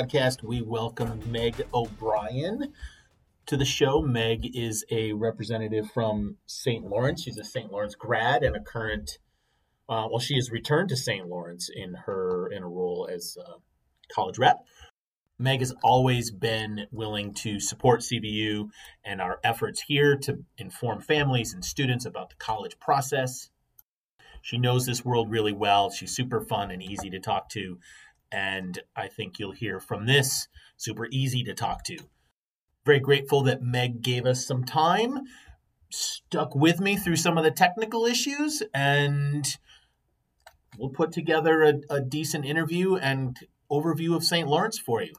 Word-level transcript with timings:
Podcast, 0.00 0.42
we 0.42 0.62
welcome 0.62 1.20
Meg 1.30 1.62
O'Brien 1.74 2.72
to 3.44 3.54
the 3.54 3.66
show. 3.66 4.00
Meg 4.00 4.56
is 4.56 4.82
a 4.90 5.12
representative 5.12 5.90
from 5.90 6.38
St. 6.46 6.86
Lawrence. 6.86 7.22
She's 7.22 7.36
a 7.36 7.44
St. 7.44 7.70
Lawrence 7.70 7.96
grad 7.96 8.42
and 8.42 8.56
a 8.56 8.60
current, 8.60 9.18
uh, 9.90 10.08
well, 10.10 10.18
she 10.18 10.36
has 10.36 10.50
returned 10.50 10.88
to 10.88 10.96
St. 10.96 11.28
Lawrence 11.28 11.68
in 11.68 11.92
her 12.06 12.48
in 12.50 12.62
a 12.62 12.68
role 12.68 13.10
as 13.12 13.36
a 13.46 13.56
college 14.10 14.38
rep. 14.38 14.64
Meg 15.38 15.60
has 15.60 15.74
always 15.82 16.30
been 16.30 16.86
willing 16.90 17.34
to 17.34 17.60
support 17.60 18.00
CVU 18.00 18.70
and 19.04 19.20
our 19.20 19.38
efforts 19.44 19.82
here 19.82 20.16
to 20.16 20.38
inform 20.56 21.02
families 21.02 21.52
and 21.52 21.62
students 21.62 22.06
about 22.06 22.30
the 22.30 22.36
college 22.36 22.78
process. 22.78 23.50
She 24.40 24.56
knows 24.56 24.86
this 24.86 25.04
world 25.04 25.30
really 25.30 25.52
well. 25.52 25.90
She's 25.90 26.16
super 26.16 26.40
fun 26.40 26.70
and 26.70 26.82
easy 26.82 27.10
to 27.10 27.20
talk 27.20 27.50
to 27.50 27.78
and 28.32 28.78
I 28.96 29.08
think 29.08 29.38
you'll 29.38 29.52
hear 29.52 29.80
from 29.80 30.06
this 30.06 30.48
super 30.76 31.06
easy 31.10 31.42
to 31.44 31.54
talk 31.54 31.84
to. 31.84 31.98
Very 32.84 33.00
grateful 33.00 33.42
that 33.42 33.62
Meg 33.62 34.02
gave 34.02 34.26
us 34.26 34.46
some 34.46 34.64
time, 34.64 35.20
stuck 35.90 36.54
with 36.54 36.80
me 36.80 36.96
through 36.96 37.16
some 37.16 37.36
of 37.36 37.44
the 37.44 37.50
technical 37.50 38.06
issues, 38.06 38.62
and 38.72 39.46
we'll 40.78 40.90
put 40.90 41.12
together 41.12 41.62
a, 41.62 41.74
a 41.90 42.00
decent 42.00 42.44
interview 42.44 42.96
and 42.96 43.38
overview 43.70 44.16
of 44.16 44.24
St. 44.24 44.48
Lawrence 44.48 44.78
for 44.78 45.02
you. 45.02 45.12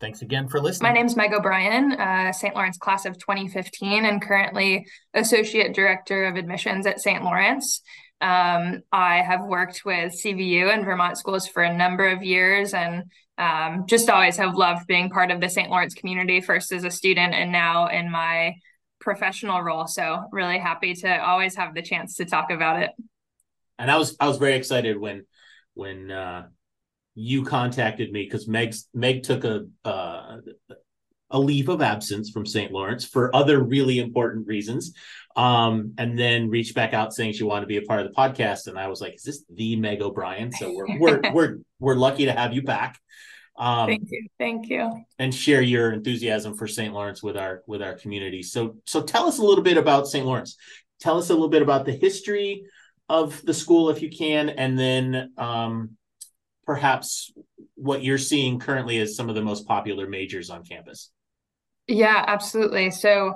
Thanks 0.00 0.22
again 0.22 0.48
for 0.48 0.60
listening. 0.60 0.90
My 0.90 0.94
name 0.94 1.06
is 1.06 1.16
Meg 1.16 1.32
O'Brien, 1.32 1.92
uh, 1.92 2.32
St. 2.32 2.54
Lawrence 2.54 2.76
class 2.76 3.06
of 3.06 3.16
2015, 3.18 4.04
and 4.04 4.20
currently 4.20 4.86
Associate 5.14 5.72
Director 5.72 6.24
of 6.24 6.36
Admissions 6.36 6.86
at 6.86 7.00
St. 7.00 7.22
Lawrence. 7.22 7.80
Um, 8.24 8.82
I 8.90 9.16
have 9.16 9.44
worked 9.44 9.82
with 9.84 10.14
CVU 10.14 10.72
and 10.72 10.82
Vermont 10.82 11.18
schools 11.18 11.46
for 11.46 11.62
a 11.62 11.76
number 11.76 12.08
of 12.08 12.22
years 12.22 12.72
and 12.72 13.04
um, 13.36 13.84
just 13.86 14.08
always 14.08 14.38
have 14.38 14.54
loved 14.54 14.86
being 14.86 15.10
part 15.10 15.30
of 15.30 15.42
the 15.42 15.50
St. 15.50 15.68
Lawrence 15.68 15.92
community, 15.92 16.40
first 16.40 16.72
as 16.72 16.84
a 16.84 16.90
student 16.90 17.34
and 17.34 17.52
now 17.52 17.88
in 17.88 18.10
my 18.10 18.54
professional 18.98 19.60
role. 19.60 19.86
So 19.86 20.24
really 20.32 20.56
happy 20.56 20.94
to 20.94 21.22
always 21.22 21.54
have 21.56 21.74
the 21.74 21.82
chance 21.82 22.16
to 22.16 22.24
talk 22.24 22.50
about 22.50 22.82
it. 22.82 22.92
And 23.78 23.90
I 23.90 23.98
was 23.98 24.16
I 24.18 24.26
was 24.26 24.38
very 24.38 24.54
excited 24.54 24.98
when 24.98 25.26
when 25.74 26.10
uh, 26.10 26.46
you 27.14 27.44
contacted 27.44 28.10
me 28.10 28.24
because 28.24 28.48
Meg 28.48 28.74
Meg 28.94 29.22
took 29.22 29.44
a 29.44 29.66
uh, 29.84 30.38
a 31.34 31.38
leave 31.38 31.68
of 31.68 31.82
absence 31.82 32.30
from 32.30 32.46
St. 32.46 32.72
Lawrence 32.72 33.04
for 33.04 33.34
other 33.34 33.62
really 33.62 33.98
important 33.98 34.46
reasons 34.46 34.94
um, 35.36 35.92
and 35.98 36.18
then 36.18 36.48
reached 36.48 36.74
back 36.74 36.94
out 36.94 37.12
saying 37.12 37.32
she 37.32 37.42
wanted 37.42 37.62
to 37.62 37.66
be 37.66 37.76
a 37.76 37.82
part 37.82 38.00
of 38.00 38.06
the 38.06 38.14
podcast. 38.14 38.68
And 38.68 38.78
I 38.78 38.88
was 38.88 39.00
like, 39.00 39.16
"Is 39.16 39.24
this 39.24 39.44
the 39.52 39.76
Meg 39.76 40.00
O'Brien?" 40.00 40.52
So 40.52 40.72
we're 40.72 40.98
we're 40.98 41.32
we're 41.32 41.58
we're 41.80 41.94
lucky 41.96 42.26
to 42.26 42.32
have 42.32 42.54
you 42.54 42.62
back. 42.62 42.98
Um, 43.56 43.88
thank 43.88 44.08
you, 44.10 44.26
thank 44.38 44.68
you, 44.68 45.04
and 45.18 45.34
share 45.34 45.60
your 45.60 45.92
enthusiasm 45.92 46.54
for 46.54 46.66
St. 46.66 46.94
Lawrence 46.94 47.22
with 47.22 47.36
our 47.36 47.62
with 47.66 47.82
our 47.82 47.94
community. 47.94 48.42
So 48.42 48.76
so 48.86 49.02
tell 49.02 49.26
us 49.26 49.38
a 49.38 49.44
little 49.44 49.64
bit 49.64 49.76
about 49.76 50.06
St. 50.06 50.24
Lawrence. 50.24 50.56
Tell 51.00 51.18
us 51.18 51.30
a 51.30 51.34
little 51.34 51.48
bit 51.48 51.62
about 51.62 51.84
the 51.84 51.92
history 51.92 52.64
of 53.08 53.44
the 53.44 53.54
school, 53.54 53.90
if 53.90 54.00
you 54.00 54.08
can, 54.08 54.48
and 54.48 54.78
then 54.78 55.32
um, 55.36 55.96
perhaps 56.64 57.32
what 57.74 58.02
you're 58.02 58.18
seeing 58.18 58.58
currently 58.58 58.98
as 59.00 59.16
some 59.16 59.28
of 59.28 59.34
the 59.34 59.42
most 59.42 59.66
popular 59.66 60.08
majors 60.08 60.48
on 60.48 60.64
campus. 60.64 61.10
Yeah, 61.86 62.24
absolutely. 62.26 62.90
So 62.90 63.34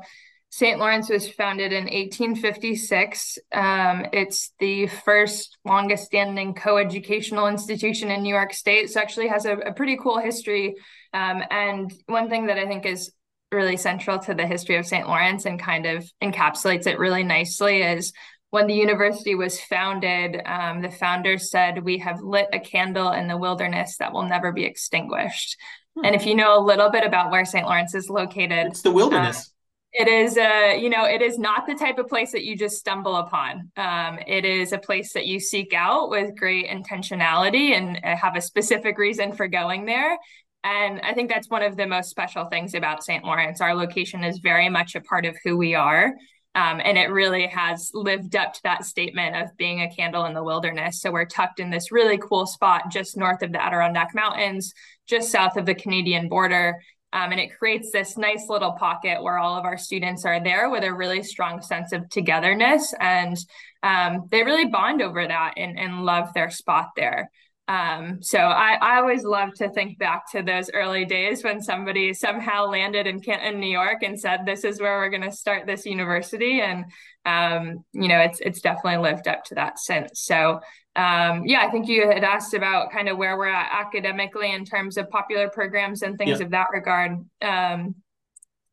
St. 0.51 0.79
Lawrence 0.79 1.11
was 1.11 1.29
founded 1.31 1.73
in 1.73 1.85
1856. 1.85 3.39
Um, 3.53 4.07
it's 4.13 4.53
the 4.59 4.87
first 4.87 5.59
longest 5.65 6.07
standing 6.07 6.55
co-educational 6.55 7.49
institution 7.49 8.11
in 8.11 8.23
New 8.23 8.35
York 8.35 8.55
State. 8.55 8.91
So 8.91 9.01
actually 9.01 9.29
has 9.29 9.45
a, 9.45 9.57
a 9.59 9.73
pretty 9.75 9.99
cool 9.99 10.19
history. 10.19 10.75
Um, 11.13 11.43
and 11.51 11.93
one 12.07 12.31
thing 12.31 12.47
that 12.47 12.59
I 12.59 12.67
think 12.67 12.87
is 12.87 13.13
really 13.53 13.77
central 13.77 14.19
to 14.21 14.35
the 14.35 14.47
history 14.47 14.77
of 14.77 14.87
St. 14.87 15.07
Lawrence 15.07 15.45
and 15.45 15.61
kind 15.61 15.85
of 15.87 16.11
encapsulates 16.23 16.87
it 16.87 16.99
really 16.99 17.25
nicely 17.25 17.83
is 17.83 18.13
when 18.51 18.67
the 18.67 18.75
university 18.75 19.35
was 19.35 19.61
founded, 19.61 20.41
um, 20.47 20.81
the 20.81 20.91
founders 20.91 21.51
said, 21.51 21.85
We 21.85 21.99
have 21.99 22.21
lit 22.23 22.49
a 22.55 22.59
candle 22.59 23.13
in 23.13 23.29
the 23.29 23.37
wilderness 23.37 23.99
that 23.99 24.13
will 24.13 24.23
never 24.23 24.53
be 24.53 24.65
extinguished. 24.65 25.59
Hmm. 25.99 26.05
And 26.05 26.15
if 26.15 26.27
you 26.27 26.35
know 26.35 26.59
a 26.59 26.63
little 26.65 26.91
bit 26.91 27.05
about 27.05 27.31
where 27.31 27.45
St. 27.45 27.67
Lawrence 27.67 27.95
is 27.95 28.09
located, 28.09 28.69
it's 28.69 28.83
the 28.83 28.93
wilderness. 28.93 29.49
Uh, 29.49 29.53
it 29.91 30.07
is 30.07 30.37
a, 30.37 30.79
you 30.79 30.91
know, 30.91 31.07
it 31.07 31.23
is 31.23 31.39
not 31.39 31.67
the 31.67 31.75
type 31.75 31.99
of 31.99 32.09
place 32.09 32.33
that 32.33 32.45
you 32.45 32.57
just 32.57 32.77
stumble 32.77 33.17
upon. 33.17 33.73
Um, 33.77 34.19
it 34.27 34.45
is 34.45 34.73
a 34.73 34.79
place 34.79 35.13
that 35.15 35.27
you 35.27 35.41
seek 35.41 35.73
out 35.73 36.11
with 36.11 36.37
great 36.37 36.69
intentionality 36.69 37.71
and 37.73 37.99
uh, 38.05 38.15
have 38.17 38.37
a 38.37 38.41
specific 38.41 38.99
reason 38.99 39.33
for 39.33 39.49
going 39.49 39.87
there. 39.87 40.17
And 40.63 41.01
I 41.01 41.15
think 41.15 41.31
that's 41.31 41.49
one 41.49 41.63
of 41.63 41.77
the 41.77 41.87
most 41.87 42.11
special 42.11 42.45
things 42.45 42.75
about 42.75 43.03
St. 43.03 43.25
Lawrence. 43.25 43.61
Our 43.61 43.75
location 43.75 44.25
is 44.25 44.39
very 44.39 44.69
much 44.69 44.95
a 44.95 45.01
part 45.01 45.25
of 45.25 45.37
who 45.43 45.57
we 45.57 45.75
are. 45.75 46.13
Um, 46.55 46.81
and 46.83 46.99
it 46.99 47.11
really 47.11 47.47
has 47.47 47.91
lived 47.95 48.35
up 48.35 48.53
to 48.55 48.61
that 48.65 48.85
statement 48.85 49.37
of 49.37 49.57
being 49.57 49.81
a 49.81 49.95
candle 49.95 50.25
in 50.25 50.35
the 50.35 50.43
wilderness. 50.43 51.01
So 51.01 51.13
we're 51.13 51.25
tucked 51.25 51.61
in 51.61 51.71
this 51.71 51.93
really 51.93 52.19
cool 52.19 52.47
spot 52.47 52.91
just 52.91 53.17
north 53.17 53.43
of 53.43 53.53
the 53.53 53.63
Adirondack 53.63 54.15
Mountains, 54.15 54.75
just 55.09 55.31
south 55.31 55.57
of 55.57 55.67
the 55.67 55.75
Canadian 55.75 56.29
border. 56.29 56.81
Um, 57.13 57.33
and 57.33 57.41
it 57.41 57.57
creates 57.59 57.91
this 57.91 58.19
nice 58.19 58.49
little 58.49 58.73
pocket 58.73 59.23
where 59.23 59.39
all 59.39 59.57
of 59.57 59.65
our 59.65 59.79
students 59.79 60.27
are 60.27 60.43
there 60.43 60.69
with 60.69 60.85
a 60.85 60.93
really 60.93 61.23
strong 61.23 61.63
sense 61.63 61.93
of 61.93 62.09
togetherness. 62.11 62.93
And 63.01 63.37
um, 63.83 64.29
they 64.31 64.43
really 64.43 64.67
bond 64.67 65.01
over 65.01 65.27
that 65.27 65.55
and, 65.57 65.79
and 65.79 66.05
love 66.05 66.35
their 66.35 66.51
spot 66.51 66.91
there. 66.97 67.31
Um, 67.69 68.23
so 68.23 68.39
I, 68.39 68.79
I 68.81 68.97
always 68.99 69.25
love 69.25 69.53
to 69.57 69.69
think 69.69 69.99
back 69.99 70.31
to 70.33 70.43
those 70.43 70.71
early 70.73 71.05
days 71.05 71.45
when 71.45 71.61
somebody 71.61 72.15
somehow 72.15 72.67
landed 72.67 73.07
in 73.07 73.21
Canton, 73.21 73.61
New 73.61 73.71
York, 73.71 74.03
and 74.03 74.19
said, 74.19 74.47
"This 74.47 74.65
is 74.65 74.81
where 74.81 74.99
we're 74.99 75.11
going 75.11 75.31
to 75.31 75.33
start 75.33 75.67
this 75.67 75.85
university." 75.85 76.63
And 76.63 76.87
um, 77.27 77.85
you 77.93 78.09
know, 78.09 78.21
it's 78.21 78.41
it's 78.41 78.63
definitely 78.63 79.03
lived 79.03 79.29
up 79.29 79.45
to 79.45 79.55
that 79.57 79.79
since. 79.79 80.23
So 80.23 80.61
um, 80.97 81.45
yeah, 81.45 81.61
I 81.61 81.71
think 81.71 81.89
you 81.89 82.11
had 82.11 82.25
asked 82.25 82.55
about 82.55 82.91
kind 82.91 83.09
of 83.09 83.19
where 83.19 83.37
we're 83.37 83.47
at 83.47 83.71
academically 83.71 84.53
in 84.53 84.65
terms 84.65 84.97
of 84.97 85.11
popular 85.11 85.49
programs 85.49 86.03
and 86.03 86.17
things 86.17 86.41
yeah. 86.41 86.47
of 86.47 86.51
that 86.53 86.69
regard. 86.73 87.25
Um, 87.43 87.95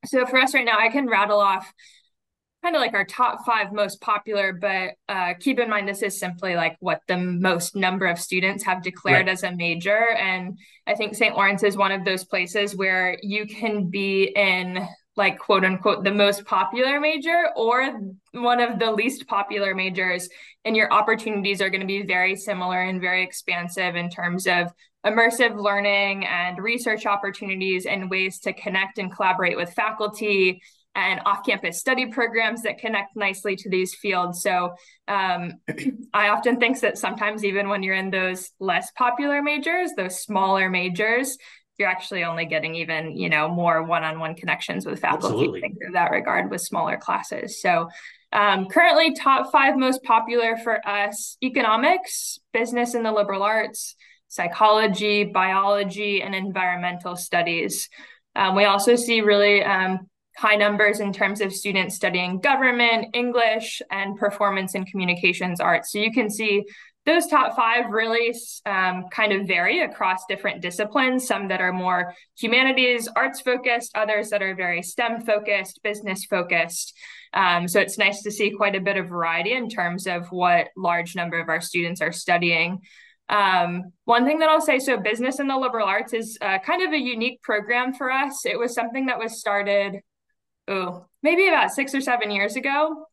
so 0.06 0.26
for 0.26 0.40
us 0.40 0.54
right 0.54 0.66
now, 0.66 0.80
I 0.80 0.90
can 0.90 1.08
rattle 1.08 1.40
off 1.40 1.72
kind 2.66 2.76
of 2.76 2.82
like 2.82 2.96
our 2.96 3.06
top 3.06 3.46
five 3.46 3.72
most 3.72 4.02
popular, 4.02 4.52
but 4.52 4.94
uh, 5.08 5.36
keep 5.40 5.60
in 5.60 5.70
mind 5.70 5.88
this 5.88 6.02
is 6.02 6.20
simply 6.20 6.56
like 6.56 6.76
what 6.80 7.00
the 7.08 7.16
most 7.16 7.76
number 7.76 8.08
of 8.08 8.18
students 8.18 8.64
have 8.64 8.82
declared 8.82 9.28
right. 9.28 9.34
as 9.34 9.44
a 9.44 9.56
major. 9.56 10.10
And 10.18 10.58
I 10.88 10.96
think 10.96 11.14
St. 11.14 11.36
Lawrence 11.36 11.62
is 11.62 11.78
one 11.78 11.92
of 11.92 12.04
those 12.04 12.24
places 12.24 12.76
where 12.76 13.20
you 13.22 13.46
can 13.46 13.92
be 13.92 14.34
in 14.36 14.84
like 15.16 15.38
quote 15.38 15.64
unquote 15.64 16.04
the 16.04 16.12
most 16.12 16.44
popular 16.46 17.00
major 17.00 17.50
or 17.56 18.00
one 18.32 18.60
of 18.60 18.80
the 18.80 18.92
least 18.92 19.28
popular 19.28 19.76
majors 19.76 20.28
and 20.66 20.76
your 20.76 20.92
opportunities 20.92 21.62
are 21.62 21.70
going 21.70 21.82
to 21.82 21.88
be 21.88 22.04
very 22.04 22.36
similar 22.36 22.82
and 22.82 23.00
very 23.00 23.24
expansive 23.24 23.96
in 23.96 24.10
terms 24.10 24.48
of 24.48 24.74
immersive 25.06 25.56
learning 25.56 26.26
and 26.26 26.58
research 26.58 27.06
opportunities 27.06 27.86
and 27.86 28.10
ways 28.10 28.40
to 28.40 28.52
connect 28.54 28.98
and 28.98 29.14
collaborate 29.14 29.56
with 29.56 29.72
faculty 29.72 30.60
and 30.96 31.20
off-campus 31.26 31.78
study 31.78 32.08
programs 32.08 32.62
that 32.64 32.78
connect 32.78 33.16
nicely 33.16 33.56
to 33.56 33.70
these 33.70 33.94
fields. 33.94 34.42
So 34.42 34.76
um, 35.08 35.54
i 36.14 36.30
often 36.30 36.60
think 36.60 36.80
that 36.80 36.98
sometimes 36.98 37.44
even 37.44 37.70
when 37.70 37.84
you're 37.84 37.96
in 37.96 38.10
those 38.10 38.52
less 38.60 38.92
popular 38.92 39.42
majors 39.42 39.92
those 39.96 40.20
smaller 40.20 40.70
majors 40.70 41.38
you're 41.78 41.90
actually 41.90 42.24
only 42.24 42.46
getting 42.46 42.76
even 42.76 43.18
you 43.18 43.30
know 43.30 43.50
more 43.50 43.84
one-on-one 43.84 44.36
connections 44.36 44.86
with 44.86 45.00
faculty 45.00 45.62
in 45.82 45.92
that 45.94 46.12
regard 46.12 46.50
with 46.50 46.62
smaller 46.62 46.98
classes. 46.98 47.62
So 47.62 47.90
um, 48.32 48.68
currently 48.68 49.14
top 49.14 49.52
five 49.52 49.78
most 49.78 50.04
popular 50.04 50.58
for 50.58 50.86
us 50.88 51.38
economics 51.44 52.40
business 52.54 52.94
and 52.94 53.06
the 53.06 53.12
liberal 53.12 53.44
arts 53.44 53.96
psychology 54.28 55.24
biology 55.24 56.22
and 56.22 56.34
environmental 56.36 57.16
studies. 57.16 57.90
Um, 58.36 58.56
we 58.56 58.66
also 58.66 58.96
see 58.96 59.22
really 59.22 59.64
um, 59.64 60.10
high 60.38 60.56
numbers 60.56 61.00
in 61.00 61.14
terms 61.14 61.42
of 61.42 61.54
students 61.54 61.96
studying 61.96 62.40
government 62.40 63.08
english 63.14 63.82
and 63.92 64.18
performance 64.18 64.76
and 64.76 64.88
communications 64.88 65.60
arts. 65.60 65.92
So 65.92 66.00
you 66.00 66.12
can 66.12 66.30
see 66.30 66.66
those 67.06 67.28
top 67.28 67.56
five 67.56 67.92
really 67.92 68.36
um, 68.66 69.06
kind 69.12 69.32
of 69.32 69.48
vary 69.48 69.82
across 69.82 70.26
different 70.28 70.62
disciplines 70.62 71.28
some 71.28 71.48
that 71.50 71.62
are 71.62 71.72
more 71.72 72.14
humanities 72.38 73.08
arts 73.16 73.42
focused 73.42 73.92
others 73.96 74.30
that 74.32 74.42
are 74.42 74.56
very 74.56 74.82
stem 74.82 75.22
focused 75.22 75.82
business 75.84 76.26
focused. 76.26 76.98
Um, 77.34 77.68
so 77.68 77.80
it's 77.80 77.98
nice 77.98 78.24
to 78.24 78.32
see 78.32 78.52
quite 78.52 78.76
a 78.76 78.82
bit 78.82 78.98
of 78.98 79.08
variety 79.08 79.54
in 79.54 79.70
terms 79.70 80.08
of 80.08 80.28
what 80.32 80.70
large 80.76 81.16
number 81.16 81.40
of 81.40 81.50
our 81.50 81.62
students 81.62 82.02
are 82.02 82.12
studying. 82.12 82.80
Um, 83.28 83.92
one 84.06 84.24
thing 84.26 84.38
that 84.40 84.50
i'll 84.50 84.62
say 84.62 84.78
so 84.78 84.98
business 84.98 85.40
in 85.40 85.48
the 85.48 85.58
liberal 85.58 85.88
arts 85.88 86.14
is 86.14 86.38
uh, 86.42 86.60
kind 86.60 86.84
of 86.84 86.94
a 86.94 86.98
unique 86.98 87.42
program 87.42 87.94
for 87.94 88.12
us. 88.12 88.46
It 88.46 88.58
was 88.58 88.74
something 88.74 89.08
that 89.08 89.20
was 89.20 89.40
started 89.40 90.02
oh 90.68 91.06
maybe 91.22 91.48
about 91.48 91.72
six 91.72 91.94
or 91.94 92.02
seven 92.02 92.32
years 92.32 92.56
ago 92.56 93.06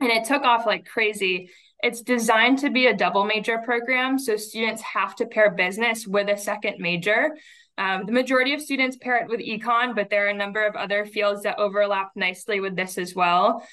and 0.00 0.10
it 0.10 0.24
took 0.24 0.42
off 0.42 0.66
like 0.66 0.84
crazy 0.86 1.50
It's 1.82 2.02
designed 2.02 2.58
to 2.60 2.70
be 2.70 2.86
a 2.86 2.94
double 2.94 3.24
major 3.24 3.58
program, 3.58 4.18
so 4.18 4.36
students 4.36 4.82
have 4.82 5.16
to 5.16 5.26
pair 5.26 5.50
business 5.50 6.06
with 6.06 6.28
a 6.28 6.36
second 6.36 6.76
major. 6.78 7.36
Um, 7.78 8.06
the 8.06 8.12
majority 8.12 8.54
of 8.54 8.60
students 8.60 8.96
pair 8.96 9.16
it 9.16 9.28
with 9.28 9.40
econ, 9.40 9.94
but 9.94 10.08
there 10.08 10.26
are 10.26 10.30
a 10.30 10.34
number 10.34 10.64
of 10.64 10.76
other 10.76 11.04
fields 11.06 11.42
that 11.42 11.58
overlap 11.58 12.10
nicely 12.14 12.60
with 12.60 12.76
this 12.76 12.98
as 12.98 13.14
well. 13.14 13.66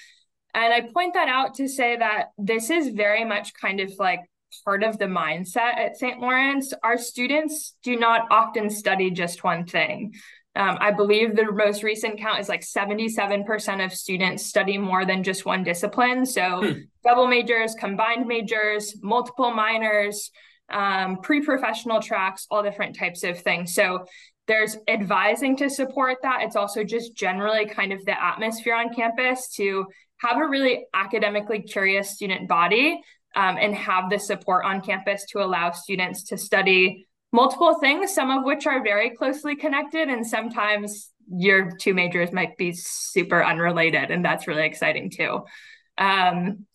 And 0.56 0.74
I 0.74 0.82
point 0.92 1.14
that 1.14 1.30
out 1.30 1.56
to 1.56 1.68
say 1.68 1.98
that 1.98 2.30
this 2.38 2.70
is 2.72 2.90
very 2.90 3.24
much 3.26 3.54
kind 3.54 3.80
of 3.80 3.92
like 4.00 4.22
part 4.66 4.84
of 4.84 4.98
the 4.98 5.06
mindset 5.06 5.78
at 5.78 5.98
St. 5.98 6.20
Lawrence. 6.20 6.74
Our 6.82 6.98
students 6.98 7.76
do 7.84 7.96
not 7.96 8.28
often 8.32 8.70
study 8.70 9.12
just 9.12 9.44
one 9.44 9.66
thing. 9.66 10.16
Um, 10.56 10.78
I 10.80 10.92
believe 10.92 11.36
the 11.36 11.51
most 11.51 11.84
recent 11.84 12.19
count 12.19 12.40
is 12.40 12.50
like 12.50 12.62
77% 12.62 13.86
of 13.86 13.94
students 13.94 14.46
study 14.46 14.78
more 14.78 15.06
than 15.06 15.24
just 15.24 15.46
one 15.46 15.63
discipline. 15.63 16.25
So, 16.25 16.63
hmm. 16.63 16.80
double 17.04 17.28
majors, 17.28 17.75
combined 17.75 18.28
majors, 18.28 18.96
multiple 19.01 19.51
minors, 19.51 20.31
um, 20.72 21.18
pre 21.22 21.42
professional 21.46 22.01
tracks, 22.01 22.48
all 22.50 22.63
different 22.63 22.98
types 22.98 23.24
of 23.24 23.40
things. 23.40 23.74
So, 23.74 24.06
there's 24.48 24.75
advising 24.88 25.56
to 25.57 25.69
support 25.69 26.18
that. 26.24 26.42
It's 26.42 26.56
also 26.56 26.84
just 26.84 27.16
generally 27.16 27.68
kind 27.68 27.94
of 27.94 28.04
the 28.06 28.22
atmosphere 28.22 28.74
on 28.74 28.92
campus 28.92 29.54
to 29.57 29.86
have 30.18 30.38
a 30.38 30.48
really 30.48 30.88
academically 30.94 31.62
curious 31.62 32.10
student 32.10 32.50
body 32.50 33.00
um, 33.36 33.57
and 33.57 33.75
have 33.75 34.10
the 34.10 34.18
support 34.18 34.66
on 34.66 34.81
campus 34.81 35.25
to 35.30 35.44
allow 35.44 35.69
students 35.69 36.24
to 36.24 36.38
study 36.38 37.07
multiple 37.31 37.76
things, 37.80 38.14
some 38.14 38.31
of 38.31 38.44
which 38.44 38.66
are 38.66 38.84
very 38.84 39.12
closely 39.12 39.56
connected, 39.56 40.10
and 40.10 40.26
sometimes 40.26 41.12
your 41.31 41.72
two 41.78 41.94
majors 41.94 42.31
might 42.31 42.58
be 42.58 42.74
super 42.74 43.44
unrelated, 43.44 44.12
and 44.12 44.26
that's 44.26 44.48
really 44.48 44.66
exciting 44.66 45.10
too. 45.10 45.42
Um, 45.98 46.66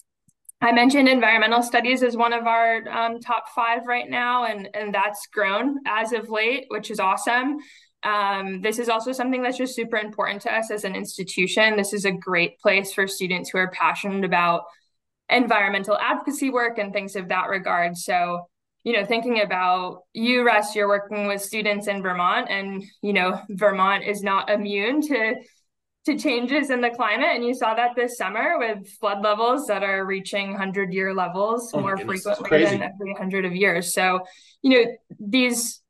I 0.61 0.73
mentioned 0.73 1.09
environmental 1.09 1.62
studies 1.62 2.03
as 2.03 2.17
one 2.17 2.33
of 2.33 2.47
our 2.47 2.89
um, 2.89 3.21
top 3.21 3.49
five 3.55 3.87
right 3.87 4.09
now, 4.09 4.45
and, 4.45 4.69
and 4.75 4.95
that's 4.95 5.27
grown 5.27 5.79
as 5.87 6.12
of 6.12 6.31
late, 6.31 6.67
which 6.69 6.91
is 6.91 7.01
awesome. 7.01 7.59
Um, 8.03 8.61
this 8.62 8.79
is 8.79 8.89
also 8.89 9.12
something 9.12 9.43
that's 9.43 9.59
just 9.59 9.75
super 9.75 9.97
important 9.97 10.43
to 10.43 10.55
us 10.55 10.71
as 10.71 10.85
an 10.85 10.95
institution. 10.95 11.77
This 11.77 11.93
is 11.93 12.05
a 12.05 12.12
great 12.12 12.59
place 12.61 12.93
for 12.93 13.06
students 13.06 13.51
who 13.51 13.59
are 13.59 13.71
passionate 13.71 14.25
about 14.25 14.62
environmental 15.29 15.99
advocacy 15.99 16.51
work 16.51 16.79
and 16.79 16.93
things 16.93 17.17
of 17.17 17.29
that 17.29 17.49
regard. 17.49 17.97
So 17.97 18.49
you 18.85 18.93
know, 18.93 19.05
thinking 19.05 19.41
about 19.41 20.03
you, 20.13 20.45
Russ, 20.45 20.77
you're 20.77 20.89
working 20.89 21.27
with 21.27 21.41
students 21.41 21.89
in 21.89 22.03
Vermont, 22.03 22.49
and 22.51 22.85
you 23.03 23.15
know, 23.15 23.41
Vermont 23.49 24.05
is 24.05 24.23
not 24.23 24.51
immune 24.51 25.01
to 25.03 25.35
to 26.05 26.19
changes 26.19 26.69
in 26.69 26.83
the 26.83 26.91
climate, 26.91 27.31
and 27.33 27.43
you 27.43 27.55
saw 27.55 27.75
that 27.75 27.97
this 27.97 28.19
summer 28.19 28.59
with 28.59 28.87
flood 29.01 29.23
levels 29.23 29.67
that 29.69 29.83
are 29.83 30.05
reaching 30.05 30.55
hundred 30.55 30.93
year 30.93 31.15
levels 31.15 31.71
oh 31.73 31.81
more 31.81 31.97
frequently 31.97 32.63
than 32.63 32.83
every 32.83 33.15
hundred 33.15 33.47
of 33.47 33.57
years. 33.57 33.95
So, 33.95 34.21
you 34.61 34.71
know, 34.71 34.85
these 35.19 35.81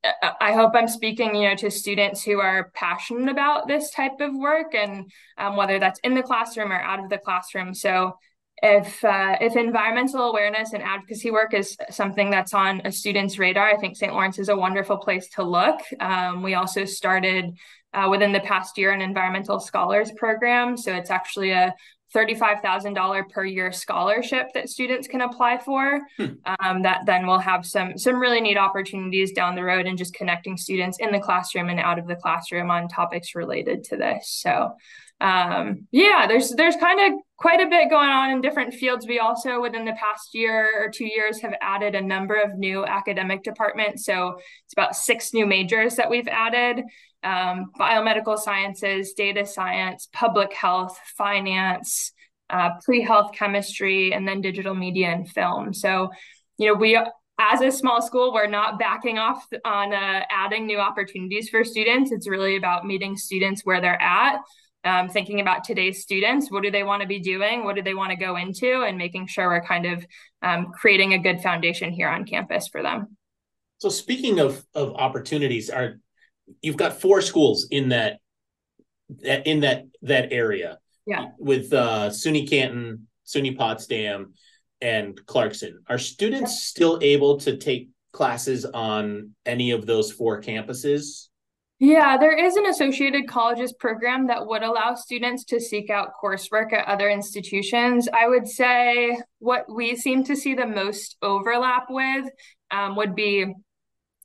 I 0.41 0.53
hope 0.53 0.73
I'm 0.77 0.87
speaking, 0.87 1.35
you 1.35 1.49
know, 1.49 1.57
to 1.57 1.71
students 1.71 2.23
who 2.23 2.39
are 2.39 2.71
passionate 2.75 3.29
about 3.29 3.67
this 3.67 3.91
type 3.91 4.21
of 4.21 4.33
work, 4.37 4.73
and 4.73 5.11
um, 5.37 5.57
whether 5.57 5.81
that's 5.81 5.99
in 6.05 6.15
the 6.15 6.23
classroom 6.23 6.71
or 6.71 6.81
out 6.81 7.03
of 7.03 7.11
the 7.11 7.19
classroom. 7.19 7.75
So 7.75 8.17
if 8.63 9.05
uh, 9.05 9.37
if 9.41 9.57
environmental 9.57 10.31
awareness 10.31 10.73
and 10.73 10.83
advocacy 10.83 11.31
work 11.31 11.55
is 11.55 11.77
something 11.91 12.31
that's 12.31 12.55
on 12.55 12.81
a 12.85 12.93
student's 12.93 13.39
radar, 13.39 13.69
I 13.69 13.77
think 13.77 13.97
St. 13.97 14.13
Lawrence 14.13 14.39
is 14.39 14.49
a 14.49 14.57
wonderful 14.57 14.97
place 14.97 15.29
to 15.31 15.43
look. 15.43 15.81
Um, 16.01 16.43
we 16.43 16.55
also 16.55 16.85
started 16.85 17.57
uh, 17.93 18.09
within 18.11 18.33
the 18.33 18.41
past 18.41 18.79
year 18.79 18.93
an 18.93 19.01
environmental 19.01 19.61
scholars 19.61 20.13
program, 20.17 20.77
so 20.77 20.95
it's 20.95 21.11
actually 21.11 21.51
a 21.51 21.75
$35,000 22.15 23.29
per 23.31 23.45
year 23.45 23.73
scholarship 23.73 24.47
that 24.55 24.69
students 24.69 25.09
can 25.09 25.23
apply 25.23 25.59
for. 25.59 26.01
Hmm. 26.17 26.27
Um, 26.61 26.83
that 26.83 27.07
then 27.07 27.27
will 27.27 27.41
have 27.41 27.67
some 27.67 27.99
some 27.99 28.17
really 28.17 28.41
neat 28.41 28.57
opportunities 28.57 29.33
down 29.33 29.57
the 29.57 29.65
road 29.65 29.87
and 29.87 29.99
just 29.99 30.15
connecting 30.15 30.57
students 30.57 30.99
in 31.01 31.11
the 31.11 31.19
classroom 31.19 31.69
and 31.69 31.81
out 31.81 31.99
of 31.99 32.07
the 32.07 32.17
classroom 32.17 32.71
on 32.71 32.89
topics 32.89 33.35
related 33.35 33.85
to 33.85 33.97
this. 33.97 34.29
So 34.29 34.75
um, 35.21 35.87
yeah, 35.91 36.27
there's 36.29 36.51
there's 36.51 36.77
kind 36.77 37.13
of 37.13 37.21
quite 37.37 37.61
a 37.61 37.69
bit 37.69 37.91
going 37.91 38.09
on 38.09 38.31
in 38.31 38.41
different 38.41 38.75
fields. 38.75 39.07
We 39.07 39.19
also, 39.19 39.61
within 39.61 39.85
the 39.85 39.93
past 39.93 40.35
year 40.35 40.71
or 40.83 40.89
two 40.89 41.07
years, 41.07 41.41
have 41.41 41.55
added 41.61 41.95
a 41.95 42.01
number 42.01 42.37
of 42.37 42.57
new 42.57 42.85
academic 42.85 43.43
departments. 43.43 44.05
So 44.05 44.39
it's 44.65 44.73
about 44.73 44.95
six 44.95 45.35
new 45.35 45.47
majors 45.47 45.97
that 45.97 46.09
we've 46.09 46.29
added 46.29 46.85
um, 47.25 47.73
biomedical 47.79 48.39
sciences, 48.39 49.15
data 49.15 49.47
science, 49.47 50.09
public 50.13 50.53
health, 50.53 50.99
finance, 51.17 52.13
uh, 52.51 52.71
pre 52.85 53.03
health 53.03 53.33
chemistry, 53.33 54.13
and 54.13 54.29
then 54.29 54.41
digital 54.41 54.75
media 54.75 55.09
and 55.09 55.29
film. 55.29 55.73
So, 55.73 56.11
you 56.59 56.69
know, 56.69 56.75
we 56.75 56.99
as 57.41 57.63
a 57.63 57.73
small 57.73 58.01
school, 58.01 58.33
we're 58.33 58.47
not 58.47 58.79
backing 58.79 59.19
off 59.19 59.45
on 59.65 59.93
uh, 59.93 60.23
adding 60.31 60.67
new 60.67 60.79
opportunities 60.79 61.49
for 61.49 61.65
students. 61.65 62.13
It's 62.13 62.29
really 62.29 62.57
about 62.57 62.87
meeting 62.87 63.17
students 63.17 63.63
where 63.65 63.81
they're 63.81 64.01
at 64.01 64.41
um, 64.85 65.09
thinking 65.09 65.41
about 65.41 65.65
today's 65.65 66.03
students 66.03 66.51
what 66.51 66.63
do 66.63 66.71
they 66.71 66.83
want 66.83 67.03
to 67.03 67.09
be 67.09 67.21
doing? 67.21 67.65
What 67.65 67.77
do 67.77 67.83
they 67.83 67.95
want 67.95 68.11
to 68.11 68.17
go 68.17 68.37
into? 68.37 68.83
And 68.83 68.99
making 68.99 69.27
sure 69.27 69.49
we're 69.49 69.65
kind 69.65 69.87
of 69.87 70.07
um, 70.43 70.73
creating 70.73 71.15
a 71.15 71.19
good 71.19 71.41
foundation 71.41 71.93
here 71.93 72.09
on 72.09 72.25
campus 72.25 72.69
for 72.69 72.83
them. 72.83 73.17
So 73.79 73.89
speaking 73.89 74.39
of 74.41 74.65
of 74.75 74.95
opportunities 74.95 75.71
are 75.71 76.01
you've 76.63 76.77
got 76.77 77.01
four 77.01 77.21
schools 77.21 77.69
in 77.71 77.91
that 77.91 78.19
that 79.23 79.47
in 79.47 79.61
that 79.61 79.85
that 80.03 80.33
area. 80.33 80.79
Yeah. 81.07 81.31
With 81.39 81.73
uh 81.73 82.11
suny 82.11 82.49
canton 82.49 83.09
suny 83.27 83.57
potsdam 83.57 84.35
and 84.81 85.19
clarkson. 85.27 85.83
Are 85.89 85.99
students 85.99 86.53
yeah. 86.53 86.59
still 86.59 86.99
able 87.03 87.39
to 87.41 87.57
take 87.57 87.89
classes 88.13 88.65
on 88.65 89.31
any 89.45 89.73
of 89.73 89.87
those 89.87 90.13
four 90.13 90.41
campuses 90.41 91.29
yeah, 91.81 92.17
there 92.17 92.37
is 92.37 92.57
an 92.57 92.67
Associated 92.67 93.27
Colleges 93.29 93.73
program 93.73 94.29
that 94.29 94.47
would 94.47 94.63
allow 94.63 94.95
students 94.95 95.45
to 95.47 95.61
seek 95.61 95.91
out 95.91 96.13
coursework 96.23 96.73
at 96.73 96.87
other 96.87 97.11
institutions. 97.11 98.09
I 98.13 98.29
would 98.29 98.47
say 98.47 99.21
what 99.41 99.67
we 99.69 99.97
seem 99.97 100.25
to 100.25 100.37
see 100.37 100.55
the 100.55 100.67
most 100.67 101.17
overlap 101.21 101.87
with 101.91 102.27
um, 102.71 102.97
would 102.97 103.15
be 103.15 103.53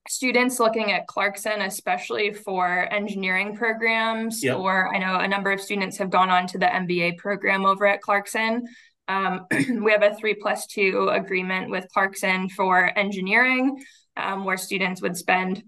students 0.07 0.60
looking 0.60 0.92
at 0.92 1.07
Clarkson, 1.07 1.62
especially 1.62 2.34
for 2.34 2.91
engineering 2.94 3.56
programs, 3.56 4.44
yep. 4.44 4.58
or 4.58 4.94
I 4.94 5.00
know 5.00 5.18
a 5.18 5.27
number 5.27 5.51
of 5.51 5.60
students 5.60 5.98
have 5.98 6.10
gone 6.10 6.29
on 6.29 6.48
to 6.48 6.60
the 6.60 6.65
MBA 6.65 7.18
program 7.18 7.65
over 7.65 7.86
at 7.86 8.01
Clarkson. 8.01 8.63
Um, 9.08 9.48
we 9.51 9.91
have 9.91 10.03
a 10.03 10.15
three 10.15 10.36
plus 10.36 10.68
two 10.68 11.10
agreement 11.12 11.72
with 11.72 11.88
Clarkson 11.94 12.50
for 12.50 12.98
engineering, 12.98 13.84
um, 14.18 14.46
where 14.46 14.58
students 14.58 15.01
would 15.01 15.18
spend 15.18 15.63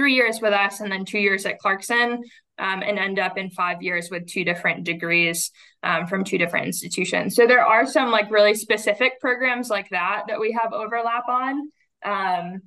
three 0.00 0.14
years 0.14 0.40
with 0.40 0.54
us 0.54 0.80
and 0.80 0.90
then 0.90 1.04
two 1.04 1.18
years 1.18 1.44
at 1.44 1.58
Clarkson 1.58 2.22
um, 2.58 2.82
and 2.82 2.98
end 2.98 3.18
up 3.18 3.36
in 3.36 3.50
five 3.50 3.82
years 3.82 4.08
with 4.10 4.26
two 4.26 4.44
different 4.44 4.82
degrees 4.82 5.50
um, 5.82 6.06
from 6.06 6.24
two 6.24 6.38
different 6.38 6.64
institutions. 6.64 7.36
So 7.36 7.46
there 7.46 7.62
are 7.62 7.86
some 7.86 8.10
like 8.10 8.30
really 8.30 8.54
specific 8.54 9.20
programs 9.20 9.68
like 9.68 9.90
that 9.90 10.22
that 10.28 10.40
we 10.40 10.52
have 10.58 10.72
overlap 10.72 11.28
on. 11.28 11.68
Um, 12.02 12.62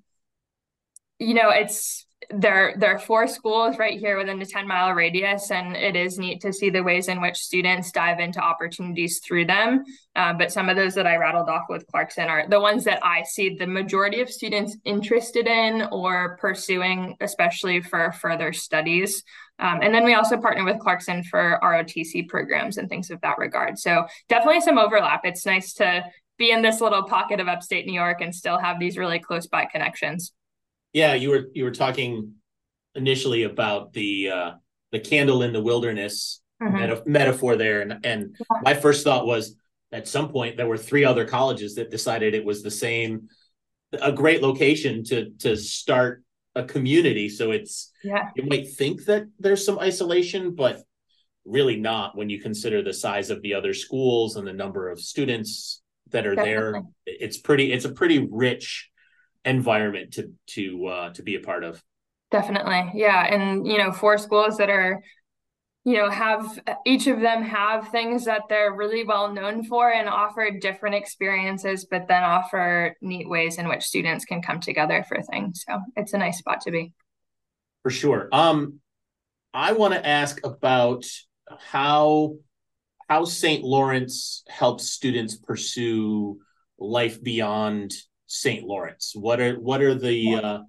you 1.17 1.33
know, 1.33 1.49
it's 1.49 2.02
there 2.29 2.75
there 2.77 2.95
are 2.95 2.99
four 2.99 3.27
schools 3.27 3.77
right 3.77 3.99
here 3.99 4.17
within 4.17 4.39
the 4.39 4.45
10 4.45 4.67
mile 4.67 4.93
radius 4.93 5.51
and 5.51 5.75
it 5.75 5.95
is 5.95 6.17
neat 6.17 6.41
to 6.41 6.53
see 6.53 6.69
the 6.69 6.83
ways 6.83 7.07
in 7.07 7.21
which 7.21 7.37
students 7.37 7.91
dive 7.91 8.19
into 8.19 8.39
opportunities 8.39 9.19
through 9.19 9.45
them. 9.45 9.83
Uh, 10.15 10.33
but 10.33 10.51
some 10.51 10.69
of 10.69 10.75
those 10.75 10.93
that 10.93 11.07
i 11.07 11.15
rattled 11.15 11.49
off 11.49 11.63
with 11.69 11.85
clarkson 11.87 12.29
are 12.29 12.47
the 12.49 12.59
ones 12.59 12.83
that 12.83 12.99
i 13.03 13.23
see 13.23 13.55
the 13.55 13.67
majority 13.67 14.21
of 14.21 14.29
students 14.29 14.77
interested 14.85 15.47
in 15.47 15.87
or 15.91 16.37
pursuing 16.39 17.15
especially 17.21 17.81
for 17.81 18.11
further 18.11 18.53
studies. 18.53 19.23
Um, 19.59 19.79
and 19.81 19.93
then 19.93 20.03
we 20.03 20.15
also 20.15 20.37
partner 20.37 20.63
with 20.65 20.79
clarkson 20.79 21.23
for 21.23 21.59
rotc 21.63 22.27
programs 22.27 22.77
and 22.77 22.89
things 22.89 23.09
of 23.11 23.21
that 23.21 23.37
regard. 23.37 23.79
So 23.79 24.05
definitely 24.29 24.61
some 24.61 24.77
overlap. 24.77 25.21
It's 25.23 25.45
nice 25.45 25.73
to 25.75 26.03
be 26.37 26.51
in 26.51 26.61
this 26.61 26.81
little 26.81 27.03
pocket 27.03 27.39
of 27.39 27.47
upstate 27.47 27.85
new 27.85 27.93
york 27.93 28.19
and 28.21 28.33
still 28.33 28.57
have 28.57 28.79
these 28.79 28.97
really 28.97 29.19
close 29.19 29.45
by 29.45 29.65
connections 29.65 30.33
yeah, 30.93 31.15
you 31.15 31.29
were 31.29 31.47
you 31.53 31.63
were 31.63 31.71
talking 31.71 32.33
initially 32.95 33.43
about 33.43 33.93
the 33.93 34.29
uh, 34.29 34.51
the 34.91 34.99
candle 34.99 35.41
in 35.41 35.51
the 35.51 35.61
wilderness 35.61 36.41
mm-hmm. 36.61 36.77
meta- 36.77 37.03
metaphor 37.05 37.55
there, 37.55 37.81
and 37.81 38.05
and 38.05 38.35
yeah. 38.39 38.59
my 38.61 38.73
first 38.73 39.03
thought 39.03 39.25
was 39.25 39.55
at 39.91 40.07
some 40.07 40.29
point 40.29 40.55
there 40.55 40.67
were 40.67 40.77
three 40.77 41.03
other 41.03 41.25
colleges 41.25 41.75
that 41.75 41.91
decided 41.91 42.33
it 42.33 42.45
was 42.45 42.63
the 42.63 42.71
same, 42.71 43.27
a 44.01 44.11
great 44.11 44.41
location 44.41 45.03
to 45.05 45.31
to 45.39 45.57
start 45.57 46.23
a 46.55 46.63
community. 46.63 47.27
So 47.27 47.51
it's 47.51 47.91
yeah, 48.03 48.29
you 48.35 48.43
might 48.43 48.71
think 48.71 49.05
that 49.05 49.25
there's 49.39 49.65
some 49.65 49.79
isolation, 49.79 50.53
but 50.53 50.83
really 51.45 51.75
not 51.75 52.15
when 52.15 52.29
you 52.29 52.39
consider 52.39 52.81
the 52.81 52.93
size 52.93 53.29
of 53.29 53.41
the 53.41 53.55
other 53.55 53.73
schools 53.73 54.37
and 54.37 54.47
the 54.47 54.53
number 54.53 54.89
of 54.89 54.99
students 54.99 55.81
that 56.11 56.25
are 56.25 56.35
Definitely. 56.35 56.53
there. 56.53 56.83
It's 57.05 57.37
pretty. 57.37 57.73
It's 57.73 57.85
a 57.85 57.91
pretty 57.91 58.27
rich 58.31 58.91
environment 59.45 60.13
to 60.13 60.31
to 60.47 60.87
uh, 60.87 61.09
to 61.13 61.23
be 61.23 61.35
a 61.35 61.39
part 61.39 61.63
of. 61.63 61.81
Definitely, 62.31 62.91
yeah, 62.95 63.25
and 63.25 63.67
you 63.67 63.77
know, 63.77 63.91
four 63.91 64.17
schools 64.17 64.57
that 64.57 64.69
are 64.69 65.01
you 65.85 65.97
know 65.97 66.09
have 66.09 66.59
each 66.85 67.07
of 67.07 67.19
them 67.19 67.43
have 67.43 67.89
things 67.89 68.25
that 68.25 68.43
they're 68.49 68.73
really 68.73 69.03
well 69.03 69.33
known 69.33 69.63
for 69.63 69.91
and 69.91 70.07
offer 70.07 70.49
different 70.49 70.95
experiences 70.95 71.85
but 71.89 72.07
then 72.07 72.23
offer 72.23 72.95
neat 73.01 73.27
ways 73.27 73.57
in 73.57 73.67
which 73.67 73.83
students 73.83 74.23
can 74.25 74.41
come 74.41 74.59
together 74.59 75.03
for 75.07 75.21
things. 75.21 75.63
So 75.67 75.79
it's 75.95 76.13
a 76.13 76.17
nice 76.17 76.37
spot 76.37 76.61
to 76.61 76.71
be. 76.71 76.93
For 77.83 77.91
sure. 77.91 78.29
Um 78.31 78.79
i 79.53 79.73
want 79.73 79.93
to 79.93 80.07
ask 80.07 80.39
about 80.45 81.05
how 81.59 82.35
how 83.07 83.25
st 83.25 83.63
lawrence 83.63 84.43
helps 84.47 84.89
students 84.89 85.35
pursue 85.35 86.39
life 86.79 87.21
beyond 87.21 87.93
st 88.33 88.65
lawrence. 88.65 89.13
What 89.15 89.39
are 89.39 89.55
what 89.55 89.81
are 89.81 89.95
the 89.95 90.35
uh 90.35 90.59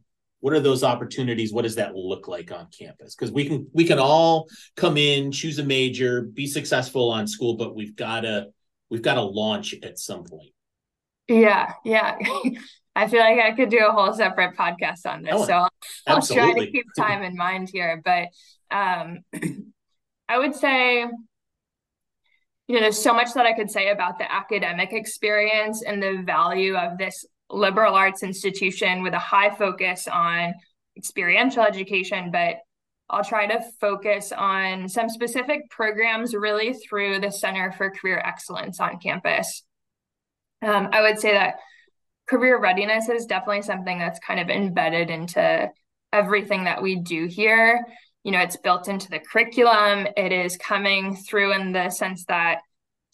what 0.40 0.52
are 0.52 0.60
those 0.60 0.84
opportunities? 0.84 1.52
What 1.52 1.62
does 1.62 1.76
that 1.76 1.94
look 1.94 2.28
like 2.28 2.52
on 2.52 2.68
campus? 2.78 3.14
Because 3.14 3.32
we 3.32 3.46
can 3.46 3.66
we 3.72 3.84
can 3.84 3.98
all 3.98 4.46
come 4.76 4.98
in 4.98 5.32
choose 5.32 5.58
a 5.58 5.64
major 5.64 6.22
be 6.22 6.46
successful 6.46 7.10
on 7.10 7.26
school 7.26 7.56
but 7.56 7.74
we've 7.74 7.96
got 7.96 8.20
to 8.20 8.48
we've 8.90 9.02
got 9.02 9.14
to 9.14 9.22
launch 9.22 9.74
at 9.82 9.98
some 9.98 10.24
point. 10.24 10.50
Yeah 11.28 11.72
yeah. 11.84 12.18
I 12.96 13.08
feel 13.08 13.18
like 13.18 13.40
i 13.40 13.50
could 13.50 13.70
do 13.70 13.84
a 13.84 13.90
whole 13.90 14.12
separate 14.12 14.56
podcast 14.56 15.04
on 15.04 15.22
this 15.22 15.34
oh, 15.34 15.44
so 15.44 15.52
I'll, 15.52 15.70
I'll 16.06 16.22
try 16.22 16.52
to 16.52 16.70
keep 16.70 16.86
time 16.96 17.24
in 17.24 17.36
mind 17.36 17.68
here 17.72 18.00
but 18.04 18.28
um 18.70 19.24
i 20.28 20.38
would 20.38 20.54
say 20.54 21.00
you 22.68 22.74
know 22.74 22.80
there's 22.80 23.02
so 23.02 23.12
much 23.12 23.34
that 23.34 23.46
i 23.46 23.52
could 23.52 23.68
say 23.68 23.88
about 23.88 24.18
the 24.18 24.32
academic 24.32 24.92
experience 24.92 25.82
and 25.82 26.00
the 26.00 26.22
value 26.24 26.76
of 26.76 26.96
this 26.96 27.24
liberal 27.50 27.94
arts 27.94 28.22
institution 28.22 29.02
with 29.02 29.14
a 29.14 29.18
high 29.18 29.50
focus 29.54 30.08
on 30.08 30.54
experiential 30.96 31.62
education, 31.62 32.30
but 32.30 32.56
I'll 33.10 33.24
try 33.24 33.46
to 33.46 33.62
focus 33.80 34.32
on 34.32 34.88
some 34.88 35.08
specific 35.08 35.68
programs 35.70 36.34
really 36.34 36.72
through 36.72 37.20
the 37.20 37.30
Center 37.30 37.70
for 37.72 37.90
Career 37.90 38.18
Excellence 38.18 38.80
on 38.80 38.98
campus. 38.98 39.62
Um, 40.62 40.88
I 40.92 41.02
would 41.02 41.18
say 41.18 41.32
that 41.32 41.56
career 42.26 42.58
readiness 42.58 43.08
is 43.08 43.26
definitely 43.26 43.62
something 43.62 43.98
that's 43.98 44.18
kind 44.20 44.40
of 44.40 44.48
embedded 44.48 45.10
into 45.10 45.70
everything 46.12 46.64
that 46.64 46.82
we 46.82 46.96
do 46.96 47.26
here. 47.26 47.84
You 48.22 48.32
know, 48.32 48.40
it's 48.40 48.56
built 48.56 48.88
into 48.88 49.10
the 49.10 49.18
curriculum, 49.18 50.06
it 50.16 50.32
is 50.32 50.56
coming 50.56 51.16
through 51.16 51.52
in 51.52 51.72
the 51.72 51.90
sense 51.90 52.24
that 52.26 52.60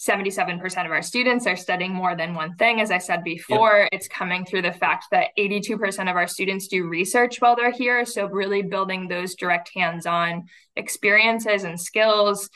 77% 0.01 0.87
of 0.87 0.93
our 0.93 1.03
students 1.03 1.47
are 1.47 1.57
studying 1.57 1.93
more 1.93 2.17
than 2.17 2.35
one 2.35 2.57
thing. 2.57 2.81
As 2.81 2.91
I 2.91 2.97
said 2.97 3.23
before, 3.23 3.81
yep. 3.81 3.91
it's 3.93 4.09
coming 4.09 4.47
through 4.47 4.63
the 4.63 4.73
fact 4.73 5.07
that 5.11 5.29
82% 5.39 6.11
of 6.11 6.17
our 6.17 6.27
students 6.27 6.69
do 6.69 6.89
research 6.89 7.41
while 7.41 7.55
they're 7.55 7.71
here. 7.71 8.07
So, 8.07 8.27
really 8.27 8.63
building 8.63 9.09
those 9.09 9.35
direct 9.35 9.71
hands 9.75 10.07
on 10.07 10.45
experiences 10.75 11.65
and 11.65 11.79
skills. 11.79 12.49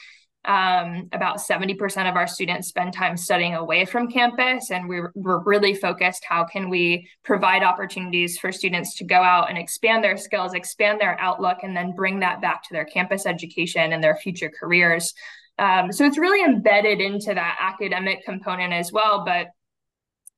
Um, 0.46 1.08
about 1.12 1.38
70% 1.38 2.06
of 2.06 2.16
our 2.16 2.26
students 2.26 2.68
spend 2.68 2.92
time 2.92 3.16
studying 3.16 3.54
away 3.54 3.86
from 3.86 4.10
campus, 4.10 4.70
and 4.70 4.86
we're, 4.90 5.10
we're 5.14 5.42
really 5.42 5.74
focused 5.74 6.22
how 6.28 6.44
can 6.44 6.68
we 6.68 7.08
provide 7.24 7.62
opportunities 7.62 8.38
for 8.38 8.52
students 8.52 8.96
to 8.96 9.04
go 9.04 9.22
out 9.22 9.48
and 9.48 9.56
expand 9.56 10.04
their 10.04 10.18
skills, 10.18 10.52
expand 10.52 11.00
their 11.00 11.18
outlook, 11.18 11.58
and 11.62 11.74
then 11.74 11.94
bring 11.94 12.20
that 12.20 12.42
back 12.42 12.62
to 12.64 12.74
their 12.74 12.84
campus 12.84 13.24
education 13.24 13.94
and 13.94 14.04
their 14.04 14.16
future 14.16 14.50
careers. 14.50 15.14
Um, 15.58 15.92
so 15.92 16.04
it's 16.04 16.18
really 16.18 16.44
embedded 16.44 17.00
into 17.00 17.34
that 17.34 17.58
academic 17.60 18.24
component 18.24 18.72
as 18.72 18.92
well. 18.92 19.24
But 19.24 19.48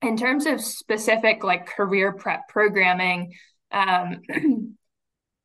in 0.02 0.16
terms 0.16 0.46
of 0.46 0.61
specific 0.61 1.42
like 1.42 1.66
career 1.66 2.12
prep 2.12 2.49
programming, 2.49 3.32
um, 3.73 4.20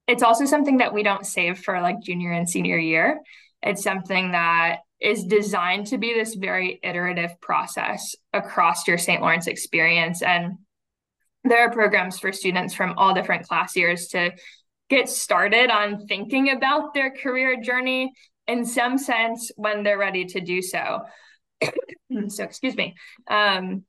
it's 0.07 0.23
also 0.23 0.45
something 0.45 0.77
that 0.77 0.93
we 0.93 1.03
don't 1.03 1.25
save 1.25 1.59
for 1.59 1.79
like 1.81 2.01
junior 2.01 2.31
and 2.31 2.49
senior 2.49 2.77
year. 2.77 3.19
It's 3.63 3.83
something 3.83 4.31
that 4.31 4.79
is 4.99 5.23
designed 5.23 5.87
to 5.87 5.97
be 5.97 6.13
this 6.13 6.35
very 6.35 6.79
iterative 6.83 7.39
process 7.41 8.15
across 8.33 8.87
your 8.87 8.97
St. 8.97 9.21
Lawrence 9.21 9.47
experience. 9.47 10.21
And 10.21 10.57
there 11.43 11.65
are 11.65 11.71
programs 11.71 12.19
for 12.19 12.31
students 12.31 12.73
from 12.73 12.93
all 12.97 13.13
different 13.13 13.47
class 13.47 13.75
years 13.75 14.07
to 14.09 14.31
get 14.89 15.09
started 15.09 15.71
on 15.71 16.05
thinking 16.05 16.51
about 16.51 16.93
their 16.93 17.09
career 17.09 17.59
journey 17.61 18.11
in 18.47 18.65
some 18.65 18.97
sense 18.97 19.51
when 19.55 19.83
they're 19.83 19.97
ready 19.97 20.25
to 20.25 20.41
do 20.41 20.61
so. 20.61 21.01
so, 22.27 22.43
excuse 22.43 22.75
me. 22.75 22.95
Um, 23.29 23.83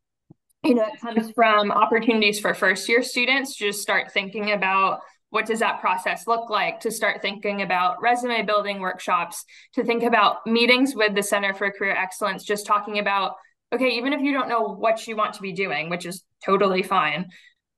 you 0.62 0.74
know, 0.74 0.84
it 0.84 1.00
comes 1.00 1.30
from 1.32 1.72
opportunities 1.72 2.38
for 2.38 2.54
first 2.54 2.88
year 2.88 3.02
students 3.02 3.56
to 3.56 3.66
just 3.66 3.82
start 3.82 4.12
thinking 4.12 4.52
about 4.52 5.00
what 5.32 5.46
does 5.46 5.60
that 5.60 5.80
process 5.80 6.26
look 6.26 6.50
like 6.50 6.80
to 6.80 6.90
start 6.90 7.22
thinking 7.22 7.62
about 7.62 8.00
resume 8.02 8.42
building 8.42 8.80
workshops 8.80 9.44
to 9.72 9.82
think 9.82 10.02
about 10.02 10.46
meetings 10.46 10.94
with 10.94 11.14
the 11.14 11.22
center 11.22 11.54
for 11.54 11.70
career 11.70 11.96
excellence 11.96 12.44
just 12.44 12.66
talking 12.66 12.98
about 12.98 13.32
okay 13.72 13.88
even 13.88 14.12
if 14.12 14.20
you 14.20 14.34
don't 14.34 14.50
know 14.50 14.74
what 14.74 15.06
you 15.08 15.16
want 15.16 15.32
to 15.32 15.40
be 15.40 15.52
doing 15.52 15.88
which 15.88 16.04
is 16.04 16.22
totally 16.44 16.82
fine 16.82 17.30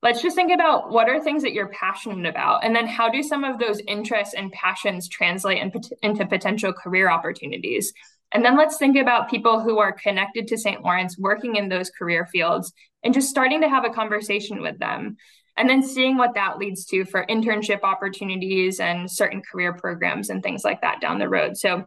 let's 0.05 0.21
just 0.21 0.35
think 0.35 0.51
about 0.51 0.91
what 0.91 1.09
are 1.09 1.19
things 1.19 1.41
that 1.41 1.53
you're 1.53 1.69
passionate 1.69 2.29
about 2.29 2.63
and 2.63 2.75
then 2.75 2.85
how 2.85 3.09
do 3.09 3.23
some 3.23 3.43
of 3.43 3.57
those 3.57 3.81
interests 3.87 4.35
and 4.35 4.51
passions 4.51 5.09
translate 5.09 5.57
in, 5.57 5.71
into 6.03 6.27
potential 6.27 6.71
career 6.71 7.09
opportunities? 7.09 7.91
And 8.31 8.45
then 8.45 8.55
let's 8.55 8.77
think 8.77 8.97
about 8.97 9.31
people 9.31 9.59
who 9.59 9.79
are 9.79 9.91
connected 9.91 10.47
to 10.47 10.59
st 10.59 10.83
lawrence 10.83 11.17
working 11.17 11.55
in 11.55 11.69
those 11.69 11.89
career 11.89 12.27
fields 12.27 12.71
and 13.03 13.15
just 13.15 13.31
starting 13.31 13.61
to 13.61 13.67
have 13.69 13.83
a 13.83 13.89
conversation 13.89 14.61
with 14.61 14.77
them 14.77 15.17
and 15.57 15.67
then 15.67 15.81
seeing 15.81 16.17
what 16.17 16.35
that 16.35 16.59
leads 16.59 16.85
to 16.85 17.03
for 17.05 17.25
internship 17.27 17.81
opportunities 17.81 18.79
and 18.79 19.09
certain 19.09 19.41
career 19.41 19.73
programs 19.73 20.29
and 20.29 20.43
things 20.43 20.63
like 20.63 20.81
that 20.81 21.01
down 21.01 21.17
the 21.17 21.27
road. 21.27 21.57
So 21.57 21.83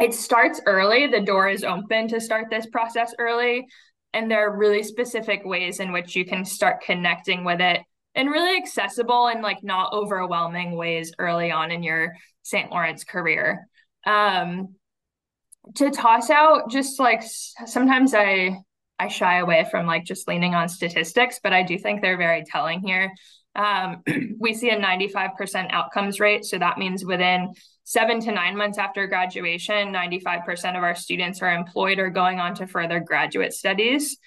it 0.00 0.14
starts 0.14 0.62
early. 0.64 1.06
The 1.06 1.20
door 1.20 1.50
is 1.50 1.64
open 1.64 2.08
to 2.08 2.18
start 2.18 2.46
this 2.48 2.64
process 2.64 3.14
early 3.18 3.66
and 4.16 4.30
there 4.30 4.48
are 4.48 4.56
really 4.56 4.82
specific 4.82 5.42
ways 5.44 5.78
in 5.78 5.92
which 5.92 6.16
you 6.16 6.24
can 6.24 6.44
start 6.44 6.80
connecting 6.80 7.44
with 7.44 7.60
it 7.60 7.82
in 8.14 8.28
really 8.28 8.56
accessible 8.56 9.26
and 9.26 9.42
like 9.42 9.62
not 9.62 9.92
overwhelming 9.92 10.74
ways 10.74 11.12
early 11.18 11.50
on 11.50 11.70
in 11.70 11.82
your 11.82 12.16
St. 12.42 12.70
Lawrence 12.70 13.04
career. 13.04 13.68
Um, 14.06 14.74
to 15.74 15.90
toss 15.90 16.30
out 16.30 16.70
just 16.70 16.98
like 16.98 17.22
sometimes 17.66 18.14
I 18.14 18.58
I 18.98 19.08
shy 19.08 19.38
away 19.40 19.66
from 19.70 19.86
like 19.86 20.04
just 20.04 20.26
leaning 20.26 20.54
on 20.54 20.70
statistics, 20.70 21.38
but 21.42 21.52
I 21.52 21.62
do 21.62 21.78
think 21.78 22.00
they're 22.00 22.16
very 22.16 22.42
telling 22.44 22.80
here. 22.80 23.12
Um, 23.54 24.02
we 24.40 24.54
see 24.54 24.70
a 24.70 24.80
95% 24.80 25.70
outcomes 25.70 26.20
rate. 26.20 26.46
So 26.46 26.58
that 26.58 26.78
means 26.78 27.04
within 27.04 27.52
seven 27.86 28.18
to 28.18 28.32
nine 28.32 28.56
months 28.56 28.78
after 28.78 29.06
graduation, 29.06 29.92
95% 29.92 30.76
of 30.76 30.82
our 30.82 30.96
students 30.96 31.40
are 31.40 31.54
employed 31.54 32.00
or 32.00 32.10
going 32.10 32.40
on 32.40 32.52
to 32.52 32.66
further 32.66 32.98
graduate 32.98 33.52
studies. 33.52 34.18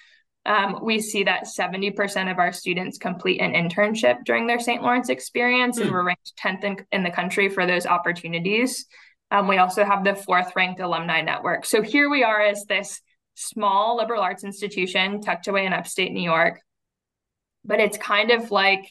Um, 0.46 0.80
we 0.82 1.02
see 1.02 1.26
that 1.26 1.44
70% 1.44 2.32
of 2.32 2.40
our 2.40 2.54
students 2.54 2.98
complete 2.98 3.42
an 3.42 3.52
internship 3.52 4.24
during 4.24 4.48
their 4.48 4.62
St. 4.62 4.82
Lawrence 4.82 5.10
experience, 5.10 5.78
mm. 5.78 5.82
and 5.82 5.90
hmm. 5.90 5.94
we're 5.94 6.06
ranked 6.06 6.32
10th 6.42 6.64
in, 6.64 6.78
in, 6.94 7.04
the 7.04 7.12
country 7.12 7.50
for 7.50 7.66
those 7.66 7.86
opportunities. 7.86 8.86
Um, 9.30 9.50
we 9.50 9.58
also 9.58 9.84
have 9.84 10.06
the 10.06 10.16
fourth 10.16 10.54
ranked 10.56 10.80
alumni 10.80 11.22
network. 11.22 11.66
So 11.66 11.82
here 11.82 12.10
we 12.10 12.24
are 12.24 12.42
as 12.42 12.64
this 12.64 13.02
small 13.36 13.98
liberal 13.98 14.22
arts 14.22 14.46
institution 14.46 15.20
tucked 15.20 15.50
away 15.50 15.66
in 15.66 15.74
upstate 15.74 16.14
New 16.14 16.24
York. 16.24 16.62
But 17.66 17.82
it's 17.82 17.98
kind 17.98 18.32
of 18.32 18.52
like 18.52 18.90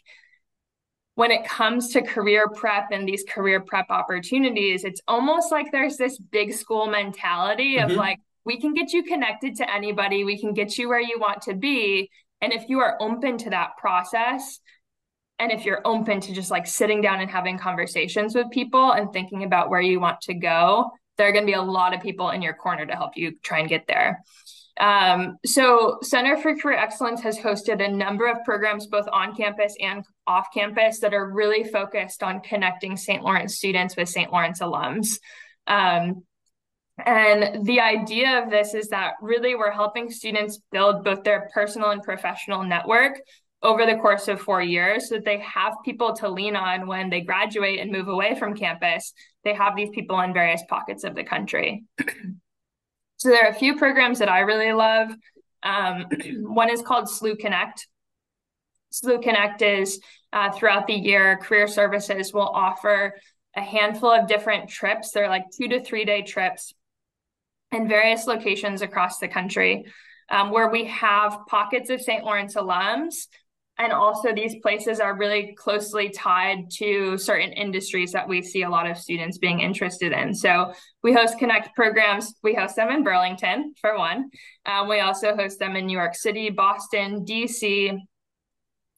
when 1.18 1.32
it 1.32 1.44
comes 1.44 1.88
to 1.88 2.00
career 2.00 2.46
prep 2.48 2.92
and 2.92 3.06
these 3.06 3.25
career 3.28 3.58
prep 3.58 3.87
opportunities, 3.90 4.84
it's 4.84 5.00
almost 5.08 5.50
like 5.50 5.72
there's 5.72 5.96
this 5.96 6.16
big 6.16 6.54
school 6.54 6.87
mentality 6.87 7.78
of 7.78 7.88
mm-hmm. 7.88 7.98
like, 7.98 8.20
we 8.44 8.60
can 8.60 8.72
get 8.72 8.92
you 8.92 9.02
connected 9.02 9.56
to 9.56 9.68
anybody, 9.68 10.22
we 10.22 10.38
can 10.38 10.54
get 10.54 10.78
you 10.78 10.88
where 10.88 11.00
you 11.00 11.18
want 11.18 11.42
to 11.42 11.54
be. 11.54 12.08
And 12.40 12.52
if 12.52 12.68
you 12.68 12.78
are 12.78 12.96
open 13.00 13.37
to 13.38 13.50
that 13.50 13.70
process, 13.78 14.60
and 15.40 15.50
if 15.50 15.64
you're 15.64 15.82
open 15.84 16.20
to 16.20 16.32
just 16.32 16.52
like 16.52 16.68
sitting 16.68 17.00
down 17.00 17.18
and 17.18 17.28
having 17.28 17.58
conversations 17.58 18.37
with 18.37 18.48
people 18.52 18.92
and 18.92 19.12
thinking 19.12 19.42
about 19.42 19.70
where 19.70 19.80
you 19.80 19.98
want 19.98 20.20
to 20.20 20.34
go, 20.34 20.88
there 21.16 21.26
are 21.28 21.32
going 21.32 21.42
to 21.42 21.50
be 21.50 21.54
a 21.54 21.60
lot 21.60 21.94
of 21.94 22.00
people 22.00 22.30
in 22.30 22.42
your 22.42 22.54
corner 22.54 22.87
to 22.87 22.94
help 22.94 23.16
you 23.16 23.32
try 23.42 23.58
and 23.58 23.68
get 23.68 23.88
there. 23.88 24.22
Um, 24.78 25.38
so, 25.44 25.99
Center 26.02 26.37
for 26.37 26.56
Career 26.56 26.78
Excellence 26.78 27.20
has 27.23 27.37
hosted 27.38 27.85
a 27.85 27.90
number 27.90 28.28
of 28.28 28.44
programs 28.44 28.87
both 28.87 29.08
on 29.12 29.35
campus 29.35 29.75
and 29.80 30.04
off 30.26 30.49
campus 30.54 31.00
that 31.00 31.14
are 31.14 31.30
really 31.30 31.64
focused 31.64 32.23
on 32.23 32.40
connecting 32.40 32.97
St. 32.97 33.23
Lawrence 33.23 33.56
students 33.56 33.97
with 33.97 34.08
St. 34.08 34.32
Lawrence 34.32 34.61
alums. 34.61 35.18
Um, 35.66 36.23
and 37.04 37.64
the 37.64 37.80
idea 37.80 38.42
of 38.42 38.50
this 38.50 38.75
is 38.75 38.88
that 38.88 39.14
really 39.20 39.54
we're 39.54 39.70
helping 39.70 40.11
students 40.11 40.61
build 40.73 41.04
both 41.04 41.23
their 41.25 41.49
personal 41.52 41.90
and 41.90 42.02
professional 42.02 42.62
network 42.64 43.20
over 43.62 43.87
the 43.87 43.97
course 43.97 44.28
of 44.28 44.40
four 44.40 44.62
years 44.62 45.08
so 45.08 45.16
that 45.16 45.25
they 45.25 45.40
have 45.40 45.75
people 45.85 46.12
to 46.14 46.28
lean 46.28 46.54
on 46.54 46.87
when 46.87 47.11
they 47.11 47.20
graduate 47.20 47.80
and 47.80 47.90
move 47.90 48.08
away 48.08 48.37
from 48.37 48.54
campus. 48.54 49.12
They 49.44 49.54
have 49.54 49.76
these 49.76 49.90
people 49.90 50.20
in 50.20 50.32
various 50.32 50.62
pockets 50.68 51.04
of 51.04 51.14
the 51.14 51.25
country. 51.25 51.85
So 53.18 53.28
there 53.30 53.44
are 53.44 53.50
a 53.50 53.54
few 53.54 53.76
programs 53.76 54.20
that 54.20 54.28
I 54.28 54.40
really 54.40 54.72
love. 54.72 55.10
Um, 55.62 56.06
one 56.42 56.70
is 56.70 56.82
called 56.82 57.06
SLU 57.06 57.38
Connect. 57.38 57.87
SLU 58.92 59.22
Connect 59.22 59.60
is 59.60 60.00
uh, 60.32 60.50
throughout 60.50 60.87
the 60.87 60.94
year, 60.94 61.37
career 61.37 61.68
services 61.68 62.32
will 62.32 62.48
offer 62.48 63.14
a 63.56 63.60
handful 63.60 64.10
of 64.10 64.28
different 64.28 64.70
trips. 64.70 65.10
They're 65.10 65.28
like 65.28 65.44
two 65.56 65.68
to 65.68 65.82
three 65.82 66.04
day 66.04 66.22
trips 66.22 66.72
in 67.72 67.88
various 67.88 68.26
locations 68.26 68.82
across 68.82 69.18
the 69.18 69.28
country 69.28 69.84
um, 70.30 70.50
where 70.50 70.68
we 70.68 70.84
have 70.84 71.40
pockets 71.48 71.90
of 71.90 72.00
St. 72.00 72.25
Lawrence 72.25 72.54
alums. 72.54 73.26
And 73.80 73.92
also, 73.92 74.35
these 74.35 74.56
places 74.61 74.99
are 74.99 75.16
really 75.16 75.54
closely 75.56 76.11
tied 76.11 76.68
to 76.78 77.16
certain 77.16 77.52
industries 77.52 78.11
that 78.11 78.28
we 78.28 78.42
see 78.42 78.62
a 78.62 78.68
lot 78.68 78.90
of 78.90 78.99
students 78.99 79.38
being 79.38 79.61
interested 79.61 80.12
in. 80.12 80.35
So, 80.35 80.73
we 81.04 81.12
host 81.12 81.38
Connect 81.38 81.76
programs. 81.76 82.35
We 82.42 82.54
host 82.54 82.75
them 82.75 82.90
in 82.90 83.04
Burlington, 83.04 83.75
for 83.80 83.97
one. 83.97 84.30
Um, 84.66 84.88
we 84.88 84.99
also 84.99 85.37
host 85.37 85.61
them 85.61 85.76
in 85.76 85.87
New 85.87 85.97
York 85.97 86.16
City, 86.16 86.50
Boston, 86.50 87.25
DC. 87.25 87.97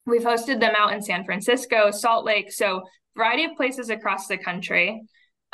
We've 0.06 0.22
hosted 0.22 0.60
them 0.60 0.72
out 0.78 0.94
in 0.94 1.02
San 1.02 1.24
Francisco, 1.24 1.90
Salt 1.90 2.24
Lake. 2.24 2.50
So, 2.50 2.82
variety 3.14 3.44
of 3.44 3.56
places 3.56 3.90
across 3.90 4.28
the 4.28 4.38
country. 4.38 5.02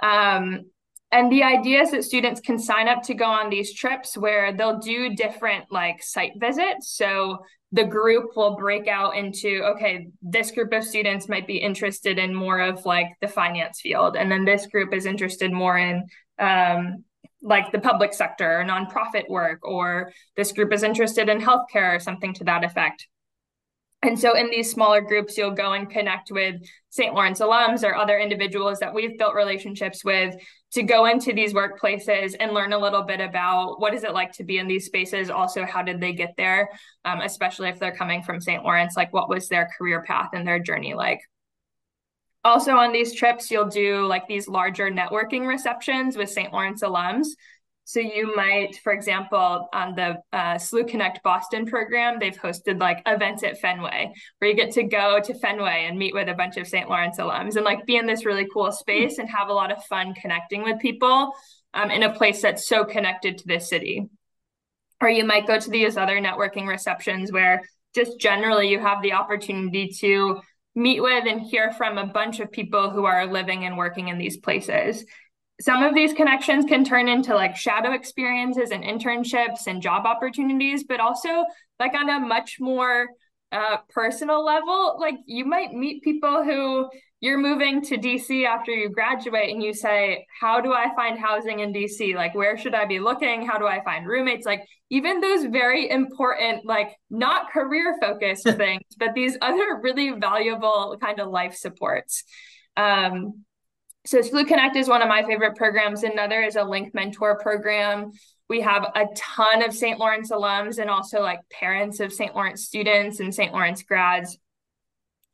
Um, 0.02 0.66
and 1.12 1.30
the 1.30 1.42
idea 1.42 1.82
is 1.82 1.90
that 1.92 2.04
students 2.04 2.40
can 2.40 2.58
sign 2.58 2.88
up 2.88 3.02
to 3.04 3.14
go 3.14 3.24
on 3.24 3.48
these 3.48 3.72
trips 3.72 4.16
where 4.16 4.52
they'll 4.52 4.78
do 4.78 5.14
different 5.14 5.64
like 5.70 6.02
site 6.02 6.32
visits 6.36 6.90
so 6.90 7.38
the 7.76 7.84
group 7.84 8.34
will 8.36 8.56
break 8.56 8.88
out 8.88 9.16
into 9.16 9.62
okay 9.64 10.08
this 10.22 10.50
group 10.50 10.72
of 10.72 10.82
students 10.82 11.28
might 11.28 11.46
be 11.46 11.58
interested 11.58 12.18
in 12.18 12.34
more 12.34 12.60
of 12.60 12.84
like 12.86 13.08
the 13.20 13.28
finance 13.28 13.80
field 13.80 14.16
and 14.16 14.32
then 14.32 14.44
this 14.44 14.66
group 14.66 14.94
is 14.94 15.04
interested 15.04 15.52
more 15.52 15.76
in 15.76 16.06
um, 16.38 17.04
like 17.42 17.70
the 17.72 17.78
public 17.78 18.14
sector 18.14 18.60
or 18.60 18.64
nonprofit 18.64 19.28
work 19.28 19.60
or 19.62 20.10
this 20.36 20.52
group 20.52 20.72
is 20.72 20.82
interested 20.82 21.28
in 21.28 21.38
healthcare 21.38 21.94
or 21.94 22.00
something 22.00 22.32
to 22.32 22.44
that 22.44 22.64
effect 22.64 23.06
and 24.02 24.18
so 24.18 24.36
in 24.36 24.50
these 24.50 24.70
smaller 24.70 25.00
groups, 25.00 25.36
you'll 25.36 25.52
go 25.52 25.72
and 25.72 25.90
connect 25.90 26.30
with 26.30 26.62
St. 26.90 27.14
Lawrence 27.14 27.40
alums 27.40 27.82
or 27.82 27.96
other 27.96 28.18
individuals 28.18 28.78
that 28.78 28.94
we've 28.94 29.18
built 29.18 29.34
relationships 29.34 30.04
with 30.04 30.36
to 30.76 30.82
go 30.82 31.06
into 31.06 31.32
these 31.32 31.54
workplaces 31.54 32.34
and 32.38 32.52
learn 32.52 32.74
a 32.74 32.78
little 32.78 33.02
bit 33.02 33.18
about 33.22 33.80
what 33.80 33.94
is 33.94 34.04
it 34.04 34.12
like 34.12 34.30
to 34.32 34.44
be 34.44 34.58
in 34.58 34.68
these 34.68 34.84
spaces. 34.84 35.30
Also, 35.30 35.64
how 35.64 35.80
did 35.82 36.02
they 36.02 36.12
get 36.12 36.34
there? 36.36 36.68
Um, 37.06 37.22
especially 37.22 37.70
if 37.70 37.78
they're 37.78 37.96
coming 37.96 38.22
from 38.22 38.42
St. 38.42 38.62
Lawrence, 38.62 38.94
like 38.94 39.10
what 39.10 39.30
was 39.30 39.48
their 39.48 39.70
career 39.78 40.02
path 40.02 40.28
and 40.34 40.46
their 40.46 40.58
journey 40.58 40.92
like? 40.92 41.20
Also 42.44 42.72
on 42.72 42.92
these 42.92 43.14
trips, 43.14 43.50
you'll 43.50 43.68
do 43.70 44.04
like 44.04 44.28
these 44.28 44.48
larger 44.48 44.90
networking 44.90 45.46
receptions 45.46 46.14
with 46.14 46.30
St. 46.30 46.52
Lawrence 46.52 46.82
alums. 46.82 47.28
So 47.86 48.00
you 48.00 48.34
might, 48.34 48.80
for 48.82 48.92
example, 48.92 49.68
on 49.72 49.94
the 49.94 50.18
uh, 50.32 50.56
SLU 50.56 50.88
Connect 50.88 51.22
Boston 51.22 51.66
program, 51.66 52.18
they've 52.18 52.36
hosted 52.36 52.80
like 52.80 53.00
events 53.06 53.44
at 53.44 53.60
Fenway, 53.60 54.12
where 54.38 54.50
you 54.50 54.56
get 54.56 54.72
to 54.72 54.82
go 54.82 55.20
to 55.20 55.34
Fenway 55.34 55.86
and 55.88 55.96
meet 55.96 56.12
with 56.12 56.28
a 56.28 56.34
bunch 56.34 56.56
of 56.56 56.66
St. 56.66 56.88
Lawrence 56.88 57.18
alums 57.18 57.54
and 57.54 57.64
like 57.64 57.86
be 57.86 57.94
in 57.94 58.06
this 58.06 58.26
really 58.26 58.48
cool 58.52 58.72
space 58.72 59.18
and 59.18 59.30
have 59.30 59.50
a 59.50 59.52
lot 59.52 59.70
of 59.70 59.84
fun 59.84 60.14
connecting 60.14 60.64
with 60.64 60.80
people 60.80 61.30
um, 61.74 61.92
in 61.92 62.02
a 62.02 62.12
place 62.12 62.42
that's 62.42 62.68
so 62.68 62.84
connected 62.84 63.38
to 63.38 63.46
this 63.46 63.68
city. 63.68 64.08
Or 65.00 65.08
you 65.08 65.24
might 65.24 65.46
go 65.46 65.60
to 65.60 65.70
these 65.70 65.96
other 65.96 66.18
networking 66.20 66.66
receptions 66.66 67.30
where 67.30 67.62
just 67.94 68.18
generally 68.18 68.68
you 68.68 68.80
have 68.80 69.00
the 69.00 69.12
opportunity 69.12 69.90
to 70.00 70.40
meet 70.74 71.00
with 71.00 71.24
and 71.28 71.40
hear 71.40 71.70
from 71.70 71.98
a 71.98 72.06
bunch 72.06 72.40
of 72.40 72.50
people 72.50 72.90
who 72.90 73.04
are 73.04 73.26
living 73.26 73.64
and 73.64 73.78
working 73.78 74.08
in 74.08 74.18
these 74.18 74.38
places 74.38 75.04
some 75.60 75.82
of 75.82 75.94
these 75.94 76.12
connections 76.12 76.64
can 76.66 76.84
turn 76.84 77.08
into 77.08 77.34
like 77.34 77.56
shadow 77.56 77.92
experiences 77.92 78.70
and 78.70 78.84
internships 78.84 79.66
and 79.66 79.80
job 79.80 80.04
opportunities, 80.04 80.84
but 80.84 81.00
also 81.00 81.44
like 81.80 81.94
on 81.94 82.10
a 82.10 82.20
much 82.20 82.56
more 82.60 83.06
uh, 83.52 83.78
personal 83.88 84.44
level, 84.44 84.98
like 85.00 85.16
you 85.24 85.44
might 85.44 85.72
meet 85.72 86.02
people 86.02 86.42
who 86.44 86.88
you're 87.20 87.38
moving 87.38 87.80
to 87.80 87.96
DC 87.96 88.44
after 88.44 88.70
you 88.70 88.90
graduate 88.90 89.50
and 89.50 89.62
you 89.62 89.72
say, 89.72 90.26
How 90.38 90.60
do 90.60 90.72
I 90.72 90.94
find 90.94 91.18
housing 91.18 91.60
in 91.60 91.72
DC? 91.72 92.14
Like, 92.14 92.34
where 92.34 92.58
should 92.58 92.74
I 92.74 92.84
be 92.84 92.98
looking? 92.98 93.46
How 93.46 93.58
do 93.58 93.66
I 93.66 93.82
find 93.82 94.06
roommates? 94.06 94.44
Like, 94.44 94.66
even 94.90 95.20
those 95.20 95.46
very 95.46 95.88
important, 95.88 96.66
like, 96.66 96.94
not 97.08 97.50
career 97.50 97.96
focused 98.00 98.44
things, 98.56 98.82
but 98.98 99.14
these 99.14 99.38
other 99.40 99.80
really 99.82 100.10
valuable 100.10 100.96
kind 101.00 101.18
of 101.18 101.28
life 101.28 101.54
supports. 101.56 102.24
Um, 102.76 103.44
so 104.06 104.20
SLU 104.20 104.46
Connect 104.46 104.76
is 104.76 104.88
one 104.88 105.02
of 105.02 105.08
my 105.08 105.24
favorite 105.24 105.56
programs. 105.56 106.02
Another 106.02 106.40
is 106.42 106.56
a 106.56 106.64
Link 106.64 106.94
Mentor 106.94 107.38
program. 107.38 108.12
We 108.48 108.60
have 108.60 108.84
a 108.94 109.06
ton 109.16 109.64
of 109.64 109.74
St. 109.74 109.98
Lawrence 109.98 110.30
alums 110.30 110.78
and 110.78 110.88
also 110.88 111.20
like 111.20 111.40
parents 111.50 111.98
of 111.98 112.12
St. 112.12 112.34
Lawrence 112.34 112.64
students 112.64 113.18
and 113.18 113.34
St. 113.34 113.52
Lawrence 113.52 113.82
grads 113.82 114.38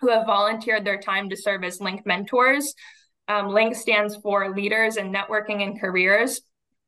who 0.00 0.08
have 0.08 0.26
volunteered 0.26 0.84
their 0.84 0.98
time 0.98 1.28
to 1.28 1.36
serve 1.36 1.62
as 1.64 1.80
Link 1.80 2.06
mentors. 2.06 2.74
Um, 3.28 3.48
Link 3.48 3.74
stands 3.74 4.16
for 4.16 4.54
Leaders 4.54 4.96
in 4.96 5.12
Networking 5.12 5.62
and 5.62 5.80
Careers. 5.80 6.40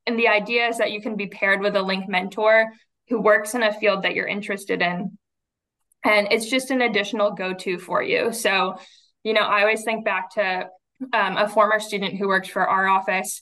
And 0.07 0.19
the 0.19 0.29
idea 0.29 0.69
is 0.69 0.79
that 0.79 0.91
you 0.91 1.01
can 1.01 1.17
be 1.17 1.27
paired 1.27 1.61
with 1.61 1.77
a 1.77 1.83
Link 1.83 2.09
mentor 2.09 2.73
who 3.09 3.21
works 3.21 3.55
in 3.55 3.63
a 3.63 3.73
field 3.73 4.03
that 4.03 4.15
you're 4.15 4.27
interested 4.27 4.83
in. 4.83 5.17
And 6.03 6.29
it's 6.31 6.47
just 6.47 6.71
an 6.71 6.81
additional 6.81 7.31
go 7.31 7.55
to 7.55 7.79
for 7.79 8.03
you. 8.03 8.33
So, 8.33 8.77
you 9.23 9.33
know, 9.33 9.43
I 9.43 9.61
always 9.61 9.85
think 9.85 10.05
back 10.05 10.31
to 10.35 10.69
um, 11.13 11.37
a 11.37 11.49
former 11.49 11.81
student 11.81 12.17
who 12.17 12.29
worked 12.29 12.51
for 12.51 12.67
our 12.67 12.87
office. 12.87 13.41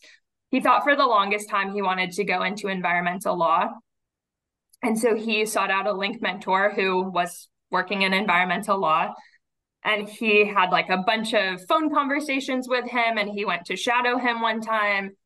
He 0.50 0.60
thought 0.60 0.84
for 0.84 0.96
the 0.96 1.06
longest 1.06 1.48
time 1.48 1.72
he 1.72 1.82
wanted 1.82 2.12
to 2.12 2.24
go 2.24 2.42
into 2.42 2.68
environmental 2.68 3.36
law. 3.36 3.68
And 4.82 4.98
so 4.98 5.14
he 5.14 5.46
sought 5.46 5.70
out 5.70 5.86
a 5.86 5.92
link 5.92 6.20
mentor 6.20 6.72
who 6.74 7.02
was 7.10 7.48
working 7.70 8.02
in 8.02 8.12
environmental 8.12 8.78
law. 8.78 9.14
And 9.84 10.08
he 10.08 10.46
had 10.46 10.70
like 10.70 10.90
a 10.90 10.98
bunch 10.98 11.34
of 11.34 11.64
phone 11.66 11.92
conversations 11.92 12.68
with 12.68 12.88
him, 12.88 13.18
and 13.18 13.30
he 13.30 13.44
went 13.44 13.66
to 13.66 13.76
shadow 13.76 14.18
him 14.18 14.40
one 14.40 14.60
time. 14.60 15.16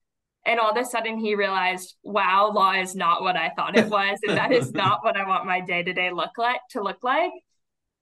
And 0.46 0.60
all 0.60 0.70
of 0.70 0.76
a 0.76 0.84
sudden, 0.84 1.18
he 1.18 1.34
realized, 1.34 1.96
wow, 2.04 2.52
law 2.54 2.72
is 2.72 2.94
not 2.94 3.20
what 3.20 3.36
I 3.36 3.50
thought 3.50 3.76
it 3.76 3.88
was. 3.88 4.18
And 4.26 4.36
that 4.38 4.52
is 4.52 4.72
not 4.74 5.00
what 5.02 5.16
I 5.16 5.26
want 5.26 5.44
my 5.44 5.60
day 5.60 5.82
to 5.82 5.92
day 5.92 6.10
look 6.12 6.38
like 6.38 6.60
to 6.70 6.82
look 6.82 7.02
like. 7.02 7.32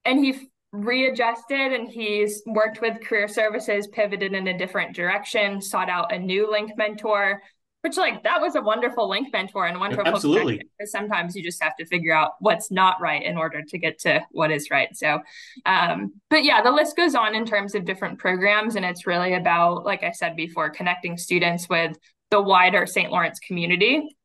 And 0.04 0.22
he 0.22 0.48
readjusted 0.74 1.72
and 1.72 1.88
he's 1.88 2.42
worked 2.46 2.80
with 2.80 3.00
career 3.00 3.28
services 3.28 3.86
pivoted 3.86 4.32
in 4.32 4.48
a 4.48 4.58
different 4.58 4.94
direction 4.94 5.60
sought 5.60 5.88
out 5.88 6.12
a 6.12 6.18
new 6.18 6.50
link 6.50 6.72
mentor 6.76 7.40
which 7.82 7.96
like 7.98 8.24
that 8.24 8.40
was 8.40 8.56
a 8.56 8.62
wonderful 8.62 9.08
link 9.08 9.30
mentor 9.32 9.66
and 9.66 9.78
wonderful 9.78 10.06
absolutely. 10.06 10.56
because 10.56 10.90
sometimes 10.90 11.36
you 11.36 11.44
just 11.44 11.62
have 11.62 11.76
to 11.76 11.84
figure 11.84 12.14
out 12.14 12.32
what's 12.40 12.72
not 12.72 13.00
right 13.00 13.22
in 13.22 13.36
order 13.36 13.62
to 13.62 13.78
get 13.78 13.98
to 13.98 14.20
what 14.30 14.50
is 14.50 14.70
right. 14.70 14.96
So 14.96 15.20
um 15.66 16.14
but 16.30 16.44
yeah 16.44 16.62
the 16.62 16.72
list 16.72 16.96
goes 16.96 17.14
on 17.14 17.34
in 17.34 17.44
terms 17.44 17.74
of 17.74 17.84
different 17.84 18.18
programs 18.18 18.74
and 18.74 18.84
it's 18.86 19.06
really 19.06 19.34
about 19.34 19.84
like 19.84 20.02
i 20.02 20.12
said 20.12 20.34
before 20.34 20.70
connecting 20.70 21.18
students 21.18 21.68
with 21.68 21.96
the 22.30 22.40
wider 22.40 22.86
st 22.86 23.12
lawrence 23.12 23.38
community. 23.38 24.16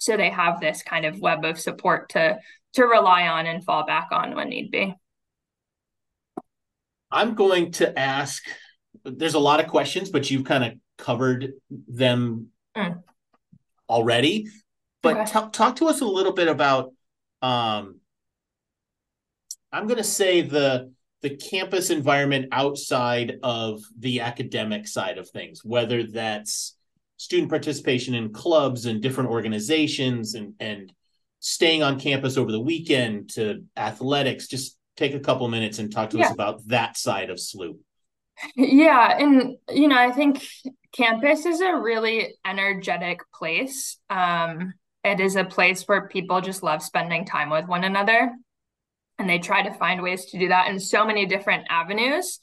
So 0.00 0.16
they 0.16 0.30
have 0.30 0.60
this 0.60 0.82
kind 0.82 1.04
of 1.04 1.18
web 1.18 1.44
of 1.44 1.58
support 1.58 2.10
to 2.10 2.38
to 2.74 2.84
rely 2.84 3.26
on 3.26 3.46
and 3.46 3.64
fall 3.64 3.84
back 3.84 4.08
on 4.12 4.36
when 4.36 4.48
need 4.48 4.70
be 4.70 4.94
I'm 7.16 7.34
going 7.34 7.72
to 7.72 7.98
ask. 7.98 8.42
There's 9.04 9.34
a 9.34 9.38
lot 9.38 9.60
of 9.60 9.68
questions, 9.68 10.10
but 10.10 10.30
you've 10.30 10.44
kind 10.44 10.64
of 10.64 10.72
covered 10.98 11.52
them 11.70 12.48
mm. 12.76 13.02
already. 13.88 14.48
But 15.02 15.16
okay. 15.16 15.24
t- 15.24 15.50
talk 15.52 15.76
to 15.76 15.86
us 15.86 16.00
a 16.02 16.06
little 16.06 16.32
bit 16.32 16.48
about. 16.48 16.92
Um, 17.40 18.00
I'm 19.72 19.86
going 19.86 19.98
to 19.98 20.04
say 20.04 20.42
the 20.42 20.92
the 21.22 21.36
campus 21.36 21.90
environment 21.90 22.48
outside 22.52 23.38
of 23.42 23.80
the 23.98 24.20
academic 24.20 24.86
side 24.86 25.18
of 25.18 25.28
things, 25.30 25.64
whether 25.64 26.02
that's 26.04 26.76
student 27.16 27.48
participation 27.48 28.14
in 28.14 28.32
clubs 28.32 28.84
and 28.84 29.00
different 29.00 29.30
organizations 29.30 30.34
and 30.34 30.52
and 30.60 30.92
staying 31.40 31.82
on 31.82 31.98
campus 31.98 32.36
over 32.36 32.52
the 32.52 32.60
weekend 32.60 33.30
to 33.30 33.64
athletics 33.76 34.48
just 34.48 34.76
take 34.96 35.14
a 35.14 35.20
couple 35.20 35.48
minutes 35.48 35.78
and 35.78 35.92
talk 35.92 36.10
to 36.10 36.18
yeah. 36.18 36.26
us 36.26 36.32
about 36.32 36.66
that 36.68 36.96
side 36.96 37.30
of 37.30 37.38
SLU. 37.38 37.78
Yeah, 38.54 39.16
and 39.18 39.56
you 39.70 39.88
know, 39.88 39.96
I 39.96 40.12
think 40.12 40.46
campus 40.92 41.46
is 41.46 41.62
a 41.62 41.74
really 41.74 42.34
energetic 42.44 43.20
place. 43.32 43.98
Um, 44.10 44.74
it 45.04 45.20
is 45.20 45.36
a 45.36 45.44
place 45.44 45.84
where 45.84 46.08
people 46.08 46.42
just 46.42 46.62
love 46.62 46.82
spending 46.82 47.24
time 47.24 47.48
with 47.48 47.66
one 47.66 47.82
another, 47.82 48.30
and 49.18 49.26
they 49.26 49.38
try 49.38 49.62
to 49.62 49.72
find 49.72 50.02
ways 50.02 50.26
to 50.26 50.38
do 50.38 50.48
that 50.48 50.68
in 50.68 50.78
so 50.78 51.06
many 51.06 51.24
different 51.24 51.66
avenues. 51.70 52.38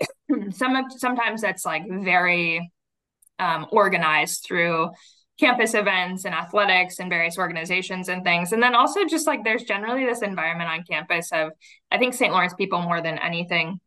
Some 0.50 0.74
of 0.74 0.86
sometimes 0.96 1.42
that's 1.42 1.64
like 1.64 1.84
very 1.88 2.72
um, 3.38 3.66
organized 3.70 4.44
through 4.44 4.90
campus 5.42 5.74
events 5.74 6.24
and 6.24 6.34
athletics 6.34 7.00
and 7.00 7.10
various 7.10 7.36
organizations 7.36 8.08
and 8.08 8.22
things. 8.22 8.52
And 8.52 8.62
then 8.62 8.76
also 8.76 9.04
just 9.04 9.26
like 9.26 9.42
there's 9.42 9.64
generally 9.64 10.04
this 10.04 10.22
environment 10.22 10.70
on 10.70 10.84
campus 10.84 11.32
of 11.32 11.50
I 11.90 11.98
think 11.98 12.14
St. 12.14 12.32
Lawrence 12.32 12.54
people 12.54 12.80
more 12.80 13.02
than 13.02 13.18
anything. 13.18 13.80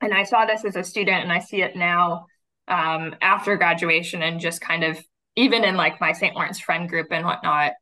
And 0.00 0.14
I 0.14 0.22
saw 0.22 0.46
this 0.46 0.64
as 0.64 0.76
a 0.76 0.84
student 0.84 1.24
and 1.24 1.32
I 1.32 1.40
see 1.40 1.62
it 1.62 1.74
now 1.74 2.26
um, 2.68 3.16
after 3.20 3.56
graduation 3.56 4.22
and 4.22 4.38
just 4.38 4.60
kind 4.60 4.84
of 4.84 4.96
even 5.34 5.64
in 5.64 5.76
like 5.76 6.00
my 6.00 6.12
St. 6.12 6.36
Lawrence 6.36 6.60
friend 6.60 6.88
group 6.88 7.08
and 7.10 7.26
whatnot. 7.26 7.72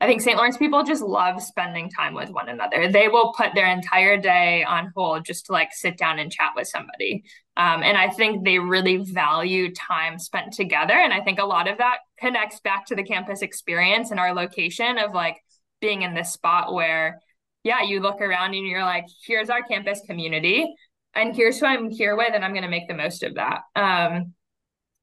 I 0.00 0.06
think 0.06 0.22
St. 0.22 0.36
Lawrence 0.36 0.56
people 0.56 0.84
just 0.84 1.02
love 1.02 1.42
spending 1.42 1.90
time 1.90 2.14
with 2.14 2.30
one 2.30 2.48
another. 2.48 2.90
They 2.90 3.08
will 3.08 3.34
put 3.34 3.54
their 3.54 3.66
entire 3.66 4.16
day 4.16 4.64
on 4.64 4.90
hold 4.96 5.26
just 5.26 5.46
to 5.46 5.52
like 5.52 5.74
sit 5.74 5.98
down 5.98 6.18
and 6.18 6.32
chat 6.32 6.52
with 6.56 6.68
somebody. 6.68 7.24
Um, 7.58 7.82
and 7.82 7.98
I 7.98 8.08
think 8.08 8.44
they 8.44 8.60
really 8.60 8.98
value 8.98 9.74
time 9.74 10.20
spent 10.20 10.52
together. 10.52 10.94
And 10.94 11.12
I 11.12 11.20
think 11.20 11.40
a 11.40 11.44
lot 11.44 11.66
of 11.66 11.78
that 11.78 11.98
connects 12.20 12.60
back 12.60 12.86
to 12.86 12.94
the 12.94 13.02
campus 13.02 13.42
experience 13.42 14.12
and 14.12 14.20
our 14.20 14.32
location 14.32 14.96
of 14.96 15.12
like 15.12 15.36
being 15.80 16.02
in 16.02 16.14
this 16.14 16.32
spot 16.32 16.72
where, 16.72 17.20
yeah, 17.64 17.82
you 17.82 17.98
look 17.98 18.20
around 18.20 18.54
and 18.54 18.64
you're 18.64 18.84
like, 18.84 19.06
here's 19.26 19.50
our 19.50 19.62
campus 19.62 20.00
community, 20.06 20.72
and 21.14 21.34
here's 21.34 21.58
who 21.58 21.66
I'm 21.66 21.90
here 21.90 22.16
with, 22.16 22.30
and 22.32 22.44
I'm 22.44 22.52
going 22.52 22.62
to 22.62 22.70
make 22.70 22.86
the 22.86 22.94
most 22.94 23.24
of 23.24 23.34
that. 23.34 23.62
Um, 23.74 24.34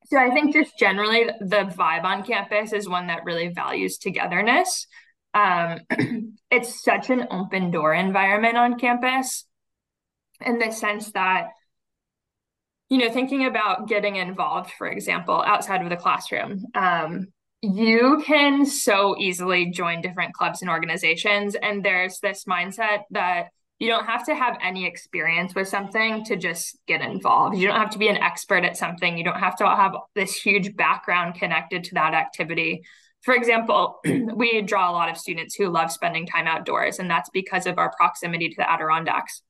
so 0.05 0.17
I 0.17 0.29
think 0.31 0.53
just 0.53 0.77
generally 0.79 1.25
the 1.39 1.65
vibe 1.77 2.03
on 2.03 2.23
campus 2.23 2.71
is 2.71 2.87
one 2.87 3.07
that 3.07 3.25
really 3.25 3.49
values 3.49 3.97
togetherness. 3.97 4.87
Um, 5.33 5.79
it's 6.51 6.83
such 6.83 7.09
an 7.09 7.27
open 7.31 7.71
door 7.71 7.93
environment 7.93 8.55
on 8.55 8.79
campus 8.79 9.45
in 10.39 10.59
the 10.59 10.71
sense 10.71 11.11
that, 11.11 11.47
you 12.89 12.97
know, 12.97 13.09
thinking 13.09 13.45
about 13.45 13.87
getting 13.87 14.15
involved, 14.17 14.71
for 14.77 14.87
example, 14.87 15.41
outside 15.45 15.81
of 15.81 15.89
the 15.89 15.95
classroom, 15.95 16.63
um, 16.75 17.27
you 17.61 18.21
can 18.25 18.65
so 18.65 19.15
easily 19.17 19.71
join 19.71 20.01
different 20.01 20.33
clubs 20.33 20.61
and 20.61 20.69
organizations. 20.69 21.55
And 21.55 21.83
there's 21.83 22.19
this 22.19 22.45
mindset 22.45 23.03
that 23.11 23.47
you 23.79 23.89
don't 23.89 24.05
have 24.05 24.25
to 24.27 24.35
have 24.35 24.57
any 24.63 24.85
experience 24.85 25.55
with 25.55 25.67
something 25.67 26.23
to 26.25 26.35
just 26.35 26.77
get 26.87 27.01
involved. 27.01 27.57
You 27.57 27.67
don't 27.67 27.79
have 27.79 27.89
to 27.91 27.97
be 27.97 28.07
an 28.07 28.17
expert 28.17 28.63
at 28.63 28.77
something. 28.77 29.17
You 29.17 29.23
don't 29.23 29.39
have 29.39 29.57
to 29.57 29.65
have 29.65 29.95
this 30.13 30.35
huge 30.35 30.75
background 30.75 31.35
connected 31.35 31.83
to 31.85 31.95
that 31.95 32.13
activity. 32.13 32.83
For 33.23 33.33
example, 33.33 33.99
we 34.05 34.61
draw 34.61 34.89
a 34.89 34.93
lot 34.93 35.09
of 35.09 35.17
students 35.17 35.55
who 35.55 35.69
love 35.69 35.91
spending 35.91 36.25
time 36.25 36.47
outdoors, 36.47 36.99
and 36.99 37.09
that's 37.09 37.29
because 37.31 37.65
of 37.65 37.77
our 37.77 37.91
proximity 37.97 38.49
to 38.49 38.55
the 38.55 38.71
Adirondacks. 38.71 39.41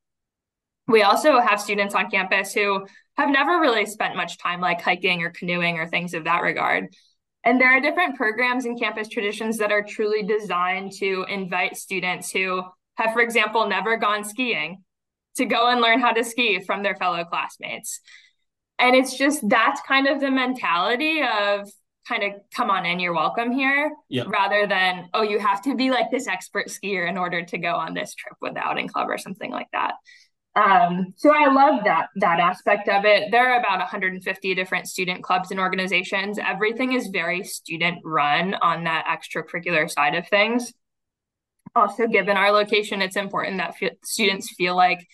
We 0.87 1.03
also 1.03 1.39
have 1.39 1.59
students 1.59 1.93
on 1.93 2.09
campus 2.09 2.53
who 2.53 2.85
have 3.17 3.29
never 3.29 3.59
really 3.59 3.85
spent 3.85 4.15
much 4.15 4.37
time 4.37 4.59
like 4.59 4.81
hiking 4.81 5.21
or 5.21 5.29
canoeing 5.29 5.77
or 5.77 5.87
things 5.87 6.13
of 6.13 6.25
that 6.25 6.41
regard. 6.41 6.87
And 7.43 7.61
there 7.61 7.69
are 7.69 7.79
different 7.79 8.15
programs 8.15 8.65
and 8.65 8.79
campus 8.79 9.07
traditions 9.07 9.57
that 9.59 9.71
are 9.71 9.83
truly 9.83 10.23
designed 10.23 10.91
to 10.93 11.25
invite 11.29 11.77
students 11.77 12.31
who 12.31 12.63
have, 12.95 13.13
for 13.13 13.21
example, 13.21 13.67
never 13.67 13.97
gone 13.97 14.23
skiing 14.23 14.83
to 15.35 15.45
go 15.45 15.69
and 15.69 15.81
learn 15.81 15.99
how 15.99 16.11
to 16.11 16.23
ski 16.23 16.59
from 16.59 16.81
their 16.81 16.95
fellow 16.95 17.23
classmates. 17.23 17.99
And 18.79 18.95
it's 18.95 19.17
just 19.17 19.47
that's 19.47 19.79
kind 19.81 20.07
of 20.07 20.19
the 20.19 20.31
mentality 20.31 21.21
of 21.21 21.69
kind 22.07 22.23
of 22.23 22.33
come 22.55 22.69
on 22.69 22.85
in, 22.85 22.99
you're 22.99 23.13
welcome 23.13 23.51
here, 23.51 23.91
yep. 24.09 24.27
rather 24.27 24.67
than, 24.67 25.09
oh, 25.13 25.23
you 25.23 25.39
have 25.39 25.61
to 25.63 25.75
be 25.75 25.89
like 25.89 26.11
this 26.11 26.27
expert 26.27 26.67
skier 26.67 27.09
in 27.09 27.17
order 27.17 27.43
to 27.43 27.57
go 27.57 27.73
on 27.73 27.93
this 27.93 28.13
trip 28.13 28.35
with 28.41 28.53
the 28.53 28.59
outing 28.59 28.87
club 28.87 29.09
or 29.09 29.17
something 29.17 29.51
like 29.51 29.67
that. 29.71 29.93
Um, 30.55 31.13
so 31.17 31.33
I 31.33 31.51
love 31.51 31.83
that 31.83 32.07
that 32.15 32.39
aspect 32.39 32.87
of 32.87 33.03
it. 33.03 33.29
There 33.31 33.51
are 33.51 33.59
about 33.59 33.79
150 33.79 34.55
different 34.55 34.87
student 34.87 35.21
clubs 35.21 35.51
and 35.51 35.59
organizations. 35.59 36.39
Everything 36.39 36.93
is 36.93 37.07
very 37.07 37.43
student 37.43 37.99
run 38.05 38.53
on 38.55 38.85
that 38.85 39.05
extracurricular 39.05 39.89
side 39.91 40.15
of 40.15 40.27
things 40.29 40.73
also 41.75 42.07
given 42.07 42.37
our 42.37 42.51
location 42.51 43.01
it's 43.01 43.17
important 43.17 43.57
that 43.57 43.75
f- 43.81 43.91
students 44.03 44.53
feel 44.55 44.75
like 44.75 45.05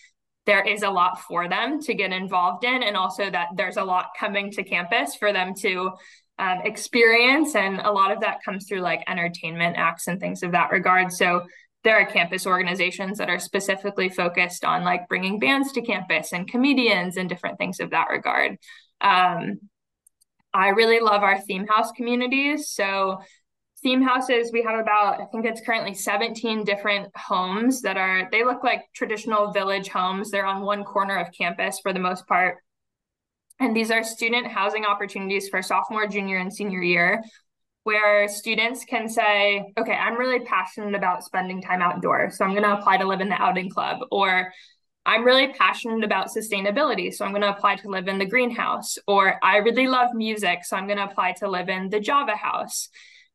there 0.46 0.66
is 0.66 0.82
a 0.82 0.90
lot 0.90 1.20
for 1.20 1.48
them 1.48 1.80
to 1.80 1.94
get 1.94 2.12
involved 2.12 2.64
in 2.64 2.82
and 2.82 2.96
also 2.96 3.30
that 3.30 3.48
there's 3.56 3.76
a 3.76 3.84
lot 3.84 4.06
coming 4.18 4.50
to 4.50 4.62
campus 4.62 5.14
for 5.14 5.32
them 5.32 5.54
to 5.54 5.90
um, 6.38 6.60
experience 6.64 7.54
and 7.54 7.80
a 7.80 7.90
lot 7.90 8.10
of 8.10 8.20
that 8.20 8.42
comes 8.44 8.66
through 8.66 8.80
like 8.80 9.02
entertainment 9.08 9.76
acts 9.76 10.08
and 10.08 10.18
things 10.20 10.42
of 10.42 10.52
that 10.52 10.70
regard 10.70 11.12
so 11.12 11.42
there 11.84 12.00
are 12.00 12.06
campus 12.06 12.46
organizations 12.46 13.18
that 13.18 13.28
are 13.28 13.38
specifically 13.38 14.08
focused 14.08 14.64
on 14.64 14.84
like 14.84 15.08
bringing 15.08 15.38
bands 15.38 15.72
to 15.72 15.82
campus 15.82 16.32
and 16.32 16.48
comedians 16.48 17.16
and 17.16 17.28
different 17.28 17.58
things 17.58 17.80
of 17.80 17.90
that 17.90 18.08
regard. 18.10 18.58
Um, 19.00 19.58
i 20.54 20.68
really 20.68 21.00
love 21.00 21.22
our 21.22 21.40
theme 21.40 21.66
house 21.66 21.90
communities 21.92 22.68
so 22.68 23.18
theme 23.82 24.02
houses 24.02 24.50
we 24.52 24.62
have 24.62 24.78
about 24.78 25.20
i 25.20 25.24
think 25.26 25.44
it's 25.44 25.60
currently 25.62 25.94
17 25.94 26.64
different 26.64 27.08
homes 27.16 27.82
that 27.82 27.96
are 27.96 28.28
they 28.30 28.44
look 28.44 28.62
like 28.62 28.84
traditional 28.94 29.52
village 29.52 29.88
homes. 29.88 30.30
They're 30.30 30.46
on 30.46 30.62
one 30.62 30.84
corner 30.84 31.18
of 31.18 31.32
campus 31.32 31.80
for 31.80 31.92
the 31.92 31.98
most 31.98 32.26
part. 32.26 32.58
And 33.60 33.76
these 33.76 33.90
are 33.90 34.02
student 34.02 34.46
housing 34.46 34.84
opportunities 34.84 35.48
for 35.48 35.62
sophomore 35.62 36.06
junior 36.06 36.38
and 36.38 36.52
senior 36.52 36.82
year 36.82 37.22
where 37.84 38.28
students 38.28 38.84
can 38.84 39.08
say 39.08 39.72
okay 39.78 39.92
i'm 39.92 40.16
really 40.16 40.40
passionate 40.44 40.94
about 40.94 41.24
spending 41.24 41.60
time 41.60 41.82
outdoors 41.82 42.38
so 42.38 42.44
i'm 42.44 42.52
going 42.52 42.62
to 42.62 42.78
apply 42.78 42.96
to 42.96 43.06
live 43.06 43.20
in 43.20 43.28
the 43.28 43.42
outing 43.42 43.68
club 43.70 43.98
or 44.10 44.52
I'm 45.04 45.24
really 45.24 45.48
passionate 45.48 46.04
about 46.04 46.28
sustainability, 46.28 47.12
so 47.12 47.24
I'm 47.24 47.32
going 47.32 47.42
to 47.42 47.50
apply 47.50 47.76
to 47.76 47.88
live 47.88 48.06
in 48.06 48.18
the 48.18 48.26
greenhouse. 48.26 48.98
Or 49.08 49.36
I 49.42 49.56
really 49.56 49.88
love 49.88 50.14
music, 50.14 50.64
so 50.64 50.76
I'm 50.76 50.86
going 50.86 50.98
to 50.98 51.04
apply 51.04 51.32
to 51.38 51.50
live 51.50 51.68
in 51.68 51.90
the 51.90 51.98
Java 51.98 52.36
house. 52.36 52.88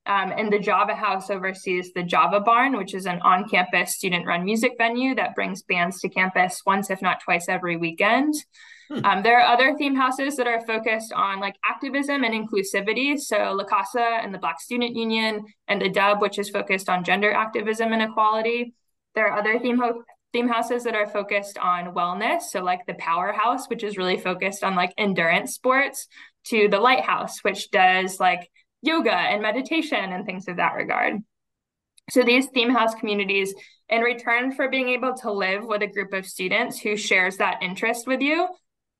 Um, 0.05 0.31
and 0.31 0.51
the 0.51 0.59
Java 0.59 0.95
House 0.95 1.29
oversees 1.29 1.91
the 1.91 2.03
Java 2.03 2.39
Barn, 2.39 2.77
which 2.77 2.93
is 2.93 3.05
an 3.05 3.19
on 3.23 3.49
campus 3.49 3.93
student 3.93 4.25
run 4.25 4.45
music 4.45 4.75
venue 4.77 5.13
that 5.15 5.35
brings 5.35 5.63
bands 5.63 5.99
to 5.99 6.07
campus 6.07 6.61
once, 6.65 6.89
if 6.89 7.01
not 7.01 7.19
twice, 7.19 7.49
every 7.49 7.75
weekend. 7.75 8.33
Hmm. 8.89 9.05
Um, 9.05 9.23
there 9.23 9.39
are 9.39 9.53
other 9.53 9.75
theme 9.77 9.95
houses 9.95 10.35
that 10.37 10.47
are 10.47 10.65
focused 10.65 11.11
on 11.13 11.39
like 11.39 11.55
activism 11.63 12.23
and 12.23 12.33
inclusivity. 12.33 13.17
So 13.19 13.53
La 13.53 13.63
Casa 13.63 14.19
and 14.21 14.33
the 14.33 14.39
Black 14.39 14.61
Student 14.61 14.95
Union 14.95 15.45
and 15.67 15.81
the 15.81 15.89
Dub, 15.89 16.21
which 16.21 16.39
is 16.39 16.49
focused 16.49 16.89
on 16.89 17.03
gender 17.03 17.31
activism 17.31 17.91
and 17.91 18.01
equality. 18.01 18.73
There 19.15 19.27
are 19.27 19.39
other 19.39 19.59
theme 19.59 19.77
ho- 19.77 20.03
theme 20.33 20.47
houses 20.47 20.83
that 20.83 20.95
are 20.95 21.07
focused 21.07 21.57
on 21.57 21.93
wellness. 21.93 22.43
So 22.43 22.61
like 22.61 22.85
the 22.85 22.93
Powerhouse, 22.95 23.67
which 23.67 23.83
is 23.83 23.97
really 23.97 24.17
focused 24.17 24.63
on 24.63 24.75
like 24.75 24.93
endurance 24.97 25.53
sports, 25.53 26.07
to 26.45 26.67
the 26.69 26.79
Lighthouse, 26.79 27.39
which 27.43 27.71
does 27.71 28.19
like 28.19 28.49
yoga 28.81 29.13
and 29.13 29.41
meditation 29.41 30.13
and 30.13 30.25
things 30.25 30.47
of 30.47 30.57
that 30.57 30.75
regard. 30.75 31.15
So 32.09 32.23
these 32.23 32.47
theme 32.47 32.69
house 32.69 32.95
communities, 32.95 33.53
in 33.89 34.01
return 34.01 34.53
for 34.53 34.69
being 34.69 34.89
able 34.89 35.13
to 35.23 35.31
live 35.31 35.65
with 35.65 35.81
a 35.81 35.87
group 35.87 36.13
of 36.13 36.25
students 36.25 36.79
who 36.79 36.95
shares 36.95 37.37
that 37.37 37.61
interest 37.61 38.07
with 38.07 38.21
you, 38.21 38.47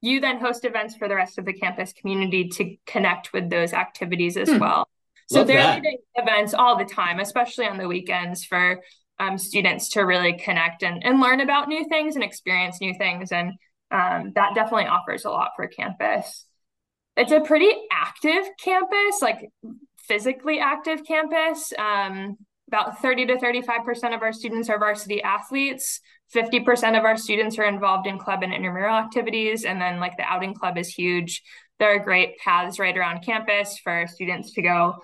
you 0.02 0.20
then 0.20 0.40
host 0.40 0.66
events 0.66 0.96
for 0.96 1.08
the 1.08 1.16
rest 1.16 1.38
of 1.38 1.46
the 1.46 1.54
campus 1.54 1.94
community 1.94 2.50
to 2.50 2.76
connect 2.86 3.34
with 3.34 3.50
those 3.50 3.74
activities 3.74 4.38
as 4.38 4.50
hmm. 4.50 4.60
well. 4.60 4.88
So 5.30 5.40
Love 5.40 5.48
they're 5.48 5.76
leading 5.76 5.98
events 6.16 6.54
all 6.54 6.78
the 6.78 6.86
time, 6.86 7.20
especially 7.20 7.66
on 7.66 7.78
the 7.78 7.88
weekends 7.88 8.46
for 8.46 8.82
um, 9.20 9.38
students 9.38 9.90
to 9.90 10.02
really 10.02 10.34
connect 10.34 10.84
and, 10.84 11.04
and 11.04 11.20
learn 11.20 11.42
about 11.42 11.68
new 11.68 11.88
things 11.90 12.16
and 12.16 12.24
experience 12.24 12.80
new 12.80 12.94
things. 12.98 13.32
And 13.32 13.54
um, 13.92 14.32
that 14.36 14.56
definitely 14.56 14.86
offers 14.86 15.26
a 15.26 15.30
lot 15.30 15.52
for 15.56 15.68
campus 15.68 16.48
it's 17.18 17.32
a 17.32 17.42
pretty 17.42 17.72
active 17.92 18.46
campus, 18.60 19.22
like 19.22 19.52
physically 19.98 20.60
active 20.60 21.04
campus. 21.06 21.74
Um, 21.78 22.38
about 22.68 23.02
30 23.02 23.28
to 23.28 23.38
35% 23.38 24.16
of 24.16 24.22
our 24.22 24.32
students 24.32 24.70
are 24.70 24.78
varsity 24.78 25.22
athletes. 25.24 26.00
50% 26.36 26.98
of 26.98 27.06
our 27.06 27.18
students 27.18 27.58
are 27.58 27.66
involved 27.66 28.08
in 28.08 28.18
club 28.18 28.44
and 28.44 28.54
intramural 28.54 28.96
activities. 28.96 29.66
And 29.66 29.82
then, 29.82 30.00
like, 30.00 30.18
the 30.18 30.24
outing 30.24 30.54
club 30.54 30.78
is 30.78 30.90
huge. 30.90 31.42
There 31.80 31.96
are 31.96 32.00
great 32.00 32.38
paths 32.38 32.80
right 32.80 32.98
around 32.98 33.24
campus 33.24 33.78
for 33.80 34.06
students 34.08 34.54
to 34.54 34.62
go 34.62 34.96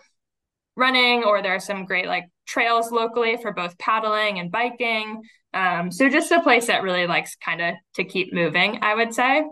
running, 0.75 1.23
or 1.23 1.41
there 1.41 1.55
are 1.55 1.59
some 1.59 1.85
great, 1.85 2.07
like, 2.07 2.25
trails 2.45 2.91
locally 2.91 3.37
for 3.37 3.53
both 3.53 3.77
paddling 3.77 4.39
and 4.39 4.51
biking. 4.51 5.21
Um, 5.53 5.91
so, 5.91 6.09
just 6.09 6.31
a 6.31 6.41
place 6.41 6.67
that 6.67 6.83
really 6.83 7.07
likes 7.07 7.35
kind 7.35 7.61
of 7.61 7.75
to 7.95 8.03
keep 8.03 8.33
moving, 8.33 8.79
I 8.81 8.95
would 8.95 9.13
say 9.13 9.43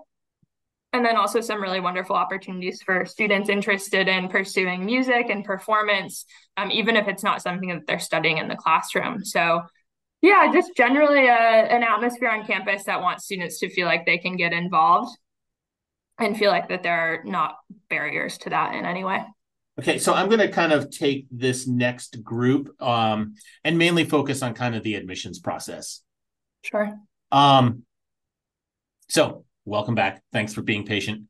and 0.94 1.06
then 1.06 1.16
also 1.16 1.40
some 1.40 1.62
really 1.62 1.80
wonderful 1.80 2.16
opportunities 2.16 2.82
for 2.82 3.06
students 3.06 3.50
interested 3.50 4.08
in 4.08 4.28
pursuing 4.28 4.86
music 4.86 5.28
and 5.30 5.46
performance, 5.46 6.26
um, 6.58 6.70
even 6.72 6.96
if 6.98 7.08
it's 7.08 7.24
not 7.24 7.42
something 7.42 7.70
that 7.70 7.88
they're 7.88 8.00
studying 8.00 8.38
in 8.38 8.50
the 8.50 8.56
classroom. 8.56 9.24
So, 9.24 9.62
yeah, 10.22 10.52
just 10.54 10.72
generally 10.76 11.28
a, 11.28 11.32
an 11.32 11.84
atmosphere 11.84 12.30
on 12.30 12.46
campus 12.46 12.84
that 12.86 13.02
wants 13.02 13.26
students 13.26 13.60
to 13.60 13.70
feel 13.70 13.88
like 13.88 14.06
they 14.06 14.18
can 14.18 14.36
get 14.36 14.54
involved 14.54 15.18
and 16.20 16.38
feel 16.38 16.52
like 16.52 16.70
that 16.70 16.84
there 16.84 16.94
are 16.94 17.24
not 17.24 17.58
barriers 17.90 18.38
to 18.40 18.50
that 18.50 18.76
in 18.76 18.86
any 18.86 19.04
way. 19.04 19.24
Okay, 19.80 19.98
so 19.98 20.14
I'm 20.14 20.28
going 20.28 20.40
to 20.40 20.50
kind 20.50 20.74
of 20.74 20.92
take 20.92 21.26
this 21.32 21.68
next 21.68 22.24
group 22.24 22.76
um, 22.82 23.36
and 23.64 23.78
mainly 23.78 24.04
focus 24.04 24.44
on 24.44 24.54
kind 24.54 24.76
of 24.76 24.84
the 24.84 24.96
admissions 24.96 25.40
process. 25.40 26.02
Sure. 26.64 26.96
Um, 27.32 27.84
so 29.10 29.46
welcome 29.66 29.96
back. 29.96 30.22
Thanks 30.32 30.54
for 30.54 30.62
being 30.62 30.86
patient, 30.86 31.24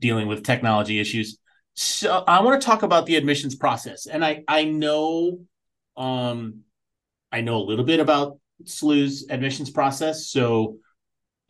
dealing 0.00 0.28
with 0.28 0.44
technology 0.44 1.00
issues. 1.00 1.38
So 1.74 2.24
I 2.26 2.42
want 2.42 2.60
to 2.60 2.66
talk 2.66 2.82
about 2.82 3.06
the 3.06 3.16
admissions 3.16 3.54
process, 3.54 4.06
and 4.06 4.24
I 4.24 4.42
I 4.48 4.64
know, 4.64 5.40
um, 5.96 6.62
I 7.32 7.40
know 7.40 7.56
a 7.56 7.64
little 7.64 7.84
bit 7.84 8.00
about 8.00 8.38
SLU's 8.64 9.26
admissions 9.30 9.70
process, 9.70 10.28
so 10.28 10.78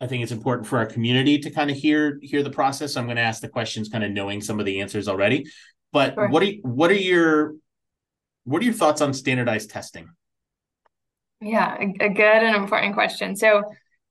I 0.01 0.07
think 0.07 0.23
it's 0.23 0.31
important 0.31 0.67
for 0.67 0.77
our 0.77 0.85
community 0.85 1.39
to 1.39 1.49
kind 1.49 1.69
of 1.69 1.77
hear 1.77 2.19
hear 2.21 2.43
the 2.43 2.49
process. 2.49 2.93
So 2.93 3.01
I'm 3.01 3.07
going 3.07 3.17
to 3.17 3.23
ask 3.23 3.41
the 3.41 3.49
questions, 3.49 3.89
kind 3.89 4.03
of 4.03 4.11
knowing 4.11 4.41
some 4.41 4.59
of 4.59 4.65
the 4.65 4.81
answers 4.81 5.07
already. 5.07 5.45
But 5.91 6.13
sure. 6.13 6.29
what 6.29 6.43
are 6.43 6.51
what 6.61 6.91
are 6.91 6.95
your 6.95 7.55
what 8.45 8.61
are 8.61 8.65
your 8.65 8.73
thoughts 8.73 9.01
on 9.01 9.13
standardized 9.13 9.69
testing? 9.69 10.09
Yeah, 11.41 11.77
a, 11.79 12.09
good 12.09 12.19
and 12.19 12.55
important 12.55 12.93
question. 12.93 13.35
So 13.35 13.63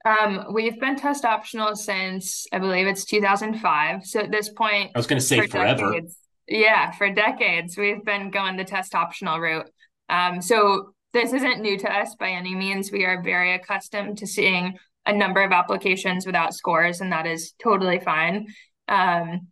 um, 0.05 0.47
we've 0.53 0.79
been 0.81 0.97
test 0.97 1.25
optional 1.25 1.77
since 1.77 2.47
I 2.53 2.59
believe 2.59 2.87
it's 2.87 3.05
2005. 3.05 4.07
So 4.07 4.21
at 4.21 4.31
this 4.31 4.49
point, 4.49 4.93
I 4.95 4.99
was 4.99 5.07
going 5.07 5.21
to 5.21 5.27
say 5.27 5.41
for 5.43 5.49
forever. 5.49 5.91
Decades, 5.91 6.17
yeah, 6.47 6.91
for 6.93 7.13
decades 7.13 7.77
we've 7.77 8.05
been 8.05 8.31
going 8.31 8.57
the 8.57 8.65
test 8.65 8.95
optional 8.95 9.39
route. 9.39 9.69
Um, 10.09 10.41
so 10.41 10.95
this 11.13 11.33
isn't 11.33 11.61
new 11.61 11.79
to 11.79 11.91
us 11.91 12.15
by 12.17 12.31
any 12.31 12.55
means. 12.55 12.93
We 12.93 13.05
are 13.05 13.23
very 13.23 13.55
accustomed 13.55 14.19
to 14.19 14.27
seeing 14.27 14.79
a 15.07 15.13
number 15.13 15.43
of 15.43 15.53
applications 15.53 16.27
without 16.27 16.55
scores, 16.55 17.01
and 17.01 17.13
that 17.13 17.27
is 17.27 17.55
totally 17.63 17.99
fine. 17.99 18.49
Um, 18.89 19.49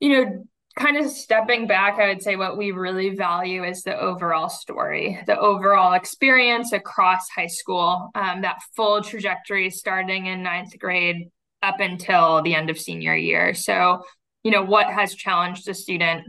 you 0.00 0.10
know, 0.10 0.44
kind 0.78 0.96
of 0.96 1.10
stepping 1.10 1.66
back, 1.66 1.98
I 1.98 2.08
would 2.08 2.22
say 2.22 2.36
what 2.36 2.56
we 2.56 2.70
really 2.70 3.10
value 3.16 3.64
is 3.64 3.82
the 3.82 3.98
overall 3.98 4.48
story, 4.48 5.20
the 5.26 5.38
overall 5.38 5.94
experience 5.94 6.72
across 6.72 7.28
high 7.28 7.48
school, 7.48 8.10
um, 8.14 8.42
that 8.42 8.60
full 8.76 9.02
trajectory 9.02 9.70
starting 9.70 10.26
in 10.26 10.42
ninth 10.42 10.78
grade 10.78 11.30
up 11.62 11.80
until 11.80 12.42
the 12.42 12.54
end 12.54 12.70
of 12.70 12.78
senior 12.78 13.16
year. 13.16 13.54
So, 13.54 14.04
you 14.44 14.50
know, 14.50 14.62
what 14.62 14.86
has 14.86 15.14
challenged 15.14 15.68
a 15.68 15.74
student? 15.74 16.26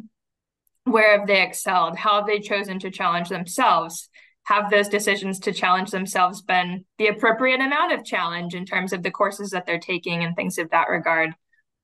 Where 0.86 1.20
have 1.20 1.28
they 1.28 1.44
excelled? 1.44 1.98
How 1.98 2.16
have 2.16 2.26
they 2.28 2.40
chosen 2.40 2.80
to 2.80 2.90
challenge 2.90 3.30
themselves? 3.30 4.10
Have 4.50 4.70
those 4.70 4.90
decisions 4.90 5.40
to 5.42 5.54
challenge 5.54 5.92
themselves 5.92 6.42
been 6.42 6.84
the 6.98 7.08
appropriate 7.08 7.62
amount 7.62 7.94
of 7.94 8.04
challenge 8.04 8.54
in 8.54 8.66
terms 8.66 8.94
of 8.94 9.04
the 9.04 9.12
courses 9.12 9.52
that 9.52 9.66
they're 9.66 9.80
taking 9.80 10.24
and 10.24 10.36
things 10.36 10.58
of 10.58 10.70
that 10.72 10.90
regard? 10.90 11.34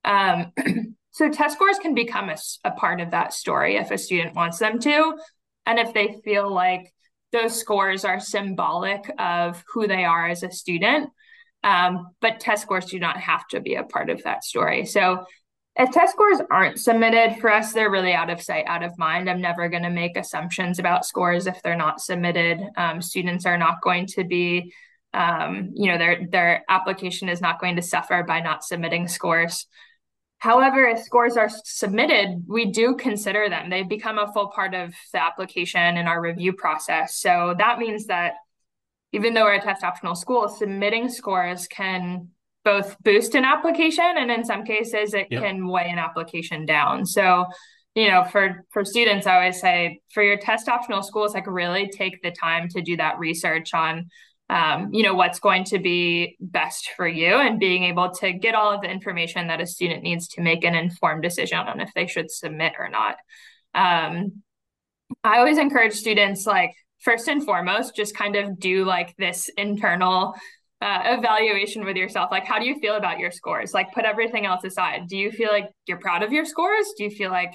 Um, 0.03 0.51
So 1.15 1.29
test 1.29 1.55
scores 1.55 1.79
can 1.79 1.93
become 1.93 2.27
a, 2.27 2.35
a 2.65 2.71
part 2.71 2.99
of 2.99 3.11
that 3.11 3.31
story 3.31 3.77
if 3.77 3.89
a 3.89 3.97
student 3.97 4.35
wants 4.35 4.59
them 4.59 4.79
to. 4.79 5.17
And 5.65 5.79
if 5.79 5.93
they 5.93 6.19
feel 6.25 6.53
like 6.53 6.93
those 7.31 7.57
scores 7.57 8.03
are 8.03 8.19
symbolic 8.19 9.09
of 9.17 9.63
who 9.73 9.87
they 9.87 10.03
are 10.03 10.27
as 10.27 10.43
a 10.43 10.51
student. 10.51 11.09
Um, 11.63 12.09
but 12.19 12.41
test 12.41 12.63
scores 12.63 12.87
do 12.87 12.99
not 12.99 13.15
have 13.15 13.47
to 13.51 13.61
be 13.61 13.75
a 13.75 13.85
part 13.85 14.09
of 14.09 14.23
that 14.23 14.43
story. 14.43 14.83
So 14.85 15.23
if 15.77 15.91
test 15.91 16.13
scores 16.13 16.39
aren't 16.49 16.79
submitted 16.79 17.39
for 17.41 17.51
us, 17.51 17.73
they're 17.73 17.91
really 17.91 18.13
out 18.13 18.29
of 18.29 18.41
sight, 18.41 18.65
out 18.65 18.83
of 18.83 18.97
mind. 18.97 19.29
I'm 19.29 19.41
never 19.41 19.67
going 19.67 19.83
to 19.83 19.89
make 19.89 20.15
assumptions 20.15 20.79
about 20.79 21.05
scores 21.05 21.47
if 21.47 21.61
they're 21.61 21.75
not 21.75 21.99
submitted. 21.99 22.61
Um, 22.77 23.01
students 23.01 23.45
are 23.45 23.57
not 23.57 23.81
going 23.81 24.07
to 24.07 24.23
be, 24.23 24.73
um, 25.13 25.71
you 25.73 25.91
know, 25.91 25.97
their 25.97 26.25
their 26.27 26.63
application 26.69 27.27
is 27.27 27.41
not 27.41 27.59
going 27.59 27.75
to 27.75 27.81
suffer 27.81 28.23
by 28.23 28.39
not 28.39 28.63
submitting 28.63 29.09
scores. 29.09 29.67
However, 30.37 30.85
if 30.85 30.99
scores 30.99 31.37
are 31.37 31.49
submitted, 31.49 32.45
we 32.47 32.65
do 32.65 32.95
consider 32.95 33.49
them. 33.49 33.69
They 33.69 33.83
become 33.83 34.17
a 34.17 34.31
full 34.31 34.49
part 34.49 34.73
of 34.73 34.93
the 35.11 35.21
application 35.21 35.81
and 35.81 36.07
our 36.07 36.21
review 36.21 36.53
process. 36.53 37.17
So 37.17 37.55
that 37.57 37.79
means 37.79 38.05
that 38.05 38.35
even 39.11 39.33
though 39.33 39.43
we're 39.43 39.55
a 39.55 39.61
test 39.61 39.83
optional 39.83 40.15
school, 40.15 40.47
submitting 40.47 41.09
scores 41.09 41.67
can 41.67 42.29
both 42.65 43.01
boost 43.03 43.35
an 43.35 43.45
application 43.45 44.15
and 44.17 44.29
in 44.29 44.43
some 44.43 44.65
cases 44.65 45.13
it 45.13 45.27
yep. 45.29 45.43
can 45.43 45.67
weigh 45.67 45.89
an 45.89 45.99
application 45.99 46.65
down. 46.65 47.05
So, 47.05 47.45
you 47.93 48.09
know, 48.09 48.25
for 48.25 48.65
for 48.71 48.83
students, 48.83 49.25
I 49.27 49.35
always 49.35 49.61
say 49.61 50.01
for 50.11 50.21
your 50.21 50.37
test 50.37 50.67
optional 50.67 51.03
schools, 51.03 51.33
like 51.33 51.47
really 51.47 51.87
take 51.87 52.21
the 52.21 52.31
time 52.31 52.67
to 52.69 52.81
do 52.81 52.97
that 52.97 53.19
research 53.19 53.73
on 53.73 54.09
um, 54.49 54.89
you 54.93 55.03
know 55.03 55.15
what's 55.15 55.39
going 55.39 55.63
to 55.65 55.79
be 55.79 56.37
best 56.39 56.91
for 56.95 57.07
you 57.07 57.35
and 57.35 57.59
being 57.59 57.83
able 57.83 58.11
to 58.11 58.31
get 58.31 58.53
all 58.53 58.71
of 58.71 58.81
the 58.81 58.89
information 58.89 59.47
that 59.47 59.61
a 59.61 59.65
student 59.65 60.03
needs 60.03 60.27
to 60.29 60.41
make 60.41 60.63
an 60.63 60.75
informed 60.75 61.23
decision 61.23 61.57
on 61.57 61.79
if 61.81 61.89
they 61.95 62.05
should 62.05 62.29
submit 62.29 62.73
or 62.77 62.87
not 62.87 63.15
um, 63.73 64.43
i 65.23 65.39
always 65.39 65.57
encourage 65.57 65.93
students 65.93 66.45
like 66.45 66.75
first 66.99 67.27
and 67.27 67.43
foremost 67.43 67.95
just 67.95 68.15
kind 68.15 68.35
of 68.35 68.59
do 68.59 68.85
like 68.85 69.15
this 69.17 69.49
internal 69.57 70.35
uh, 70.85 71.17
evaluation 71.17 71.83
with 71.83 71.97
yourself 71.97 72.29
like 72.31 72.45
how 72.45 72.59
do 72.59 72.65
you 72.65 72.79
feel 72.79 72.95
about 72.95 73.17
your 73.17 73.31
scores 73.31 73.73
like 73.73 73.91
put 73.93 74.05
everything 74.05 74.45
else 74.45 74.63
aside 74.63 75.07
do 75.07 75.17
you 75.17 75.31
feel 75.31 75.49
like 75.51 75.69
you're 75.87 75.99
proud 75.99 76.21
of 76.21 76.31
your 76.31 76.45
scores 76.45 76.85
do 76.97 77.03
you 77.03 77.09
feel 77.09 77.31
like 77.31 77.53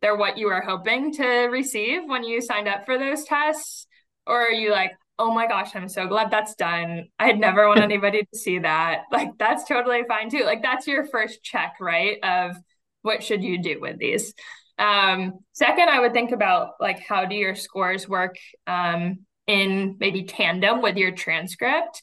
they're 0.00 0.16
what 0.16 0.38
you 0.38 0.46
were 0.46 0.62
hoping 0.62 1.12
to 1.12 1.26
receive 1.26 2.00
when 2.06 2.24
you 2.24 2.40
signed 2.40 2.66
up 2.66 2.86
for 2.86 2.98
those 2.98 3.24
tests 3.24 3.86
or 4.26 4.40
are 4.40 4.50
you 4.50 4.70
like 4.70 4.92
oh 5.18 5.32
my 5.32 5.46
gosh, 5.46 5.70
I'm 5.76 5.88
so 5.88 6.08
glad 6.08 6.30
that's 6.30 6.56
done. 6.56 7.08
I'd 7.18 7.38
never 7.38 7.68
want 7.68 7.80
anybody 7.82 8.22
to 8.22 8.38
see 8.38 8.58
that. 8.58 9.02
Like, 9.12 9.30
that's 9.38 9.64
totally 9.64 10.02
fine 10.08 10.30
too. 10.30 10.44
Like, 10.44 10.62
that's 10.62 10.86
your 10.86 11.06
first 11.06 11.42
check, 11.44 11.74
right? 11.80 12.18
Of 12.24 12.56
what 13.02 13.22
should 13.22 13.44
you 13.44 13.62
do 13.62 13.78
with 13.80 13.98
these? 13.98 14.34
Um, 14.78 15.34
second, 15.52 15.88
I 15.90 16.00
would 16.00 16.12
think 16.12 16.32
about 16.32 16.70
like, 16.80 17.00
how 17.06 17.24
do 17.24 17.36
your 17.36 17.54
scores 17.54 18.08
work 18.08 18.36
um, 18.66 19.20
in 19.46 19.96
maybe 20.00 20.24
tandem 20.24 20.82
with 20.82 20.96
your 20.96 21.12
transcript? 21.12 22.02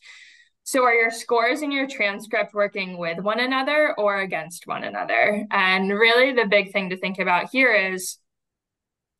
So, 0.69 0.83
are 0.83 0.93
your 0.93 1.09
scores 1.09 1.63
and 1.63 1.73
your 1.73 1.87
transcript 1.87 2.53
working 2.53 2.99
with 2.99 3.17
one 3.17 3.39
another 3.39 3.95
or 3.97 4.19
against 4.19 4.67
one 4.67 4.83
another? 4.83 5.43
And 5.49 5.89
really, 5.89 6.31
the 6.31 6.45
big 6.45 6.71
thing 6.71 6.91
to 6.91 6.97
think 6.97 7.17
about 7.17 7.49
here 7.51 7.73
is, 7.73 8.19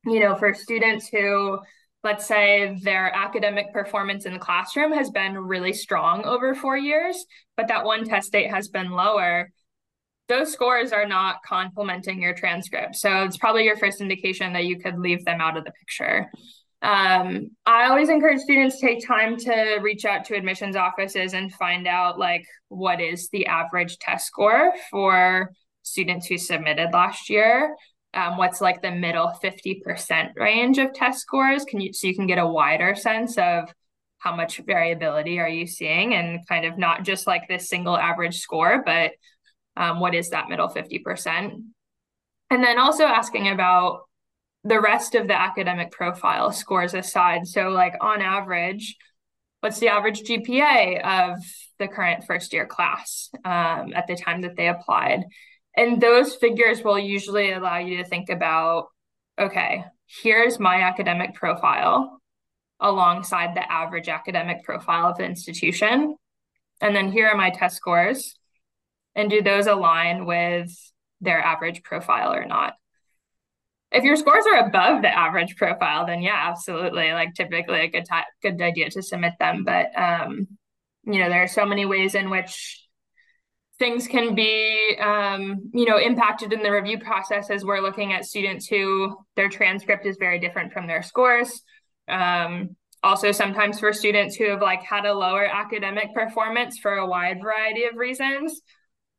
you 0.04 0.20
know, 0.20 0.36
for 0.36 0.54
students 0.54 1.08
who 1.08 1.58
let's 2.04 2.24
say 2.24 2.78
their 2.84 3.12
academic 3.12 3.72
performance 3.72 4.26
in 4.26 4.34
the 4.34 4.38
classroom 4.38 4.92
has 4.92 5.10
been 5.10 5.36
really 5.36 5.72
strong 5.72 6.24
over 6.24 6.54
four 6.54 6.78
years, 6.78 7.26
but 7.56 7.66
that 7.66 7.84
one 7.84 8.04
test 8.04 8.30
date 8.30 8.48
has 8.48 8.68
been 8.68 8.92
lower, 8.92 9.50
those 10.28 10.52
scores 10.52 10.92
are 10.92 11.04
not 11.04 11.42
complementing 11.44 12.22
your 12.22 12.32
transcript. 12.32 12.94
So 12.94 13.24
it's 13.24 13.36
probably 13.36 13.64
your 13.64 13.76
first 13.76 14.00
indication 14.00 14.52
that 14.52 14.66
you 14.66 14.78
could 14.78 15.00
leave 15.00 15.24
them 15.24 15.40
out 15.40 15.56
of 15.56 15.64
the 15.64 15.72
picture. 15.72 16.30
Um, 16.82 17.50
I 17.66 17.88
always 17.88 18.08
encourage 18.08 18.40
students 18.40 18.80
to 18.80 18.86
take 18.86 19.06
time 19.06 19.36
to 19.38 19.78
reach 19.82 20.04
out 20.04 20.24
to 20.26 20.34
admissions 20.34 20.76
offices 20.76 21.34
and 21.34 21.52
find 21.52 21.86
out 21.86 22.18
like 22.18 22.44
what 22.68 23.00
is 23.00 23.28
the 23.28 23.46
average 23.46 23.98
test 23.98 24.26
score 24.26 24.72
for 24.90 25.52
students 25.82 26.26
who 26.26 26.38
submitted 26.38 26.90
last 26.92 27.28
year. 27.28 27.76
Um, 28.14 28.38
what's 28.38 28.60
like 28.60 28.82
the 28.82 28.90
middle 28.90 29.30
50% 29.42 30.34
range 30.36 30.78
of 30.78 30.92
test 30.94 31.20
scores? 31.20 31.64
Can 31.64 31.80
you 31.80 31.92
so 31.92 32.06
you 32.06 32.14
can 32.14 32.26
get 32.26 32.38
a 32.38 32.46
wider 32.46 32.94
sense 32.94 33.36
of 33.36 33.72
how 34.20 34.36
much 34.36 34.58
variability 34.58 35.40
are 35.40 35.48
you 35.48 35.66
seeing 35.66 36.14
and 36.14 36.46
kind 36.46 36.64
of 36.64 36.78
not 36.78 37.04
just 37.04 37.26
like 37.26 37.48
this 37.48 37.68
single 37.68 37.96
average 37.96 38.38
score 38.38 38.82
but 38.84 39.12
um, 39.76 39.98
what 39.98 40.14
is 40.14 40.30
that 40.30 40.48
middle 40.48 40.68
50% 40.68 41.62
and 42.50 42.64
then 42.64 42.78
also 42.78 43.04
asking 43.04 43.48
about 43.48 44.02
the 44.64 44.80
rest 44.80 45.14
of 45.14 45.26
the 45.26 45.38
academic 45.38 45.90
profile 45.90 46.52
scores 46.52 46.94
aside 46.94 47.46
so 47.46 47.68
like 47.68 47.94
on 48.00 48.20
average 48.20 48.96
what's 49.60 49.78
the 49.78 49.88
average 49.88 50.22
gpa 50.22 51.00
of 51.02 51.38
the 51.78 51.88
current 51.88 52.24
first 52.24 52.52
year 52.52 52.66
class 52.66 53.30
um, 53.44 53.92
at 53.94 54.06
the 54.06 54.16
time 54.16 54.42
that 54.42 54.56
they 54.56 54.68
applied 54.68 55.24
and 55.76 56.00
those 56.00 56.34
figures 56.34 56.82
will 56.82 56.98
usually 56.98 57.52
allow 57.52 57.78
you 57.78 57.98
to 57.98 58.04
think 58.04 58.28
about 58.28 58.88
okay, 59.40 59.84
here's 60.06 60.60
my 60.60 60.82
academic 60.82 61.34
profile 61.34 62.20
alongside 62.78 63.54
the 63.54 63.72
average 63.72 64.08
academic 64.08 64.62
profile 64.64 65.10
of 65.10 65.16
the 65.16 65.24
institution. 65.24 66.16
And 66.80 66.94
then 66.94 67.10
here 67.10 67.28
are 67.28 67.36
my 67.36 67.50
test 67.50 67.76
scores. 67.76 68.36
And 69.14 69.30
do 69.30 69.42
those 69.42 69.66
align 69.66 70.26
with 70.26 70.70
their 71.20 71.40
average 71.40 71.82
profile 71.82 72.32
or 72.32 72.44
not? 72.44 72.74
If 73.92 74.04
your 74.04 74.16
scores 74.16 74.44
are 74.46 74.66
above 74.66 75.02
the 75.02 75.16
average 75.16 75.56
profile, 75.56 76.06
then 76.06 76.22
yeah, 76.22 76.48
absolutely. 76.48 77.12
Like 77.12 77.34
typically 77.34 77.80
a 77.80 77.88
good 77.88 78.06
good 78.42 78.60
idea 78.60 78.90
to 78.90 79.02
submit 79.02 79.34
them. 79.38 79.64
But 79.64 79.86
um, 79.98 80.46
you 81.04 81.18
know, 81.18 81.28
there 81.28 81.42
are 81.42 81.48
so 81.48 81.66
many 81.66 81.86
ways 81.86 82.14
in 82.14 82.30
which 82.30 82.80
things 83.80 84.06
can 84.06 84.34
be 84.34 84.96
um, 85.00 85.70
you 85.72 85.86
know 85.86 85.98
impacted 85.98 86.52
in 86.52 86.62
the 86.62 86.70
review 86.70 86.98
process 87.00 87.50
as 87.50 87.64
we're 87.64 87.80
looking 87.80 88.12
at 88.12 88.24
students 88.24 88.66
who 88.68 89.16
their 89.34 89.48
transcript 89.48 90.06
is 90.06 90.16
very 90.20 90.38
different 90.38 90.72
from 90.72 90.86
their 90.86 91.02
scores 91.02 91.62
um, 92.06 92.76
also 93.02 93.32
sometimes 93.32 93.80
for 93.80 93.92
students 93.92 94.36
who 94.36 94.50
have 94.50 94.60
like 94.60 94.82
had 94.82 95.06
a 95.06 95.14
lower 95.14 95.46
academic 95.46 96.14
performance 96.14 96.78
for 96.78 96.92
a 96.96 97.06
wide 97.06 97.40
variety 97.42 97.84
of 97.84 97.96
reasons 97.96 98.60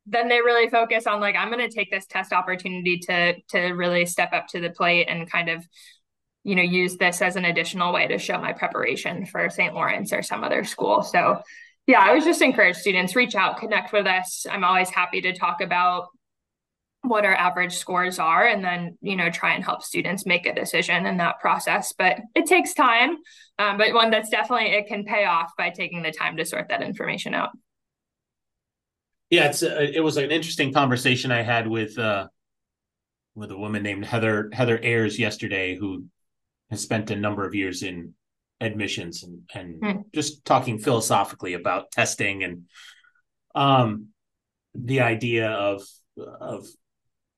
then 0.05 0.27
they 0.27 0.41
really 0.41 0.69
focus 0.69 1.05
on 1.05 1.19
like 1.19 1.35
i'm 1.35 1.51
going 1.51 1.67
to 1.67 1.73
take 1.73 1.91
this 1.91 2.05
test 2.07 2.33
opportunity 2.33 2.97
to 2.97 3.33
to 3.49 3.59
really 3.73 4.05
step 4.05 4.33
up 4.33 4.47
to 4.47 4.59
the 4.59 4.69
plate 4.69 5.05
and 5.07 5.29
kind 5.29 5.49
of 5.49 5.65
you 6.43 6.55
know 6.55 6.61
use 6.61 6.97
this 6.97 7.21
as 7.21 7.35
an 7.35 7.45
additional 7.45 7.93
way 7.93 8.07
to 8.07 8.17
show 8.17 8.37
my 8.37 8.53
preparation 8.53 9.25
for 9.25 9.49
st 9.49 9.73
lawrence 9.73 10.11
or 10.13 10.23
some 10.23 10.43
other 10.43 10.63
school. 10.63 11.03
So 11.03 11.41
yeah, 11.87 11.99
I 11.99 12.13
would 12.13 12.23
just 12.23 12.41
encourage 12.41 12.77
students 12.77 13.15
reach 13.15 13.35
out, 13.35 13.57
connect 13.57 13.91
with 13.91 14.05
us. 14.05 14.45
I'm 14.49 14.63
always 14.63 14.89
happy 14.89 15.21
to 15.21 15.33
talk 15.33 15.61
about 15.61 16.07
what 17.03 17.25
our 17.25 17.33
average 17.33 17.73
scores 17.73 18.19
are 18.19 18.45
and 18.45 18.63
then 18.63 18.97
you 19.01 19.15
know 19.15 19.29
try 19.29 19.53
and 19.53 19.63
help 19.63 19.81
students 19.83 20.25
make 20.25 20.45
a 20.45 20.53
decision 20.53 21.05
in 21.05 21.17
that 21.17 21.39
process. 21.39 21.93
But 21.97 22.19
it 22.35 22.45
takes 22.45 22.73
time 22.73 23.17
um, 23.59 23.77
but 23.77 23.93
one 23.93 24.09
that's 24.09 24.29
definitely 24.29 24.71
it 24.71 24.87
can 24.87 25.03
pay 25.03 25.25
off 25.25 25.51
by 25.57 25.69
taking 25.69 26.01
the 26.01 26.11
time 26.11 26.37
to 26.37 26.45
sort 26.45 26.69
that 26.69 26.81
information 26.81 27.33
out 27.33 27.49
yeah 29.31 29.45
it's 29.45 29.63
uh, 29.63 29.89
it 29.93 30.01
was 30.01 30.17
an 30.17 30.29
interesting 30.29 30.71
conversation 30.71 31.31
i 31.31 31.41
had 31.41 31.67
with 31.67 31.97
uh 31.97 32.27
with 33.33 33.49
a 33.49 33.57
woman 33.57 33.81
named 33.81 34.05
heather 34.05 34.49
heather 34.53 34.79
ayers 34.83 35.17
yesterday 35.17 35.75
who 35.75 36.05
has 36.69 36.81
spent 36.81 37.09
a 37.09 37.15
number 37.15 37.45
of 37.45 37.55
years 37.55 37.81
in 37.81 38.13
admissions 38.59 39.23
and 39.23 39.41
and 39.55 39.81
mm. 39.81 40.03
just 40.13 40.45
talking 40.45 40.77
philosophically 40.77 41.53
about 41.53 41.91
testing 41.91 42.43
and 42.43 42.63
um 43.55 44.07
the 44.75 45.01
idea 45.01 45.49
of 45.49 45.83
of 46.17 46.67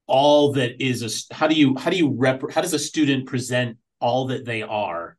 all 0.06 0.54
that 0.54 0.84
is 0.84 1.02
a 1.32 1.34
how 1.34 1.48
do 1.48 1.56
you 1.56 1.78
how 1.78 1.90
do 1.90 1.96
you 1.96 2.10
rep 2.10 2.44
how 2.52 2.62
does 2.62 2.74
a 2.74 2.80
student 2.80 3.26
present 3.26 3.78
all 4.02 4.28
that 4.28 4.44
they 4.44 4.62
are 4.62 5.18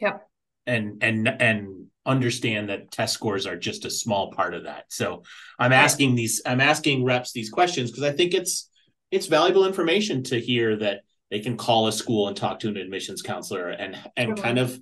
yep 0.00 0.26
and 0.66 1.02
and 1.02 1.28
and 1.28 1.86
understand 2.06 2.70
that 2.70 2.90
test 2.90 3.14
scores 3.14 3.46
are 3.46 3.56
just 3.56 3.84
a 3.84 3.90
small 3.90 4.32
part 4.32 4.54
of 4.54 4.64
that 4.64 4.84
so 4.88 5.22
i'm 5.58 5.72
asking 5.72 6.14
these 6.14 6.40
i'm 6.46 6.60
asking 6.60 7.04
reps 7.04 7.32
these 7.32 7.50
questions 7.50 7.90
because 7.90 8.04
i 8.04 8.12
think 8.12 8.32
it's 8.32 8.70
it's 9.10 9.26
valuable 9.26 9.66
information 9.66 10.22
to 10.22 10.40
hear 10.40 10.76
that 10.76 11.00
they 11.30 11.40
can 11.40 11.56
call 11.56 11.86
a 11.86 11.92
school 11.92 12.28
and 12.28 12.36
talk 12.36 12.60
to 12.60 12.68
an 12.68 12.76
admissions 12.76 13.22
counselor 13.22 13.68
and 13.68 13.96
and 14.16 14.40
kind 14.40 14.58
of 14.58 14.80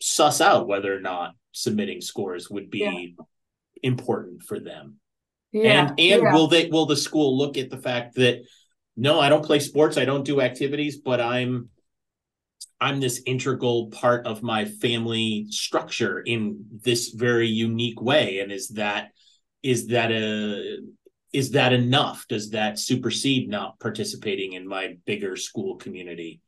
suss 0.00 0.40
out 0.40 0.68
whether 0.68 0.94
or 0.94 1.00
not 1.00 1.34
submitting 1.52 2.00
scores 2.00 2.50
would 2.50 2.70
be 2.70 2.78
yeah. 2.80 3.24
important 3.82 4.42
for 4.42 4.60
them. 4.60 4.96
Yeah. 5.52 5.88
And 5.88 5.88
and 5.90 6.22
yeah. 6.22 6.34
will 6.34 6.48
they 6.48 6.68
will 6.68 6.86
the 6.86 6.96
school 6.96 7.36
look 7.36 7.56
at 7.56 7.70
the 7.70 7.78
fact 7.78 8.16
that 8.16 8.42
no, 8.96 9.20
I 9.20 9.28
don't 9.28 9.44
play 9.44 9.60
sports, 9.60 9.98
I 9.98 10.04
don't 10.04 10.24
do 10.24 10.40
activities, 10.40 10.98
but 10.98 11.20
I'm 11.20 11.68
I'm 12.80 13.00
this 13.00 13.22
integral 13.26 13.88
part 13.88 14.26
of 14.26 14.42
my 14.42 14.64
family 14.66 15.46
structure 15.50 16.20
in 16.20 16.64
this 16.82 17.10
very 17.10 17.48
unique 17.48 18.00
way 18.00 18.40
and 18.40 18.52
is 18.52 18.68
that 18.68 19.08
is 19.62 19.88
that 19.88 20.12
a 20.12 20.78
is 21.32 21.52
that 21.52 21.72
enough 21.72 22.26
does 22.28 22.50
that 22.50 22.78
supersede 22.78 23.48
not 23.48 23.78
participating 23.80 24.52
in 24.52 24.66
my 24.66 24.96
bigger 25.06 25.36
school 25.36 25.76
community 25.76 26.40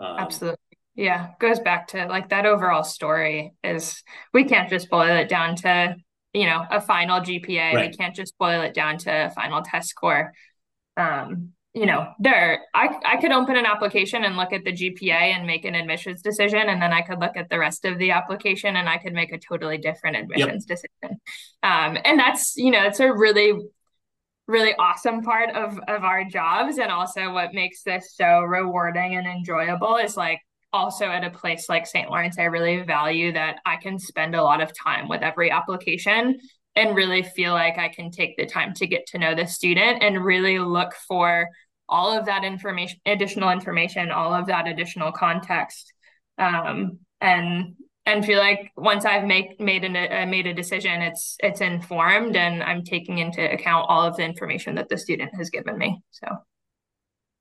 um, 0.00 0.16
absolutely 0.18 0.58
yeah, 0.96 1.30
goes 1.40 1.58
back 1.58 1.88
to 1.88 2.06
like 2.06 2.28
that 2.28 2.46
overall 2.46 2.84
story 2.84 3.52
is 3.64 4.02
we 4.32 4.44
can't 4.44 4.70
just 4.70 4.88
boil 4.88 5.16
it 5.16 5.28
down 5.28 5.56
to, 5.56 5.96
you 6.32 6.46
know, 6.46 6.64
a 6.70 6.80
final 6.80 7.20
GPA. 7.20 7.74
Right. 7.74 7.90
We 7.90 7.96
can't 7.96 8.14
just 8.14 8.38
boil 8.38 8.62
it 8.62 8.74
down 8.74 8.98
to 8.98 9.26
a 9.26 9.30
final 9.30 9.62
test 9.62 9.88
score. 9.88 10.32
Um, 10.96 11.50
you 11.74 11.86
know, 11.86 12.06
there 12.20 12.60
I 12.72 12.96
I 13.04 13.16
could 13.16 13.32
open 13.32 13.56
an 13.56 13.66
application 13.66 14.24
and 14.24 14.36
look 14.36 14.52
at 14.52 14.64
the 14.64 14.72
GPA 14.72 15.10
and 15.10 15.46
make 15.46 15.64
an 15.64 15.74
admissions 15.74 16.22
decision, 16.22 16.60
and 16.68 16.80
then 16.80 16.92
I 16.92 17.02
could 17.02 17.18
look 17.20 17.36
at 17.36 17.50
the 17.50 17.58
rest 17.58 17.84
of 17.84 17.98
the 17.98 18.12
application 18.12 18.76
and 18.76 18.88
I 18.88 18.98
could 18.98 19.12
make 19.12 19.32
a 19.32 19.38
totally 19.38 19.78
different 19.78 20.16
admissions 20.16 20.66
yep. 20.68 20.78
decision. 20.78 21.20
Um, 21.64 21.98
and 22.04 22.18
that's 22.18 22.56
you 22.56 22.70
know, 22.70 22.84
it's 22.84 23.00
a 23.00 23.12
really 23.12 23.54
really 24.46 24.74
awesome 24.78 25.22
part 25.22 25.50
of 25.50 25.78
of 25.88 26.04
our 26.04 26.24
jobs 26.24 26.78
and 26.78 26.92
also 26.92 27.32
what 27.32 27.54
makes 27.54 27.82
this 27.82 28.14
so 28.14 28.40
rewarding 28.40 29.16
and 29.16 29.26
enjoyable 29.26 29.96
is 29.96 30.16
like 30.16 30.40
also 30.74 31.06
at 31.06 31.24
a 31.24 31.30
place 31.30 31.68
like 31.68 31.86
St. 31.86 32.10
Lawrence, 32.10 32.38
I 32.38 32.44
really 32.44 32.82
value 32.82 33.32
that 33.32 33.60
I 33.64 33.76
can 33.76 33.98
spend 33.98 34.34
a 34.34 34.42
lot 34.42 34.60
of 34.60 34.72
time 34.76 35.08
with 35.08 35.22
every 35.22 35.50
application 35.50 36.38
and 36.76 36.96
really 36.96 37.22
feel 37.22 37.52
like 37.52 37.78
I 37.78 37.88
can 37.88 38.10
take 38.10 38.36
the 38.36 38.44
time 38.44 38.74
to 38.74 38.86
get 38.86 39.06
to 39.08 39.18
know 39.18 39.34
the 39.34 39.46
student 39.46 40.02
and 40.02 40.24
really 40.24 40.58
look 40.58 40.92
for 41.06 41.48
all 41.88 42.16
of 42.16 42.26
that 42.26 42.44
information, 42.44 42.98
additional 43.06 43.50
information, 43.50 44.10
all 44.10 44.32
of 44.32 44.46
that 44.46 44.66
additional 44.66 45.12
context. 45.12 45.92
Um, 46.38 46.98
and 47.20 47.76
and 48.06 48.24
feel 48.24 48.38
like 48.38 48.70
once 48.76 49.04
I've 49.06 49.24
make, 49.24 49.58
made 49.58 49.82
an, 49.84 49.96
uh, 49.96 50.26
made 50.28 50.46
a 50.46 50.52
decision, 50.52 51.00
it's 51.00 51.36
it's 51.40 51.60
informed 51.60 52.36
and 52.36 52.62
I'm 52.62 52.84
taking 52.84 53.18
into 53.18 53.40
account 53.50 53.86
all 53.88 54.02
of 54.02 54.16
the 54.16 54.24
information 54.24 54.74
that 54.74 54.88
the 54.88 54.98
student 54.98 55.34
has 55.36 55.50
given 55.50 55.78
me. 55.78 56.02
So, 56.10 56.28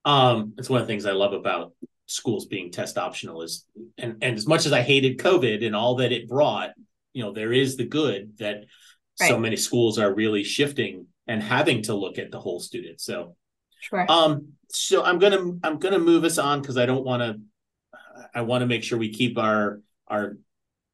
um, 0.06 0.54
it's 0.58 0.70
one 0.70 0.82
of 0.82 0.88
the 0.88 0.92
things 0.92 1.06
I 1.06 1.12
love 1.12 1.34
about 1.34 1.74
schools 2.06 2.46
being 2.46 2.72
test 2.72 2.98
optional 2.98 3.42
is 3.42 3.66
and 3.98 4.18
and 4.22 4.38
as 4.38 4.48
much 4.48 4.66
as 4.66 4.74
I 4.74 4.82
hated 4.82 5.18
COVID 5.20 5.66
and 5.66 5.76
all 5.76 5.96
that 5.96 6.12
it 6.12 6.30
brought, 6.30 6.72
you 7.14 7.24
know, 7.24 7.34
there 7.34 7.52
is 7.52 7.76
the 7.76 7.86
good 7.86 8.38
that 8.38 8.64
right. 9.20 9.30
so 9.30 9.38
many 9.38 9.58
schools 9.58 10.00
are 10.00 10.14
really 10.14 10.44
shifting 10.44 11.08
and 11.28 11.42
having 11.42 11.84
to 11.84 11.94
look 11.94 12.18
at 12.18 12.32
the 12.32 12.40
whole 12.40 12.60
student. 12.60 13.02
So 13.02 13.36
sure. 13.84 14.06
Um 14.10 14.54
so 14.70 15.04
I'm 15.04 15.20
gonna 15.20 15.60
I'm 15.64 15.78
gonna 15.80 16.00
move 16.00 16.24
us 16.24 16.38
on 16.38 16.62
because 16.62 16.78
I 16.78 16.86
don't 16.86 17.06
want 17.06 17.22
to 17.22 17.40
I 18.34 18.42
want 18.42 18.62
to 18.62 18.68
make 18.68 18.84
sure 18.84 18.98
we 18.98 19.14
keep 19.14 19.38
our 19.38 19.82
our 20.08 20.38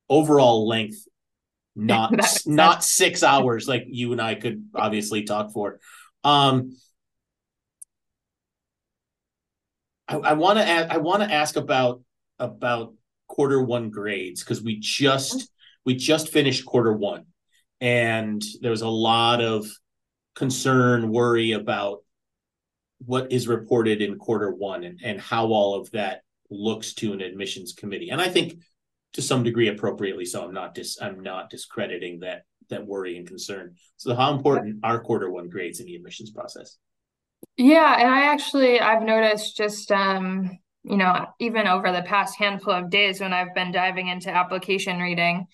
overall 0.10 0.68
length 0.68 1.08
not 1.76 2.14
not 2.46 2.84
six 2.84 3.24
hours 3.24 3.68
like 3.68 3.86
you 3.88 4.12
and 4.12 4.22
I 4.22 4.36
could 4.36 4.66
obviously 4.76 5.24
talk 5.24 5.54
for. 5.54 5.80
Um 6.24 6.76
I 10.10 10.34
want 10.34 10.58
to 10.58 10.66
I 10.66 10.98
want 10.98 11.22
to 11.22 11.32
ask 11.32 11.56
about 11.56 12.02
about 12.40 12.96
quarter 13.28 13.62
one 13.62 13.92
grades 13.92 14.44
because 14.44 14.62
we 14.62 14.80
just 14.80 15.50
we 15.86 15.96
just 15.96 16.30
finished 16.30 16.66
quarter 16.66 16.92
one, 16.92 17.26
and 17.80 18.44
there 18.62 18.72
was 18.72 18.82
a 18.82 18.90
lot 18.90 19.42
of 19.42 19.68
concern, 20.36 21.12
worry 21.12 21.52
about 21.52 22.00
what 23.06 23.32
is 23.32 23.48
reported 23.48 24.02
in 24.02 24.18
quarter 24.18 24.52
one 24.52 24.84
and, 24.84 25.00
and 25.04 25.20
how 25.20 25.48
all 25.48 25.80
of 25.80 25.90
that 25.92 26.22
looks 26.50 26.94
to 26.96 27.14
an 27.14 27.22
admissions 27.22 27.74
committee. 27.74 28.10
And 28.10 28.22
I 28.22 28.30
think 28.30 28.60
to 29.14 29.22
some 29.22 29.44
degree 29.44 29.70
appropriately 29.70 30.26
so. 30.26 30.44
I'm 30.44 30.54
not 30.54 30.74
dis 30.74 31.00
I'm 31.02 31.22
not 31.22 31.50
discrediting 31.50 32.20
that 32.20 32.44
that 32.70 32.86
worry 32.86 33.18
and 33.18 33.28
concern. 33.28 33.76
So 33.98 34.16
how 34.16 34.34
important 34.34 34.80
are 34.84 35.00
quarter 35.00 35.30
one 35.30 35.50
grades 35.50 35.80
in 35.80 35.86
the 35.86 35.96
admissions 35.96 36.32
process? 36.32 36.78
Yeah, 37.58 38.00
and 38.00 38.10
I 38.10 38.26
actually 38.26 38.80
I've 38.80 39.04
noticed 39.04 39.58
just 39.58 39.92
um, 39.92 40.60
you 40.84 40.98
know, 40.98 41.26
even 41.40 41.68
over 41.68 41.92
the 41.92 42.02
past 42.04 42.38
handful 42.38 42.74
of 42.74 42.90
days 42.90 43.20
when 43.20 43.34
I've 43.34 43.54
been 43.54 43.72
diving 43.72 44.08
into 44.08 44.34
application 44.34 45.00
reading 45.00 45.48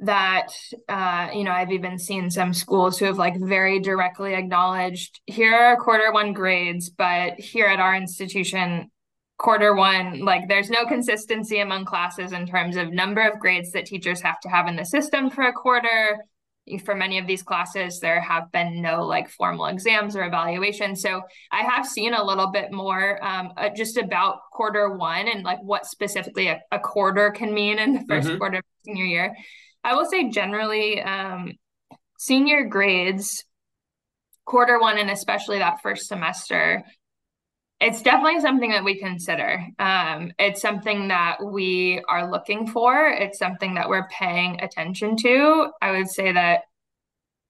that 0.00 0.48
uh, 0.88 1.28
you 1.32 1.44
know, 1.44 1.52
I've 1.52 1.70
even 1.70 1.98
seen 1.98 2.30
some 2.30 2.52
schools 2.52 2.98
who 2.98 3.06
have 3.06 3.18
like 3.18 3.38
very 3.38 3.78
directly 3.80 4.34
acknowledged 4.34 5.20
here 5.26 5.54
are 5.54 5.76
quarter 5.76 6.12
one 6.12 6.32
grades, 6.32 6.90
but 6.90 7.38
here 7.38 7.66
at 7.66 7.80
our 7.80 7.94
institution 7.94 8.90
quarter 9.36 9.74
one 9.74 10.20
like 10.20 10.46
there's 10.48 10.70
no 10.70 10.86
consistency 10.86 11.58
among 11.58 11.84
classes 11.84 12.30
in 12.30 12.46
terms 12.46 12.76
of 12.76 12.92
number 12.92 13.20
of 13.20 13.40
grades 13.40 13.72
that 13.72 13.84
teachers 13.84 14.20
have 14.20 14.38
to 14.38 14.48
have 14.48 14.68
in 14.68 14.76
the 14.76 14.84
system 14.84 15.28
for 15.28 15.42
a 15.42 15.52
quarter. 15.52 16.18
For 16.84 16.94
many 16.94 17.18
of 17.18 17.26
these 17.26 17.42
classes 17.42 18.00
there 18.00 18.20
have 18.20 18.50
been 18.50 18.80
no 18.80 19.04
like 19.04 19.28
formal 19.28 19.66
exams 19.66 20.16
or 20.16 20.24
evaluation. 20.24 20.96
So 20.96 21.22
i 21.52 21.62
have 21.62 21.86
seen 21.86 22.14
a 22.14 22.24
little 22.24 22.48
bit 22.48 22.72
more 22.72 23.22
um, 23.24 23.52
uh, 23.56 23.68
just 23.68 23.96
about 23.96 24.38
quarter 24.50 24.96
one 24.96 25.28
and 25.28 25.44
like 25.44 25.62
what 25.62 25.86
specifically 25.86 26.48
a, 26.48 26.60
a 26.72 26.78
quarter 26.78 27.30
can 27.30 27.52
mean 27.52 27.78
in 27.78 27.92
the 27.92 28.00
1st 28.00 28.22
mm-hmm. 28.22 28.38
quarter 28.38 28.58
of 28.58 28.64
senior 28.84 29.04
year 29.04 29.34
i 29.84 29.94
will 29.94 30.06
say 30.06 30.28
generally 30.30 31.00
um, 31.02 31.52
senior 32.18 32.64
grades 32.64 33.44
quarter 34.44 34.80
one 34.80 34.98
and 34.98 35.10
especially 35.10 35.58
that 35.58 35.80
first 35.82 36.06
semester 36.08 36.84
it's 37.80 38.02
definitely 38.02 38.40
something 38.40 38.70
that 38.70 38.84
we 38.84 38.98
consider. 38.98 39.62
Um, 39.78 40.32
it's 40.38 40.62
something 40.62 41.08
that 41.08 41.36
we 41.44 42.02
are 42.08 42.30
looking 42.30 42.66
for. 42.66 43.08
It's 43.08 43.38
something 43.38 43.74
that 43.74 43.88
we're 43.88 44.08
paying 44.08 44.60
attention 44.62 45.16
to. 45.18 45.68
I 45.82 45.90
would 45.90 46.08
say 46.08 46.32
that 46.32 46.62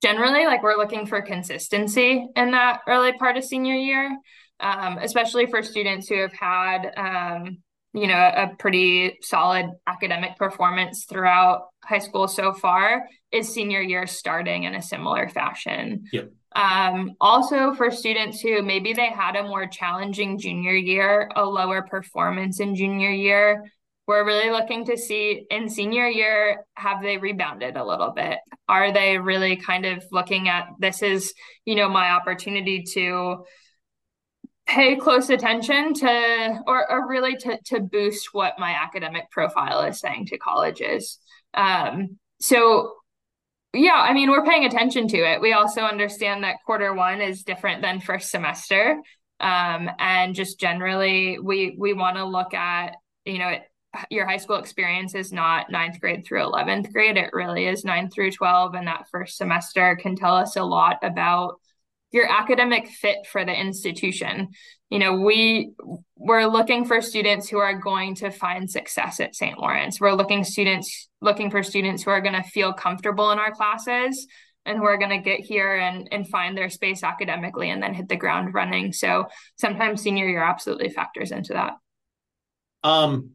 generally, 0.02 0.46
like 0.46 0.62
we're 0.62 0.76
looking 0.76 1.06
for 1.06 1.22
consistency 1.22 2.26
in 2.34 2.50
that 2.50 2.80
early 2.88 3.12
part 3.12 3.36
of 3.36 3.44
senior 3.44 3.74
year, 3.74 4.18
um, 4.60 4.98
especially 4.98 5.46
for 5.46 5.62
students 5.62 6.08
who 6.08 6.20
have 6.20 6.32
had, 6.32 6.92
um, 6.96 7.58
you 7.94 8.08
know, 8.08 8.14
a 8.16 8.50
pretty 8.58 9.18
solid 9.22 9.66
academic 9.86 10.36
performance 10.36 11.04
throughout 11.04 11.68
high 11.84 12.00
school 12.00 12.26
so 12.26 12.52
far. 12.52 13.06
Is 13.30 13.54
senior 13.54 13.80
year 13.80 14.06
starting 14.06 14.64
in 14.64 14.74
a 14.74 14.82
similar 14.82 15.28
fashion? 15.28 16.04
Yep. 16.12 16.30
Um, 16.56 17.12
also, 17.20 17.72
for 17.74 17.90
students 17.90 18.40
who 18.40 18.62
maybe 18.62 18.92
they 18.92 19.08
had 19.08 19.36
a 19.36 19.42
more 19.44 19.66
challenging 19.66 20.38
junior 20.38 20.74
year, 20.74 21.30
a 21.34 21.44
lower 21.44 21.82
performance 21.82 22.60
in 22.60 22.74
junior 22.74 23.10
year, 23.10 23.64
we're 24.06 24.24
really 24.24 24.50
looking 24.50 24.84
to 24.86 24.96
see 24.96 25.46
in 25.50 25.68
senior 25.68 26.06
year 26.06 26.64
have 26.74 27.00
they 27.00 27.16
rebounded 27.16 27.76
a 27.76 27.84
little 27.84 28.10
bit? 28.10 28.38
Are 28.68 28.92
they 28.92 29.18
really 29.18 29.56
kind 29.56 29.86
of 29.86 30.04
looking 30.12 30.48
at 30.48 30.66
this 30.78 31.02
is, 31.02 31.32
you 31.64 31.74
know, 31.74 31.88
my 31.88 32.10
opportunity 32.10 32.84
to 32.94 33.44
pay 34.66 34.96
close 34.96 35.30
attention 35.30 35.92
to 35.94 36.60
or, 36.66 36.90
or 36.90 37.08
really 37.08 37.36
to, 37.36 37.58
to 37.66 37.80
boost 37.80 38.30
what 38.32 38.58
my 38.58 38.70
academic 38.70 39.30
profile 39.30 39.82
is 39.82 40.00
saying 40.00 40.26
to 40.26 40.38
colleges. 40.38 41.18
Um, 41.52 42.18
so 42.40 42.94
yeah, 43.74 43.94
I 43.94 44.12
mean, 44.12 44.30
we're 44.30 44.44
paying 44.44 44.64
attention 44.64 45.08
to 45.08 45.18
it. 45.18 45.40
We 45.40 45.52
also 45.52 45.82
understand 45.82 46.44
that 46.44 46.56
quarter 46.64 46.94
one 46.94 47.20
is 47.20 47.42
different 47.42 47.82
than 47.82 48.00
first 48.00 48.30
semester. 48.30 49.00
Um, 49.40 49.90
and 49.98 50.34
just 50.34 50.60
generally, 50.60 51.38
we 51.40 51.76
we 51.78 51.92
want 51.92 52.16
to 52.16 52.24
look 52.24 52.54
at, 52.54 52.94
you 53.24 53.38
know, 53.38 53.48
it, 53.48 53.62
your 54.10 54.26
high 54.26 54.36
school 54.36 54.56
experience 54.56 55.14
is 55.14 55.32
not 55.32 55.70
ninth 55.70 56.00
grade 56.00 56.24
through 56.24 56.42
11th 56.42 56.92
grade. 56.92 57.16
It 57.16 57.30
really 57.32 57.66
is 57.66 57.84
nine 57.84 58.10
through 58.10 58.30
12. 58.30 58.74
And 58.74 58.86
that 58.86 59.08
first 59.10 59.36
semester 59.36 59.96
can 59.96 60.16
tell 60.16 60.36
us 60.36 60.56
a 60.56 60.62
lot 60.62 60.98
about 61.02 61.60
your 62.14 62.30
academic 62.30 62.86
fit 62.86 63.26
for 63.26 63.44
the 63.44 63.52
institution. 63.52 64.50
You 64.88 65.00
know, 65.00 65.14
we 65.14 65.72
we're 66.16 66.46
looking 66.46 66.84
for 66.84 67.02
students 67.02 67.48
who 67.48 67.58
are 67.58 67.76
going 67.76 68.14
to 68.16 68.30
find 68.30 68.70
success 68.70 69.18
at 69.18 69.34
St. 69.34 69.58
Lawrence. 69.58 70.00
We're 70.00 70.12
looking 70.12 70.44
students 70.44 71.08
looking 71.20 71.50
for 71.50 71.64
students 71.64 72.04
who 72.04 72.12
are 72.12 72.20
going 72.20 72.40
to 72.40 72.48
feel 72.48 72.72
comfortable 72.72 73.32
in 73.32 73.40
our 73.40 73.50
classes 73.50 74.28
and 74.64 74.78
who 74.78 74.84
are 74.84 74.96
going 74.96 75.10
to 75.10 75.18
get 75.18 75.40
here 75.40 75.74
and 75.74 76.08
and 76.12 76.28
find 76.28 76.56
their 76.56 76.70
space 76.70 77.02
academically 77.02 77.70
and 77.70 77.82
then 77.82 77.94
hit 77.94 78.08
the 78.08 78.16
ground 78.16 78.54
running. 78.54 78.92
So 78.92 79.26
sometimes 79.58 80.00
senior 80.00 80.28
year 80.28 80.44
absolutely 80.44 80.90
factors 80.90 81.32
into 81.32 81.54
that. 81.54 81.72
Um 82.88 83.30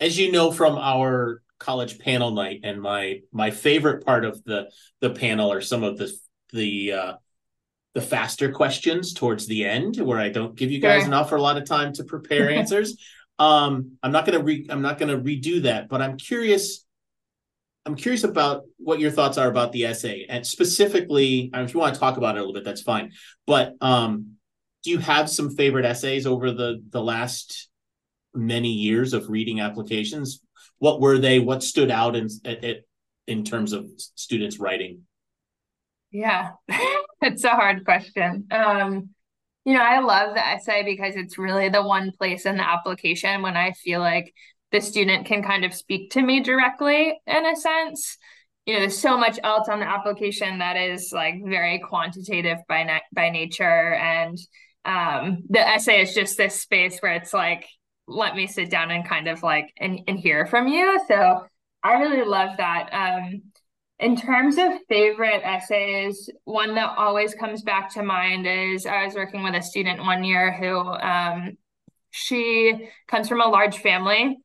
as 0.00 0.18
you 0.18 0.32
know 0.32 0.52
from 0.52 0.78
our 0.78 1.42
college 1.58 1.98
panel 1.98 2.30
night 2.30 2.60
and 2.64 2.80
my 2.80 3.20
my 3.30 3.50
favorite 3.50 4.06
part 4.06 4.24
of 4.24 4.42
the 4.44 4.70
the 5.02 5.10
panel 5.10 5.52
are 5.52 5.60
some 5.60 5.84
of 5.84 5.98
the 5.98 6.10
the 6.54 6.92
uh 6.92 7.12
the 7.98 8.06
faster 8.06 8.52
questions 8.52 9.12
towards 9.12 9.46
the 9.46 9.64
end 9.64 9.96
where 9.96 10.18
I 10.18 10.28
don't 10.28 10.54
give 10.54 10.70
you 10.70 10.80
guys 10.80 11.00
sure. 11.00 11.08
an 11.08 11.14
awful 11.14 11.40
lot 11.40 11.56
of 11.56 11.64
time 11.64 11.92
to 11.94 12.04
prepare 12.04 12.50
answers. 12.60 12.96
um 13.38 13.98
I'm 14.02 14.12
not 14.12 14.26
going 14.26 14.38
to 14.38 14.44
re 14.44 14.66
I'm 14.68 14.82
not 14.82 14.98
going 14.98 15.10
to 15.14 15.18
redo 15.18 15.62
that, 15.62 15.88
but 15.88 16.02
I'm 16.02 16.16
curious 16.16 16.84
I'm 17.86 17.96
curious 17.96 18.24
about 18.24 18.64
what 18.76 19.00
your 19.00 19.10
thoughts 19.10 19.38
are 19.38 19.48
about 19.48 19.72
the 19.72 19.84
essay 19.86 20.26
and 20.28 20.46
specifically 20.46 21.50
if 21.54 21.72
you 21.72 21.80
want 21.80 21.94
to 21.94 22.00
talk 22.00 22.18
about 22.18 22.36
it 22.36 22.38
a 22.38 22.42
little 22.42 22.54
bit 22.54 22.64
that's 22.64 22.82
fine. 22.82 23.12
But 23.46 23.74
um 23.80 24.34
do 24.84 24.90
you 24.90 24.98
have 24.98 25.28
some 25.28 25.56
favorite 25.56 25.84
essays 25.84 26.26
over 26.26 26.52
the 26.52 26.82
the 26.90 27.02
last 27.02 27.68
many 28.34 28.72
years 28.72 29.12
of 29.14 29.28
reading 29.28 29.60
applications 29.60 30.40
what 30.78 31.00
were 31.00 31.18
they? 31.18 31.38
What 31.40 31.62
stood 31.62 31.90
out 31.90 32.16
in 32.16 32.28
in 33.26 33.44
terms 33.44 33.72
of 33.72 33.86
students 34.14 34.58
writing? 34.58 35.02
Yeah, 36.10 36.52
it's 37.22 37.44
a 37.44 37.50
hard 37.50 37.84
question. 37.84 38.46
Um, 38.50 39.10
you 39.64 39.74
know, 39.74 39.82
I 39.82 40.00
love 40.00 40.34
the 40.34 40.46
essay 40.46 40.82
because 40.82 41.14
it's 41.16 41.38
really 41.38 41.68
the 41.68 41.82
one 41.82 42.12
place 42.12 42.46
in 42.46 42.56
the 42.56 42.68
application 42.68 43.42
when 43.42 43.56
I 43.56 43.72
feel 43.72 44.00
like 44.00 44.32
the 44.72 44.80
student 44.80 45.26
can 45.26 45.42
kind 45.42 45.64
of 45.64 45.74
speak 45.74 46.10
to 46.12 46.22
me 46.22 46.40
directly 46.40 47.20
in 47.26 47.46
a 47.46 47.56
sense. 47.56 48.16
You 48.66 48.74
know, 48.74 48.80
there's 48.80 48.98
so 48.98 49.16
much 49.16 49.38
else 49.42 49.68
on 49.68 49.80
the 49.80 49.88
application 49.88 50.58
that 50.58 50.76
is 50.76 51.10
like 51.12 51.36
very 51.44 51.78
quantitative 51.80 52.58
by 52.68 52.84
na- 52.84 52.98
by 53.12 53.30
nature, 53.30 53.94
and 53.94 54.38
um, 54.84 55.42
the 55.48 55.66
essay 55.66 56.02
is 56.02 56.14
just 56.14 56.36
this 56.36 56.60
space 56.60 56.98
where 57.00 57.14
it's 57.14 57.32
like 57.32 57.66
let 58.06 58.34
me 58.34 58.46
sit 58.46 58.70
down 58.70 58.90
and 58.90 59.06
kind 59.06 59.28
of 59.28 59.42
like 59.42 59.72
and, 59.76 60.00
and 60.08 60.18
hear 60.18 60.46
from 60.46 60.66
you. 60.68 60.98
So 61.08 61.46
I 61.82 61.94
really 61.94 62.24
love 62.26 62.56
that. 62.56 62.88
Um, 62.92 63.42
in 64.00 64.16
terms 64.16 64.58
of 64.58 64.72
favorite 64.88 65.42
essays, 65.44 66.30
one 66.44 66.74
that 66.76 66.96
always 66.96 67.34
comes 67.34 67.62
back 67.62 67.92
to 67.94 68.02
mind 68.02 68.46
is 68.46 68.86
I 68.86 69.04
was 69.04 69.14
working 69.14 69.42
with 69.42 69.54
a 69.54 69.62
student 69.62 70.00
one 70.00 70.22
year 70.22 70.52
who 70.52 70.78
um, 70.78 71.56
she 72.10 72.88
comes 73.08 73.28
from 73.28 73.40
a 73.40 73.48
large 73.48 73.78
family. 73.78 74.38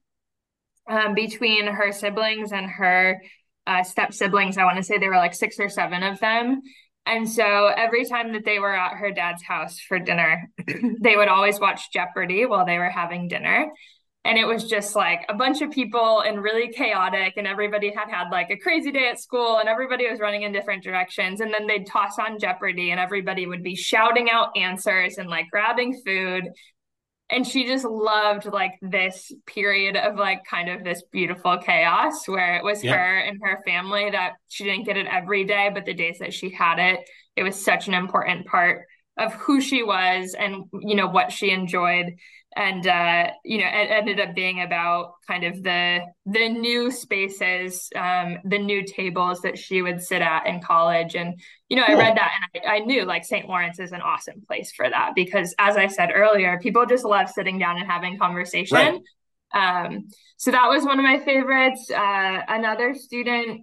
Um, 0.90 1.14
between 1.14 1.68
her 1.68 1.94
siblings 1.94 2.52
and 2.52 2.70
her 2.70 3.22
uh, 3.66 3.84
step 3.84 4.14
siblings, 4.14 4.58
I 4.58 4.66
want 4.66 4.78
to 4.78 4.84
say 4.84 4.98
there 4.98 5.12
were 5.12 5.16
like 5.16 5.34
six 5.34 5.58
or 5.60 5.70
seven 5.70 6.04
of 6.04 6.20
them. 6.20 6.62
And 7.06 7.30
so 7.30 7.68
every 7.68 8.06
time 8.06 8.34
that 8.34 8.46
they 8.46 8.60
were 8.60 8.76
at 8.76 8.98
her 8.98 9.12
dad's 9.12 9.44
house 9.44 9.80
for 9.80 10.00
dinner, 10.00 10.50
they 11.00 11.16
would 11.16 11.28
always 11.28 11.60
watch 11.60 11.92
Jeopardy 11.92 12.46
while 12.46 12.66
they 12.66 12.78
were 12.80 12.90
having 12.90 13.28
dinner. 13.28 13.72
And 14.26 14.38
it 14.38 14.46
was 14.46 14.70
just 14.70 14.96
like 14.96 15.26
a 15.28 15.34
bunch 15.34 15.62
of 15.62 15.70
people 15.70 16.22
and 16.22 16.42
really 16.42 16.72
chaotic, 16.72 17.34
and 17.36 17.46
everybody 17.46 17.92
had 17.94 18.10
had 18.10 18.30
like 18.30 18.50
a 18.52 18.58
crazy 18.58 18.90
day 18.90 19.10
at 19.10 19.20
school, 19.20 19.58
and 19.58 19.68
everybody 19.68 20.10
was 20.10 20.20
running 20.20 20.44
in 20.44 20.54
different 20.54 20.82
directions. 20.82 21.42
And 21.42 21.54
then 21.54 21.68
they'd 21.68 21.86
toss 21.86 22.18
on 22.18 22.40
Jeopardy, 22.40 22.92
and 22.92 23.00
everybody 23.00 23.46
would 23.46 23.64
be 23.64 23.76
shouting 23.76 24.30
out 24.30 24.56
answers 24.56 25.18
and 25.18 25.30
like 25.30 25.50
grabbing 25.52 26.02
food 26.06 26.46
and 27.34 27.48
she 27.48 27.66
just 27.66 27.86
loved 27.86 28.46
like 28.46 28.74
this 28.82 29.32
period 29.46 29.98
of 29.98 30.16
like 30.16 30.44
kind 30.46 30.70
of 30.70 30.84
this 30.84 31.04
beautiful 31.12 31.58
chaos 31.58 32.28
where 32.28 32.56
it 32.58 32.64
was 32.64 32.84
yeah. 32.84 32.96
her 32.96 33.18
and 33.20 33.40
her 33.42 33.62
family 33.66 34.10
that 34.12 34.34
she 34.50 34.64
didn't 34.64 34.86
get 34.86 34.98
it 34.98 35.08
every 35.08 35.44
day 35.44 35.70
but 35.74 35.86
the 35.86 35.94
days 35.94 36.18
that 36.20 36.34
she 36.34 36.50
had 36.50 36.80
it 36.80 37.00
it 37.36 37.44
was 37.44 37.64
such 37.64 37.88
an 37.88 37.94
important 37.94 38.46
part 38.46 38.84
of 39.18 39.34
who 39.34 39.62
she 39.62 39.84
was 39.84 40.36
and 40.38 40.66
you 40.82 40.96
know 40.96 41.08
what 41.08 41.32
she 41.32 41.52
enjoyed 41.52 42.06
and 42.56 42.88
uh, 42.88 43.28
you 43.44 43.58
know 43.60 43.68
it 43.68 43.90
ended 43.90 44.20
up 44.20 44.36
being 44.36 44.62
about 44.62 45.14
kind 45.28 45.44
of 45.44 45.64
the 45.64 46.00
the 46.26 46.50
new 46.50 46.92
spaces 46.92 47.90
um, 47.96 48.38
the 48.46 48.58
new 48.58 48.84
tables 48.84 49.42
that 49.42 49.58
she 49.58 49.82
would 49.82 50.02
sit 50.02 50.22
at 50.22 50.48
in 50.48 50.62
college 50.62 51.16
and 51.16 51.40
you 51.70 51.78
know 51.78 51.86
cool. 51.86 51.96
i 51.96 52.00
read 52.00 52.18
that 52.18 52.32
and 52.54 52.64
I, 52.66 52.76
I, 52.76 52.80
knew 52.80 53.06
like 53.06 53.26
st 53.26 53.48
lawrence 53.48 53.80
is 53.80 53.92
an 53.92 54.02
awesome 54.02 54.42
place 54.48 54.72
for 54.72 54.90
that 54.90 55.14
because 55.16 55.56
as 55.60 55.78
i 55.78 55.88
said 55.88 56.10
earlier 56.14 56.60
people 56.60 56.86
just 56.86 57.06
love 57.06 57.30
sitting 57.30 57.58
down 57.58 57.78
and 57.78 57.90
having 57.90 58.18
conversation 58.18 59.02
right. 59.54 59.86
um, 59.86 60.08
so 60.38 60.52
that 60.52 60.70
was 60.70 60.84
one 60.86 61.00
of 61.00 61.04
my 61.04 61.20
favorites 61.20 61.90
uh, 61.92 62.42
another 62.48 62.94
student 62.94 63.62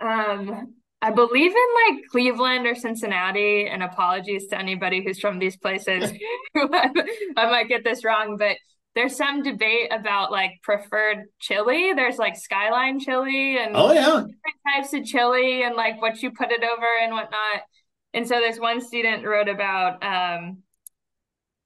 um, 0.00 0.74
I 1.02 1.10
believe 1.10 1.50
in 1.50 1.94
like 1.94 2.04
Cleveland 2.10 2.66
or 2.66 2.76
Cincinnati, 2.76 3.66
and 3.66 3.82
apologies 3.82 4.46
to 4.48 4.58
anybody 4.58 5.02
who's 5.04 5.18
from 5.18 5.40
these 5.40 5.56
places. 5.56 6.12
I 6.56 6.90
might 7.36 7.68
get 7.68 7.82
this 7.82 8.04
wrong, 8.04 8.36
but 8.38 8.56
there's 8.94 9.16
some 9.16 9.42
debate 9.42 9.92
about 9.92 10.30
like 10.30 10.52
preferred 10.62 11.24
chili. 11.40 11.92
There's 11.92 12.18
like 12.18 12.36
skyline 12.36 13.00
chili 13.00 13.58
and 13.58 13.72
oh 13.74 13.92
yeah, 13.92 14.04
different 14.04 14.36
types 14.72 14.94
of 14.94 15.04
chili 15.04 15.64
and 15.64 15.74
like 15.74 16.00
what 16.00 16.22
you 16.22 16.30
put 16.30 16.52
it 16.52 16.62
over 16.62 16.86
and 17.02 17.12
whatnot. 17.12 17.62
And 18.14 18.28
so 18.28 18.38
there's 18.38 18.60
one 18.60 18.80
student 18.80 19.26
wrote 19.26 19.48
about 19.48 20.04
um, 20.04 20.58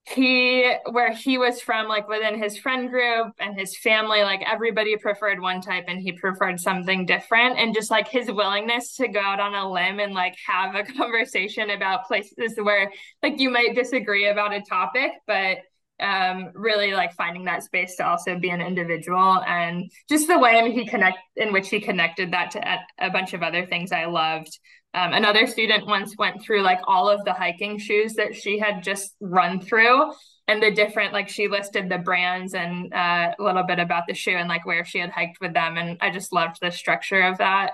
he 0.09 0.73
where 0.91 1.11
he 1.13 1.37
was 1.37 1.59
from 1.59 1.87
like 1.87 2.07
within 2.07 2.41
his 2.41 2.57
friend 2.57 2.89
group 2.89 3.33
and 3.39 3.59
his 3.59 3.77
family 3.77 4.21
like 4.21 4.41
everybody 4.49 4.95
preferred 4.95 5.41
one 5.41 5.59
type 5.59 5.83
and 5.89 6.01
he 6.01 6.13
preferred 6.13 6.61
something 6.61 7.05
different. 7.05 7.59
And 7.59 7.73
just 7.73 7.91
like 7.91 8.07
his 8.07 8.31
willingness 8.31 8.95
to 8.95 9.09
go 9.09 9.19
out 9.19 9.41
on 9.41 9.53
a 9.53 9.69
limb 9.69 9.99
and 9.99 10.13
like 10.13 10.35
have 10.45 10.75
a 10.75 10.83
conversation 10.97 11.71
about 11.71 12.05
places 12.05 12.53
where 12.61 12.89
like 13.21 13.39
you 13.39 13.49
might 13.49 13.75
disagree 13.75 14.27
about 14.27 14.53
a 14.53 14.61
topic 14.61 15.11
but 15.25 15.57
um 15.99 16.51
really 16.53 16.93
like 16.93 17.11
finding 17.13 17.45
that 17.45 17.63
space 17.63 17.95
to 17.95 18.05
also 18.05 18.37
be 18.37 18.49
an 18.49 18.61
individual 18.61 19.41
and 19.47 19.91
just 20.07 20.27
the 20.27 20.37
way 20.37 20.71
he 20.71 20.85
connect 20.85 21.17
in 21.35 21.51
which 21.51 21.69
he 21.69 21.79
connected 21.79 22.31
that 22.31 22.51
to 22.51 22.59
a, 22.59 23.07
a 23.07 23.09
bunch 23.09 23.33
of 23.33 23.41
other 23.41 23.65
things 23.65 23.91
i 23.91 24.05
loved 24.05 24.59
um, 24.97 25.13
another 25.13 25.45
student 25.45 25.85
once 25.85 26.15
went 26.17 26.41
through 26.41 26.63
like 26.63 26.79
all 26.87 27.07
of 27.07 27.23
the 27.23 27.33
hiking 27.33 27.77
shoes 27.77 28.15
that 28.15 28.35
she 28.35 28.57
had 28.57 28.83
just 28.83 29.15
run 29.19 29.61
through 29.61 30.11
and 30.47 30.63
the 30.63 30.71
different 30.71 31.13
like 31.13 31.29
she 31.29 31.47
listed 31.47 31.87
the 31.87 31.99
brands 31.99 32.55
and 32.55 32.91
uh, 32.93 33.33
a 33.37 33.43
little 33.43 33.63
bit 33.63 33.77
about 33.77 34.03
the 34.07 34.15
shoe 34.15 34.31
and 34.31 34.49
like 34.49 34.65
where 34.65 34.83
she 34.83 34.97
had 34.97 35.11
hiked 35.11 35.39
with 35.39 35.53
them 35.53 35.77
and 35.77 35.97
i 36.01 36.09
just 36.09 36.33
loved 36.33 36.57
the 36.61 36.71
structure 36.71 37.21
of 37.21 37.37
that. 37.37 37.73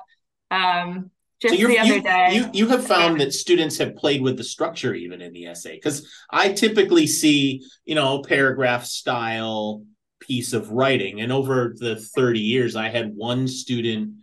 Um, 0.51 1.11
just 1.41 1.59
so 1.59 1.67
the 1.67 1.79
other 1.79 1.95
you, 1.95 2.01
day. 2.01 2.29
you, 2.33 2.49
you 2.53 2.67
have 2.69 2.85
found 2.85 3.19
that 3.19 3.33
students 3.33 3.77
have 3.77 3.95
played 3.95 4.21
with 4.21 4.37
the 4.37 4.43
structure 4.43 4.93
even 4.93 5.21
in 5.21 5.33
the 5.33 5.47
essay 5.47 5.75
because 5.75 6.07
i 6.29 6.51
typically 6.51 7.07
see 7.07 7.61
you 7.85 7.95
know 7.95 8.21
paragraph 8.21 8.85
style 8.85 9.83
piece 10.19 10.53
of 10.53 10.71
writing 10.71 11.21
and 11.21 11.31
over 11.31 11.73
the 11.77 11.95
30 11.97 12.39
years 12.39 12.75
i 12.75 12.87
had 12.87 13.13
one 13.15 13.47
student 13.47 14.13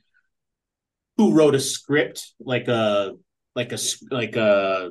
who 1.21 1.35
wrote 1.35 1.55
a 1.55 1.61
script 1.61 2.33
like 2.41 2.67
a 2.67 3.15
like 3.55 3.73
a 3.73 3.79
like 4.11 4.37
a 4.37 4.91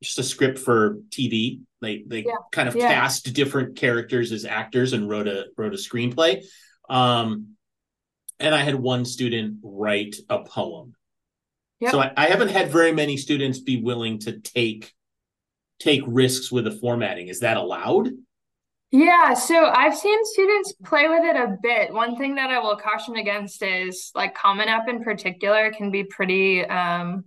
just 0.00 0.20
a 0.20 0.22
script 0.22 0.60
for 0.60 0.98
TV. 1.10 1.62
They 1.82 2.04
they 2.06 2.20
yeah. 2.20 2.34
kind 2.52 2.68
of 2.68 2.76
yeah. 2.76 2.94
cast 2.94 3.32
different 3.32 3.74
characters 3.74 4.30
as 4.30 4.44
actors 4.44 4.92
and 4.92 5.08
wrote 5.08 5.26
a 5.26 5.46
wrote 5.58 5.74
a 5.74 5.76
screenplay. 5.76 6.44
Um, 6.88 7.56
and 8.38 8.54
I 8.54 8.62
had 8.62 8.76
one 8.76 9.04
student 9.04 9.58
write 9.64 10.14
a 10.28 10.44
poem. 10.44 10.94
Yep. 11.80 11.90
So 11.90 12.00
I, 12.00 12.12
I 12.16 12.26
haven't 12.26 12.50
had 12.50 12.70
very 12.70 12.92
many 12.92 13.16
students 13.16 13.58
be 13.58 13.82
willing 13.82 14.20
to 14.20 14.38
take 14.38 14.92
take 15.80 16.02
risks 16.06 16.52
with 16.52 16.66
the 16.66 16.70
formatting. 16.70 17.26
Is 17.26 17.40
that 17.40 17.56
allowed? 17.56 18.10
Yeah, 18.94 19.34
so 19.34 19.72
I've 19.74 19.96
seen 19.96 20.24
students 20.24 20.72
play 20.84 21.08
with 21.08 21.24
it 21.24 21.34
a 21.34 21.56
bit. 21.60 21.92
One 21.92 22.16
thing 22.16 22.36
that 22.36 22.50
I 22.50 22.60
will 22.60 22.76
caution 22.76 23.16
against 23.16 23.60
is 23.60 24.12
like 24.14 24.36
Common 24.36 24.68
App 24.68 24.88
in 24.88 25.02
particular 25.02 25.72
can 25.72 25.90
be 25.90 26.04
pretty 26.04 26.64
um 26.66 27.24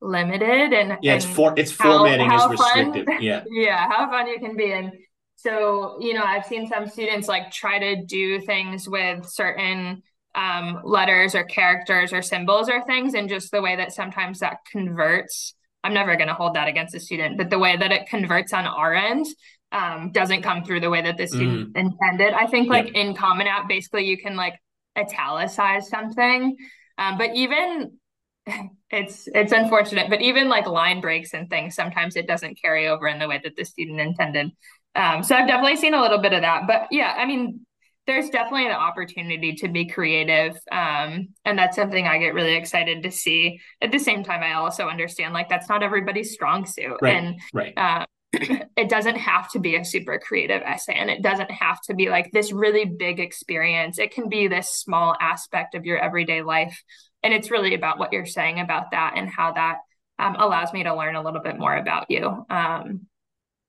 limited 0.00 0.72
and 0.72 0.96
yeah, 1.02 1.16
it's 1.16 1.26
for 1.26 1.52
it's 1.58 1.76
how, 1.76 1.98
formatting 1.98 2.26
how 2.26 2.50
is 2.50 2.58
restrictive. 2.58 3.04
Fun, 3.04 3.18
yeah, 3.20 3.44
yeah, 3.50 3.86
how 3.90 4.08
fun 4.08 4.28
you 4.28 4.38
can 4.38 4.56
be 4.56 4.72
and 4.72 4.92
so 5.36 5.98
you 6.00 6.14
know 6.14 6.24
I've 6.24 6.46
seen 6.46 6.66
some 6.66 6.86
students 6.88 7.28
like 7.28 7.50
try 7.50 7.78
to 7.78 8.02
do 8.02 8.40
things 8.40 8.88
with 8.88 9.26
certain 9.28 10.02
um 10.34 10.80
letters 10.84 11.34
or 11.34 11.44
characters 11.44 12.14
or 12.14 12.22
symbols 12.22 12.70
or 12.70 12.82
things 12.86 13.12
and 13.12 13.28
just 13.28 13.50
the 13.50 13.60
way 13.60 13.76
that 13.76 13.92
sometimes 13.92 14.38
that 14.38 14.60
converts 14.72 15.52
I'm 15.84 15.94
never 15.94 16.16
going 16.16 16.28
to 16.28 16.34
hold 16.34 16.54
that 16.54 16.68
against 16.68 16.94
a 16.94 17.00
student, 17.00 17.38
but 17.38 17.48
the 17.48 17.58
way 17.58 17.74
that 17.74 17.90
it 17.90 18.06
converts 18.06 18.52
on 18.52 18.66
our 18.66 18.94
end 18.94 19.26
um, 19.72 20.10
doesn't 20.12 20.42
come 20.42 20.64
through 20.64 20.80
the 20.80 20.90
way 20.90 21.02
that 21.02 21.16
the 21.16 21.26
student 21.26 21.72
mm. 21.72 21.80
intended. 21.80 22.34
I 22.34 22.46
think 22.46 22.68
like 22.68 22.92
yeah. 22.92 23.02
in 23.02 23.14
Common 23.14 23.46
App, 23.46 23.68
basically 23.68 24.04
you 24.04 24.18
can 24.18 24.36
like 24.36 24.54
italicize 24.98 25.88
something. 25.88 26.56
Um, 26.98 27.18
but 27.18 27.34
even 27.34 27.98
it's 28.90 29.28
it's 29.34 29.52
unfortunate, 29.52 30.10
but 30.10 30.20
even 30.20 30.48
like 30.48 30.66
line 30.66 31.00
breaks 31.00 31.34
and 31.34 31.48
things, 31.48 31.74
sometimes 31.74 32.16
it 32.16 32.26
doesn't 32.26 32.60
carry 32.60 32.88
over 32.88 33.06
in 33.06 33.18
the 33.18 33.28
way 33.28 33.40
that 33.42 33.56
the 33.56 33.64
student 33.64 34.00
intended. 34.00 34.50
Um, 34.96 35.22
so 35.22 35.36
I've 35.36 35.46
definitely 35.46 35.76
seen 35.76 35.94
a 35.94 36.00
little 36.00 36.18
bit 36.18 36.32
of 36.32 36.42
that. 36.42 36.66
But 36.66 36.88
yeah, 36.90 37.14
I 37.16 37.24
mean, 37.24 37.64
there's 38.06 38.28
definitely 38.30 38.66
an 38.66 38.72
opportunity 38.72 39.54
to 39.54 39.68
be 39.68 39.86
creative. 39.86 40.58
Um, 40.72 41.28
and 41.44 41.56
that's 41.56 41.76
something 41.76 42.06
I 42.06 42.18
get 42.18 42.34
really 42.34 42.54
excited 42.54 43.04
to 43.04 43.10
see. 43.10 43.60
At 43.80 43.92
the 43.92 43.98
same 43.98 44.24
time, 44.24 44.42
I 44.42 44.54
also 44.54 44.88
understand 44.88 45.32
like 45.32 45.48
that's 45.48 45.68
not 45.68 45.84
everybody's 45.84 46.32
strong 46.32 46.66
suit. 46.66 46.96
Right. 47.00 47.14
And 47.14 47.40
right. 47.52 47.72
Uh, 47.76 48.06
it 48.32 48.88
doesn't 48.88 49.16
have 49.16 49.50
to 49.50 49.58
be 49.58 49.76
a 49.76 49.84
super 49.84 50.18
creative 50.18 50.62
essay 50.62 50.94
and 50.94 51.10
it 51.10 51.22
doesn't 51.22 51.50
have 51.50 51.80
to 51.82 51.94
be 51.94 52.10
like 52.10 52.30
this 52.32 52.52
really 52.52 52.84
big 52.84 53.18
experience. 53.18 53.98
It 53.98 54.12
can 54.12 54.28
be 54.28 54.46
this 54.46 54.70
small 54.70 55.16
aspect 55.20 55.74
of 55.74 55.84
your 55.84 55.98
everyday 55.98 56.42
life. 56.42 56.82
And 57.22 57.34
it's 57.34 57.50
really 57.50 57.74
about 57.74 57.98
what 57.98 58.12
you're 58.12 58.26
saying 58.26 58.60
about 58.60 58.92
that 58.92 59.14
and 59.16 59.28
how 59.28 59.52
that 59.52 59.78
um, 60.18 60.36
allows 60.38 60.72
me 60.72 60.84
to 60.84 60.94
learn 60.94 61.16
a 61.16 61.22
little 61.22 61.40
bit 61.40 61.58
more 61.58 61.74
about 61.74 62.06
you. 62.08 62.46
Um, 62.48 63.06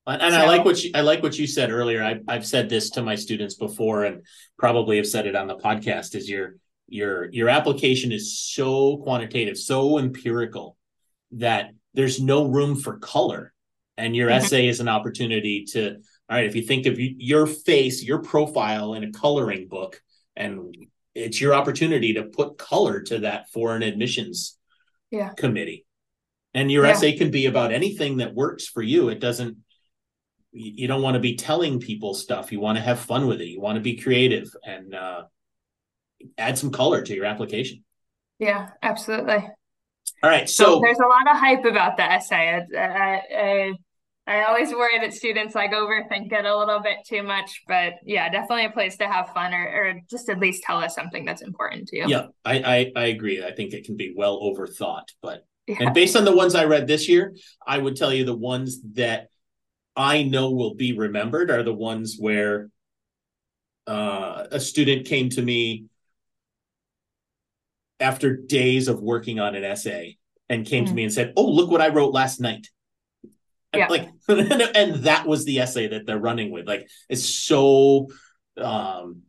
and 0.07 0.33
so, 0.33 0.39
I 0.39 0.45
like 0.47 0.65
what 0.65 0.83
you, 0.83 0.91
I 0.95 1.01
like 1.01 1.21
what 1.21 1.37
you 1.37 1.47
said 1.47 1.71
earlier. 1.71 2.03
I, 2.03 2.19
I've 2.27 2.45
said 2.45 2.69
this 2.69 2.89
to 2.91 3.03
my 3.03 3.15
students 3.15 3.55
before, 3.55 4.03
and 4.03 4.25
probably 4.57 4.97
have 4.97 5.07
said 5.07 5.27
it 5.27 5.35
on 5.35 5.47
the 5.47 5.55
podcast. 5.55 6.15
Is 6.15 6.27
your 6.29 6.55
your 6.87 7.31
your 7.31 7.49
application 7.49 8.11
is 8.11 8.39
so 8.39 8.97
quantitative, 8.97 9.57
so 9.57 9.99
empirical 9.99 10.75
that 11.33 11.71
there's 11.93 12.19
no 12.19 12.45
room 12.45 12.75
for 12.75 12.97
color, 12.97 13.53
and 13.97 14.15
your 14.15 14.29
mm-hmm. 14.29 14.43
essay 14.43 14.67
is 14.67 14.79
an 14.79 14.87
opportunity 14.87 15.65
to. 15.71 15.97
All 16.29 16.37
right, 16.37 16.45
if 16.45 16.55
you 16.55 16.61
think 16.61 16.85
of 16.85 16.95
your 16.97 17.45
face, 17.45 18.03
your 18.03 18.19
profile 18.19 18.93
in 18.93 19.03
a 19.03 19.11
coloring 19.11 19.67
book, 19.67 20.01
and 20.35 20.73
it's 21.13 21.41
your 21.41 21.53
opportunity 21.53 22.13
to 22.13 22.23
put 22.23 22.57
color 22.57 23.01
to 23.01 23.19
that 23.19 23.49
foreign 23.51 23.83
admissions 23.83 24.57
yeah. 25.09 25.33
committee. 25.33 25.85
And 26.53 26.71
your 26.71 26.85
yeah. 26.85 26.91
essay 26.91 27.17
can 27.17 27.31
be 27.31 27.47
about 27.47 27.73
anything 27.73 28.17
that 28.17 28.33
works 28.33 28.65
for 28.65 28.81
you. 28.81 29.09
It 29.09 29.19
doesn't 29.19 29.57
you 30.53 30.87
don't 30.87 31.01
want 31.01 31.15
to 31.15 31.19
be 31.21 31.35
telling 31.35 31.79
people 31.79 32.13
stuff. 32.13 32.51
You 32.51 32.59
want 32.59 32.77
to 32.77 32.83
have 32.83 32.99
fun 32.99 33.27
with 33.27 33.41
it. 33.41 33.47
You 33.47 33.61
want 33.61 33.77
to 33.77 33.81
be 33.81 33.95
creative 33.95 34.53
and 34.65 34.93
uh, 34.93 35.23
add 36.37 36.57
some 36.57 36.71
color 36.71 37.01
to 37.01 37.15
your 37.15 37.25
application. 37.25 37.83
Yeah, 38.37 38.69
absolutely. 38.81 39.47
All 40.23 40.29
right. 40.29 40.49
So, 40.49 40.65
so 40.65 40.81
there's 40.81 40.99
a 40.99 41.07
lot 41.07 41.29
of 41.29 41.37
hype 41.37 41.65
about 41.65 41.97
the 41.97 42.03
essay. 42.03 42.61
I, 42.77 43.21
I, 43.35 43.73
I, 44.27 44.43
always 44.43 44.71
worry 44.71 44.99
that 44.99 45.13
students 45.13 45.55
like 45.55 45.71
overthink 45.71 46.31
it 46.31 46.45
a 46.45 46.55
little 46.55 46.79
bit 46.79 46.97
too 47.07 47.23
much, 47.23 47.61
but 47.67 47.93
yeah, 48.05 48.29
definitely 48.29 48.65
a 48.65 48.69
place 48.69 48.97
to 48.97 49.07
have 49.07 49.29
fun 49.29 49.53
or, 49.53 49.67
or 49.67 49.93
just 50.09 50.29
at 50.29 50.39
least 50.39 50.63
tell 50.63 50.77
us 50.77 50.93
something 50.93 51.25
that's 51.25 51.41
important 51.41 51.87
to 51.87 51.97
you. 51.97 52.05
Yeah, 52.07 52.27
I, 52.45 52.59
I, 52.59 52.91
I 52.95 53.05
agree. 53.05 53.43
I 53.43 53.51
think 53.51 53.73
it 53.73 53.83
can 53.83 53.97
be 53.97 54.13
well 54.15 54.39
overthought, 54.41 55.07
but 55.23 55.45
yeah. 55.67 55.77
and 55.79 55.93
based 55.93 56.15
on 56.15 56.25
the 56.25 56.35
ones 56.35 56.53
I 56.53 56.65
read 56.65 56.85
this 56.85 57.09
year, 57.09 57.35
I 57.65 57.79
would 57.79 57.95
tell 57.95 58.13
you 58.13 58.23
the 58.23 58.35
ones 58.35 58.79
that 58.93 59.29
I 59.95 60.23
know 60.23 60.51
will 60.51 60.75
be 60.75 60.93
remembered 60.93 61.49
are 61.49 61.63
the 61.63 61.73
ones 61.73 62.17
where 62.19 62.69
uh, 63.87 64.45
a 64.51 64.59
student 64.59 65.07
came 65.07 65.29
to 65.29 65.41
me 65.41 65.85
after 68.01 68.35
days 68.35 68.87
of 68.87 69.01
working 69.01 69.39
on 69.39 69.55
an 69.55 69.63
essay 69.63 70.17
and 70.49 70.65
came 70.65 70.83
mm-hmm. 70.83 70.91
to 70.91 70.95
me 70.95 71.03
and 71.03 71.13
said, 71.13 71.33
"Oh, 71.37 71.49
look 71.49 71.69
what 71.71 71.81
I 71.81 71.89
wrote 71.89 72.13
last 72.13 72.39
night." 72.39 72.67
Yeah. 73.73 73.87
Like, 73.87 74.09
and 74.27 75.03
that 75.03 75.25
was 75.25 75.45
the 75.45 75.59
essay 75.59 75.87
that 75.87 76.05
they're 76.05 76.19
running 76.19 76.51
with. 76.51 76.67
Like, 76.67 76.89
it's 77.09 77.23
so 77.23 78.07
um, 78.57 79.21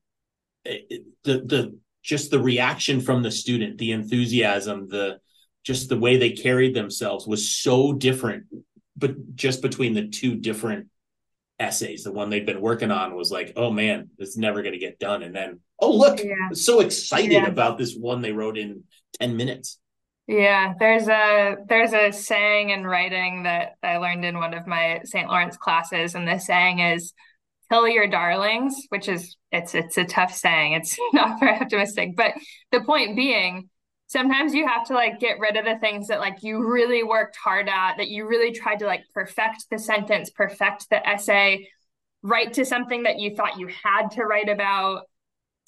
it, 0.65 1.05
the 1.25 1.35
the 1.35 1.79
just 2.03 2.31
the 2.31 2.41
reaction 2.41 3.01
from 3.01 3.23
the 3.23 3.31
student, 3.31 3.79
the 3.79 3.93
enthusiasm, 3.93 4.89
the 4.89 5.19
just 5.63 5.89
the 5.89 5.99
way 5.99 6.17
they 6.17 6.31
carried 6.31 6.75
themselves 6.75 7.27
was 7.27 7.55
so 7.55 7.93
different 7.93 8.47
but 8.97 9.35
just 9.35 9.63
between 9.63 9.95
the 9.95 10.09
two 10.09 10.37
different 10.37 10.89
essays, 11.63 12.05
the 12.05 12.13
one 12.13 12.29
they'd 12.29 12.47
been 12.47 12.61
working 12.61 12.91
on 12.91 13.15
was 13.15 13.31
like, 13.31 13.53
oh 13.57 13.71
man, 13.71 14.11
this 14.19 14.31
is 14.31 14.37
never 14.37 14.63
going 14.63 14.73
to 14.73 14.79
get 14.79 14.99
done. 14.99 15.23
And 15.23 15.35
then, 15.35 15.61
oh, 15.79 15.93
look, 15.93 16.23
yeah. 16.23 16.51
so 16.53 16.81
excited 16.81 17.33
yeah. 17.33 17.47
about 17.47 17.79
this 17.79 17.95
one 17.95 18.21
they 18.21 18.33
wrote 18.33 18.59
in 18.59 18.85
10 19.21 19.37
minutes. 19.37 19.79
Yeah, 20.29 20.75
there's 20.79 21.09
a 21.09 21.57
there's 21.69 21.93
a 21.93 22.13
saying 22.13 22.71
in 22.71 22.87
writing 22.87 23.43
that 23.43 23.73
I 23.83 23.97
learned 23.97 24.25
in 24.25 24.39
one 24.39 24.55
of 24.55 24.67
my 24.67 25.01
St. 25.05 25.29
Lawrence 25.29 25.57
classes, 25.57 26.15
and 26.15 26.29
the 26.29 26.39
saying 26.39 26.79
is 26.79 27.13
"kill 27.71 27.89
your 27.89 28.07
darlings," 28.07 28.87
which 28.91 29.09
is 29.09 29.37
it's 29.51 29.75
it's 29.75 29.99
a 29.99 30.05
tough 30.05 30.33
saying. 30.33 30.75
It's 30.75 30.97
not 31.13 31.41
very 31.41 31.59
optimistic, 31.59 32.17
but 32.17 32.35
the 32.71 32.83
point 32.83 33.17
being, 33.17 33.69
sometimes 34.13 34.53
you 34.53 34.67
have 34.67 34.87
to 34.87 34.93
like 34.93 35.19
get 35.19 35.39
rid 35.39 35.57
of 35.57 35.65
the 35.65 35.79
things 35.79 36.09
that 36.09 36.21
like 36.21 36.43
you 36.43 36.71
really 36.71 37.03
worked 37.03 37.37
hard 37.37 37.69
at 37.69 37.97
that 37.97 38.09
you 38.09 38.29
really 38.29 38.53
tried 38.53 38.79
to 38.79 38.87
like 38.87 39.05
perfect 39.15 39.65
the 39.71 39.79
sentence 39.79 40.29
perfect 40.31 40.89
the 40.91 41.09
essay 41.09 41.67
write 42.23 42.53
to 42.53 42.65
something 42.65 43.05
that 43.05 43.19
you 43.19 43.35
thought 43.35 43.59
you 43.59 43.69
had 43.69 44.09
to 44.11 44.25
write 44.25 44.51
about 44.51 45.05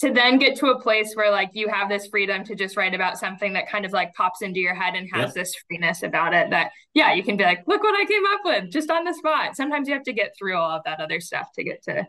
to 0.01 0.13
then 0.13 0.39
get 0.39 0.57
to 0.57 0.67
a 0.67 0.81
place 0.81 1.15
where 1.15 1.31
like 1.31 1.51
you 1.55 1.69
have 1.69 1.89
this 1.89 2.07
freedom 2.09 2.45
to 2.45 2.55
just 2.55 2.77
write 2.77 2.95
about 2.95 3.19
something 3.19 3.55
that 3.55 3.69
kind 3.69 3.87
of 3.87 3.93
like 3.93 4.13
pops 4.15 4.43
into 4.43 4.61
your 4.61 4.75
head 4.75 4.95
and 4.95 5.09
has 5.13 5.29
yep. 5.29 5.35
this 5.35 5.55
freeness 5.67 6.03
about 6.03 6.35
it 6.35 6.51
that 6.51 6.71
yeah 6.93 7.15
you 7.15 7.23
can 7.23 7.37
be 7.37 7.45
like 7.45 7.65
look 7.67 7.83
what 7.83 7.99
i 7.99 8.05
came 8.05 8.27
up 8.35 8.41
with 8.45 8.71
just 8.71 8.91
on 8.91 9.05
the 9.05 9.15
spot 9.15 9.57
sometimes 9.57 9.89
you 9.89 9.95
have 9.95 10.03
to 10.03 10.13
get 10.13 10.35
through 10.39 10.57
all 10.57 10.71
of 10.71 10.83
that 10.85 11.01
other 11.01 11.21
stuff 11.21 11.49
to 11.55 11.65
get 11.65 11.83
to 11.83 12.07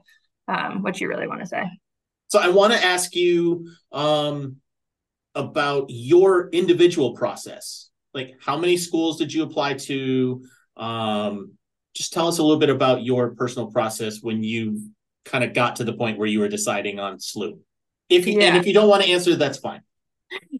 um, 0.47 0.83
what 0.83 0.99
you 0.99 1.07
really 1.07 1.27
want 1.27 1.39
to 1.39 1.47
say 1.47 1.63
so 2.27 2.39
i 2.39 2.49
want 2.49 2.73
to 2.73 2.83
ask 2.83 3.15
you 3.15 3.69
um 3.91 4.57
about 5.35 5.85
your 5.89 6.49
individual 6.49 7.13
process. 7.13 7.89
Like, 8.13 8.35
how 8.39 8.57
many 8.57 8.77
schools 8.77 9.17
did 9.17 9.33
you 9.33 9.43
apply 9.43 9.73
to? 9.73 10.45
Um, 10.77 11.53
just 11.93 12.13
tell 12.13 12.27
us 12.27 12.39
a 12.39 12.43
little 12.43 12.59
bit 12.59 12.69
about 12.69 13.03
your 13.03 13.35
personal 13.35 13.71
process 13.71 14.21
when 14.21 14.43
you 14.43 14.89
kind 15.25 15.43
of 15.43 15.53
got 15.53 15.77
to 15.77 15.83
the 15.83 15.93
point 15.93 16.17
where 16.17 16.27
you 16.27 16.39
were 16.39 16.47
deciding 16.47 16.99
on 16.99 17.17
SLU. 17.17 17.59
If 18.09 18.27
you, 18.27 18.39
yeah. 18.39 18.47
and 18.47 18.57
if 18.57 18.67
you 18.67 18.73
don't 18.73 18.89
want 18.89 19.03
to 19.03 19.09
answer, 19.09 19.35
that's 19.35 19.57
fine. 19.57 19.81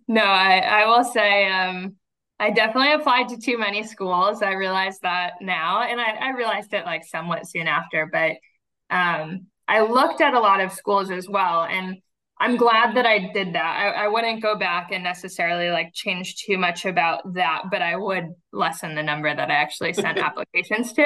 No, 0.07 0.23
I, 0.23 0.59
I 0.59 0.85
will 0.85 1.03
say 1.03 1.47
um, 1.47 1.95
I 2.39 2.49
definitely 2.49 2.93
applied 2.93 3.29
to 3.29 3.37
too 3.37 3.57
many 3.57 3.83
schools. 3.83 4.41
I 4.41 4.53
realized 4.53 5.01
that 5.03 5.33
now, 5.41 5.83
and 5.83 5.99
I, 5.99 6.11
I 6.11 6.29
realized 6.31 6.73
it 6.73 6.85
like 6.85 7.05
somewhat 7.05 7.47
soon 7.47 7.67
after. 7.67 8.09
But 8.11 8.37
um, 8.89 9.47
I 9.67 9.81
looked 9.81 10.21
at 10.21 10.33
a 10.33 10.39
lot 10.39 10.61
of 10.61 10.71
schools 10.71 11.11
as 11.11 11.29
well, 11.29 11.63
and 11.63 11.97
I'm 12.39 12.57
glad 12.57 12.95
that 12.97 13.05
I 13.05 13.31
did 13.33 13.53
that. 13.53 13.95
I, 13.95 14.05
I 14.05 14.07
wouldn't 14.09 14.41
go 14.41 14.57
back 14.57 14.91
and 14.91 15.03
necessarily 15.03 15.69
like 15.69 15.93
change 15.93 16.35
too 16.45 16.57
much 16.57 16.85
about 16.85 17.33
that, 17.33 17.63
but 17.71 17.81
I 17.81 17.95
would 17.95 18.33
lessen 18.51 18.93
the 18.93 19.03
number 19.03 19.33
that 19.33 19.49
I 19.49 19.53
actually 19.53 19.93
sent 19.93 20.17
applications 20.19 20.91
to. 20.93 21.03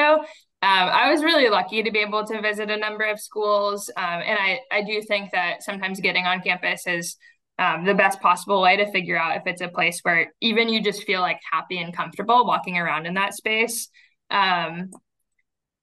Um, 0.62 0.90
I 0.90 1.12
was 1.12 1.24
really 1.24 1.50
lucky 1.50 1.84
to 1.84 1.92
be 1.92 2.00
able 2.00 2.26
to 2.26 2.42
visit 2.42 2.70
a 2.70 2.78
number 2.78 3.06
of 3.06 3.20
schools, 3.20 3.90
um, 3.96 4.22
and 4.26 4.38
I 4.38 4.60
I 4.72 4.82
do 4.82 5.02
think 5.02 5.32
that 5.32 5.64
sometimes 5.64 6.02
getting 6.02 6.26
on 6.26 6.42
campus 6.42 6.86
is 6.86 7.16
um, 7.60 7.86
the 7.86 7.94
best 7.94 8.20
possible 8.20 8.62
way 8.62 8.76
to 8.78 8.92
figure 8.92 9.18
out 9.18 9.38
if 9.38 9.44
it's 9.46 9.62
a 9.62 9.68
place 9.68 10.00
where 10.02 10.34
even 10.42 10.68
you 10.68 10.82
just 10.82 11.04
feel 11.04 11.22
like 11.22 11.40
happy 11.50 11.78
and 11.78 11.96
comfortable 11.96 12.46
walking 12.46 12.78
around 12.78 13.06
in 13.06 13.14
that 13.14 13.34
space. 13.34 13.90
Um, 14.32 14.90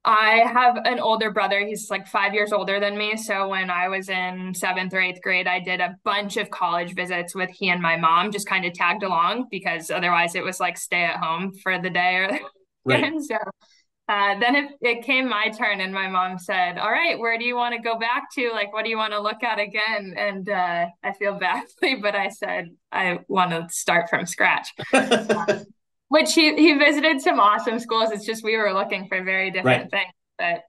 I 0.06 0.48
have 0.52 0.76
an 0.84 1.00
older 1.00 1.32
brother. 1.32 1.66
He's 1.66 1.90
like 1.90 2.06
five 2.06 2.32
years 2.32 2.52
older 2.52 2.78
than 2.78 2.96
me. 2.96 3.16
So 3.16 3.48
when 3.48 3.70
I 3.70 3.88
was 3.88 4.08
in 4.08 4.54
seventh 4.54 4.94
or 4.94 5.00
eighth 5.00 5.20
grade, 5.20 5.48
I 5.48 5.58
did 5.58 5.80
a 5.80 5.96
bunch 6.04 6.36
of 6.36 6.48
college 6.48 6.94
visits 6.94 7.34
with 7.34 7.50
he 7.50 7.70
and 7.70 7.82
my 7.82 7.96
mom, 7.96 8.30
just 8.30 8.48
kind 8.48 8.64
of 8.64 8.72
tagged 8.72 9.02
along 9.02 9.48
because 9.50 9.90
otherwise 9.90 10.36
it 10.36 10.44
was 10.44 10.60
like 10.60 10.78
stay 10.78 11.02
at 11.02 11.16
home 11.16 11.52
for 11.60 11.80
the 11.80 11.90
day. 11.90 12.16
Or 12.18 12.38
right. 12.84 13.02
and 13.02 13.24
so 13.24 13.36
uh, 14.08 14.38
then 14.38 14.54
it, 14.54 14.70
it 14.80 15.04
came 15.04 15.28
my 15.28 15.48
turn, 15.48 15.80
and 15.80 15.92
my 15.92 16.08
mom 16.08 16.38
said, 16.38 16.78
"All 16.78 16.92
right, 16.92 17.18
where 17.18 17.36
do 17.36 17.44
you 17.44 17.56
want 17.56 17.74
to 17.74 17.80
go 17.80 17.98
back 17.98 18.30
to? 18.34 18.52
Like, 18.52 18.72
what 18.72 18.84
do 18.84 18.90
you 18.90 18.96
want 18.96 19.12
to 19.12 19.20
look 19.20 19.42
at 19.42 19.58
again?" 19.58 20.14
And 20.16 20.48
uh, 20.48 20.86
I 21.02 21.12
feel 21.14 21.34
badly, 21.34 21.96
but 22.00 22.14
I 22.14 22.28
said 22.28 22.68
I 22.92 23.18
want 23.26 23.50
to 23.50 23.66
start 23.68 24.08
from 24.08 24.24
scratch. 24.24 24.68
which 26.08 26.32
he 26.34 26.54
he 26.56 26.74
visited 26.74 27.20
some 27.20 27.40
awesome 27.40 27.78
schools. 27.78 28.10
It's 28.10 28.26
just 28.26 28.44
we 28.44 28.56
were 28.56 28.72
looking 28.72 29.08
for 29.08 29.22
very 29.22 29.50
different 29.50 29.84
right. 29.84 29.90
things. 29.90 30.12
But 30.38 30.60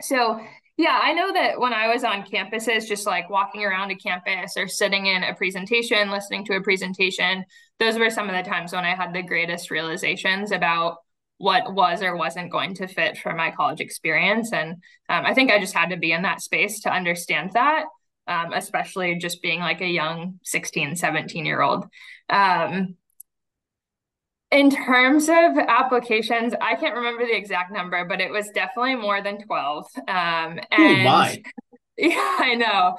so 0.00 0.40
yeah, 0.78 0.98
I 1.02 1.12
know 1.12 1.32
that 1.32 1.60
when 1.60 1.72
I 1.72 1.92
was 1.92 2.02
on 2.02 2.24
campuses, 2.24 2.88
just 2.88 3.06
like 3.06 3.28
walking 3.28 3.64
around 3.64 3.90
a 3.90 3.96
campus 3.96 4.54
or 4.56 4.66
sitting 4.66 5.06
in 5.06 5.22
a 5.22 5.34
presentation, 5.34 6.10
listening 6.10 6.44
to 6.46 6.56
a 6.56 6.62
presentation, 6.62 7.44
those 7.78 7.98
were 7.98 8.10
some 8.10 8.28
of 8.30 8.34
the 8.34 8.48
times 8.48 8.72
when 8.72 8.84
I 8.84 8.94
had 8.94 9.12
the 9.12 9.22
greatest 9.22 9.70
realizations 9.70 10.50
about 10.50 10.96
what 11.36 11.74
was 11.74 12.02
or 12.02 12.16
wasn't 12.16 12.52
going 12.52 12.74
to 12.76 12.86
fit 12.86 13.18
for 13.18 13.34
my 13.34 13.50
college 13.50 13.80
experience. 13.80 14.52
And 14.52 14.74
um, 15.08 15.26
I 15.26 15.34
think 15.34 15.50
I 15.50 15.58
just 15.58 15.74
had 15.74 15.90
to 15.90 15.96
be 15.96 16.12
in 16.12 16.22
that 16.22 16.40
space 16.40 16.80
to 16.80 16.92
understand 16.92 17.50
that, 17.52 17.84
um, 18.26 18.52
especially 18.52 19.16
just 19.16 19.42
being 19.42 19.60
like 19.60 19.80
a 19.80 19.86
young 19.86 20.38
16, 20.44 20.96
17 20.96 21.44
year 21.44 21.60
old. 21.60 21.84
Um, 22.30 22.96
in 24.52 24.70
terms 24.70 25.30
of 25.30 25.56
applications, 25.66 26.54
I 26.60 26.74
can't 26.74 26.94
remember 26.94 27.24
the 27.24 27.34
exact 27.34 27.72
number, 27.72 28.04
but 28.04 28.20
it 28.20 28.30
was 28.30 28.50
definitely 28.54 28.96
more 28.96 29.22
than 29.22 29.42
12. 29.42 29.86
Um, 30.06 30.60
and 30.70 31.00
Ooh, 31.00 31.04
my. 31.04 31.42
yeah, 31.96 32.36
I 32.38 32.54
know. 32.54 32.96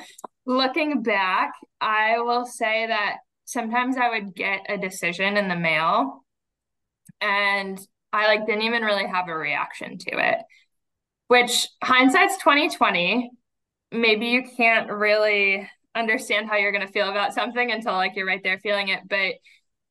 Looking 0.48 1.04
back, 1.04 1.54
I 1.80 2.20
will 2.20 2.46
say 2.46 2.88
that 2.88 3.18
sometimes 3.46 3.98
I 3.98 4.10
would 4.10 4.36
get 4.36 4.62
a 4.68 4.78
decision 4.78 5.38
in 5.38 5.48
the 5.48 5.56
mail 5.56 6.26
and 7.22 7.80
I 8.12 8.28
like 8.28 8.48
didn't 8.48 8.64
even 8.64 8.82
really 8.82 9.06
have 9.06 9.28
a 9.28 9.36
reaction 9.36 10.00
to 10.00 10.30
it. 10.32 10.40
Which 11.28 11.68
hindsight's 11.84 12.38
2020. 12.38 13.30
Maybe 13.92 14.28
you 14.28 14.44
can't 14.58 14.92
really 14.92 15.70
understand 15.94 16.50
how 16.50 16.58
you're 16.58 16.72
going 16.72 16.86
to 16.86 16.92
feel 16.92 17.10
about 17.10 17.34
something 17.36 17.72
until 17.72 17.94
like 17.94 18.14
you're 18.16 18.26
right 18.26 18.42
there 18.44 18.58
feeling 18.58 18.88
it, 18.88 19.02
but 19.08 19.36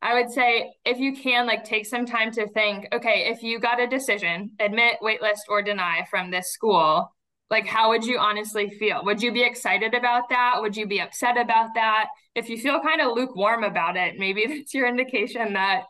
I 0.02 0.14
would 0.14 0.32
say 0.32 0.74
if 0.84 0.98
you 0.98 1.14
can 1.14 1.46
like 1.46 1.62
take 1.62 1.86
some 1.86 2.04
time 2.04 2.32
to 2.32 2.48
think, 2.48 2.88
okay, 2.92 3.30
if 3.30 3.42
you 3.42 3.60
got 3.60 3.80
a 3.80 3.86
decision, 3.86 4.50
admit, 4.58 4.96
waitlist 5.00 5.42
or 5.48 5.62
deny 5.62 6.04
from 6.10 6.30
this 6.30 6.52
school, 6.52 7.14
like 7.50 7.66
how 7.66 7.90
would 7.90 8.04
you 8.04 8.18
honestly 8.18 8.68
feel? 8.68 9.04
Would 9.04 9.22
you 9.22 9.32
be 9.32 9.44
excited 9.44 9.94
about 9.94 10.28
that? 10.30 10.56
Would 10.60 10.76
you 10.76 10.86
be 10.86 11.00
upset 11.00 11.38
about 11.38 11.68
that? 11.76 12.06
If 12.34 12.48
you 12.48 12.58
feel 12.58 12.80
kind 12.80 13.00
of 13.00 13.14
lukewarm 13.14 13.62
about 13.62 13.96
it, 13.96 14.18
maybe 14.18 14.44
that's 14.48 14.74
your 14.74 14.88
indication 14.88 15.52
that 15.52 15.84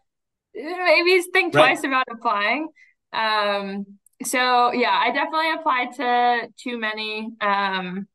maybe 0.54 1.22
think 1.32 1.54
right. 1.54 1.68
twice 1.68 1.84
about 1.84 2.06
applying. 2.10 2.68
Um, 3.14 3.86
so 4.24 4.72
yeah, 4.72 4.90
I 4.92 5.10
definitely 5.10 5.52
applied 5.52 5.92
to 5.96 6.48
too 6.62 6.78
many. 6.78 7.30
Um, 7.40 8.06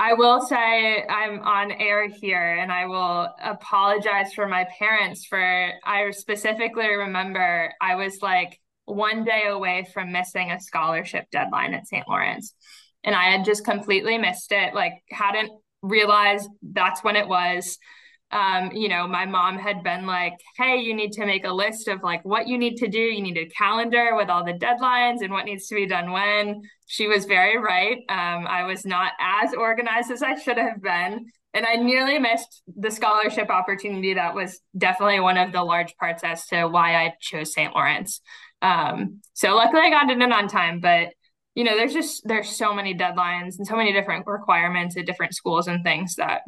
I 0.00 0.14
will 0.14 0.40
say 0.40 1.04
I'm 1.08 1.40
on 1.40 1.72
air 1.72 2.08
here 2.08 2.56
and 2.60 2.70
I 2.70 2.86
will 2.86 3.28
apologize 3.42 4.32
for 4.32 4.46
my 4.46 4.64
parents 4.78 5.26
for 5.26 5.72
I 5.84 6.08
specifically 6.12 6.86
remember 6.86 7.74
I 7.80 7.96
was 7.96 8.22
like 8.22 8.60
one 8.84 9.24
day 9.24 9.48
away 9.48 9.88
from 9.92 10.12
missing 10.12 10.52
a 10.52 10.60
scholarship 10.60 11.24
deadline 11.32 11.74
at 11.74 11.88
St. 11.88 12.08
Lawrence. 12.08 12.54
And 13.02 13.12
I 13.12 13.24
had 13.24 13.44
just 13.44 13.64
completely 13.64 14.18
missed 14.18 14.52
it, 14.52 14.72
like 14.72 15.02
hadn't 15.10 15.50
realized 15.82 16.48
that's 16.62 17.02
when 17.02 17.16
it 17.16 17.26
was 17.26 17.76
um, 18.30 18.72
you 18.72 18.88
know, 18.88 19.08
my 19.08 19.24
mom 19.24 19.58
had 19.58 19.82
been 19.82 20.06
like, 20.06 20.34
hey, 20.56 20.76
you 20.76 20.94
need 20.94 21.12
to 21.12 21.24
make 21.24 21.44
a 21.44 21.52
list 21.52 21.88
of 21.88 22.02
like 22.02 22.24
what 22.24 22.46
you 22.46 22.58
need 22.58 22.76
to 22.76 22.88
do. 22.88 22.98
You 22.98 23.22
need 23.22 23.38
a 23.38 23.46
calendar 23.46 24.14
with 24.14 24.28
all 24.28 24.44
the 24.44 24.52
deadlines 24.52 25.22
and 25.22 25.32
what 25.32 25.46
needs 25.46 25.66
to 25.68 25.74
be 25.74 25.86
done 25.86 26.12
when. 26.12 26.62
She 26.86 27.06
was 27.06 27.24
very 27.24 27.56
right. 27.56 27.98
Um, 28.08 28.46
I 28.46 28.64
was 28.64 28.84
not 28.84 29.12
as 29.18 29.54
organized 29.54 30.10
as 30.10 30.22
I 30.22 30.34
should 30.34 30.58
have 30.58 30.82
been. 30.82 31.26
And 31.54 31.64
I 31.64 31.76
nearly 31.76 32.18
missed 32.18 32.62
the 32.66 32.90
scholarship 32.90 33.48
opportunity. 33.48 34.14
That 34.14 34.34
was 34.34 34.60
definitely 34.76 35.20
one 35.20 35.38
of 35.38 35.52
the 35.52 35.64
large 35.64 35.96
parts 35.96 36.22
as 36.22 36.46
to 36.48 36.66
why 36.66 36.96
I 36.96 37.14
chose 37.20 37.54
St. 37.54 37.74
Lawrence. 37.74 38.20
Um, 38.60 39.20
so 39.32 39.54
luckily 39.54 39.82
I 39.82 39.90
got 39.90 40.10
it 40.10 40.20
in 40.20 40.32
on 40.32 40.48
time, 40.48 40.80
but 40.80 41.14
you 41.54 41.64
know, 41.64 41.76
there's 41.76 41.94
just 41.94 42.22
there's 42.24 42.50
so 42.50 42.74
many 42.74 42.94
deadlines 42.94 43.56
and 43.58 43.66
so 43.66 43.74
many 43.74 43.92
different 43.92 44.26
requirements 44.26 44.96
at 44.96 45.06
different 45.06 45.34
schools 45.34 45.66
and 45.66 45.82
things 45.82 46.14
that 46.16 46.42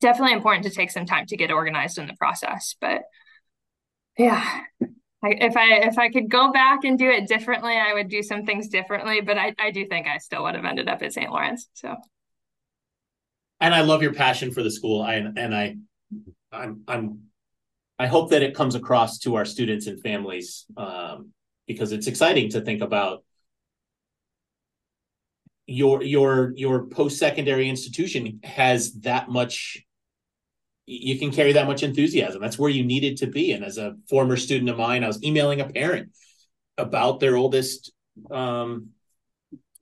definitely 0.00 0.34
important 0.34 0.64
to 0.64 0.70
take 0.70 0.90
some 0.90 1.06
time 1.06 1.26
to 1.26 1.36
get 1.36 1.50
organized 1.50 1.98
in 1.98 2.06
the 2.06 2.14
process. 2.14 2.74
But 2.80 3.02
yeah, 4.16 4.62
I, 5.22 5.28
if 5.40 5.56
I 5.56 5.74
if 5.80 5.98
I 5.98 6.08
could 6.10 6.28
go 6.28 6.52
back 6.52 6.84
and 6.84 6.98
do 6.98 7.08
it 7.08 7.28
differently, 7.28 7.74
I 7.74 7.94
would 7.94 8.08
do 8.08 8.22
some 8.22 8.44
things 8.44 8.68
differently. 8.68 9.20
But 9.20 9.38
I, 9.38 9.54
I 9.58 9.70
do 9.70 9.86
think 9.86 10.06
I 10.06 10.18
still 10.18 10.42
would 10.44 10.54
have 10.54 10.64
ended 10.64 10.88
up 10.88 11.02
at 11.02 11.12
St. 11.12 11.30
Lawrence. 11.30 11.68
So. 11.74 11.96
And 13.60 13.74
I 13.74 13.80
love 13.80 14.02
your 14.02 14.14
passion 14.14 14.52
for 14.52 14.62
the 14.62 14.70
school. 14.70 15.02
I 15.02 15.14
and 15.14 15.54
I, 15.54 15.76
I'm 16.52 16.82
I'm 16.86 17.20
I 17.98 18.06
hope 18.06 18.30
that 18.30 18.42
it 18.42 18.54
comes 18.54 18.74
across 18.76 19.18
to 19.20 19.34
our 19.34 19.44
students 19.44 19.88
and 19.88 20.00
families 20.00 20.66
um, 20.76 21.32
because 21.66 21.90
it's 21.90 22.06
exciting 22.06 22.50
to 22.50 22.60
think 22.60 22.80
about 22.80 23.24
your 25.66 26.02
your 26.02 26.52
your 26.56 26.86
post 26.86 27.18
secondary 27.18 27.68
institution 27.68 28.40
has 28.42 28.92
that 29.00 29.28
much 29.28 29.84
you 30.90 31.18
can 31.18 31.30
carry 31.30 31.52
that 31.52 31.66
much 31.66 31.82
enthusiasm. 31.82 32.40
That's 32.40 32.58
where 32.58 32.70
you 32.70 32.82
needed 32.82 33.18
to 33.18 33.26
be. 33.26 33.52
And 33.52 33.62
as 33.62 33.76
a 33.76 33.96
former 34.08 34.38
student 34.38 34.70
of 34.70 34.78
mine, 34.78 35.04
I 35.04 35.06
was 35.06 35.22
emailing 35.22 35.60
a 35.60 35.68
parent 35.68 36.12
about 36.78 37.20
their 37.20 37.36
oldest 37.36 37.92
um, 38.30 38.88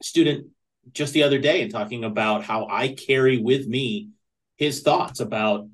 student 0.02 0.48
just 0.92 1.12
the 1.12 1.22
other 1.22 1.38
day 1.38 1.62
and 1.62 1.70
talking 1.70 2.02
about 2.02 2.42
how 2.42 2.66
I 2.68 2.88
carry 2.88 3.38
with 3.38 3.68
me 3.68 4.10
his 4.56 4.82
thoughts 4.82 5.20
about 5.20 5.68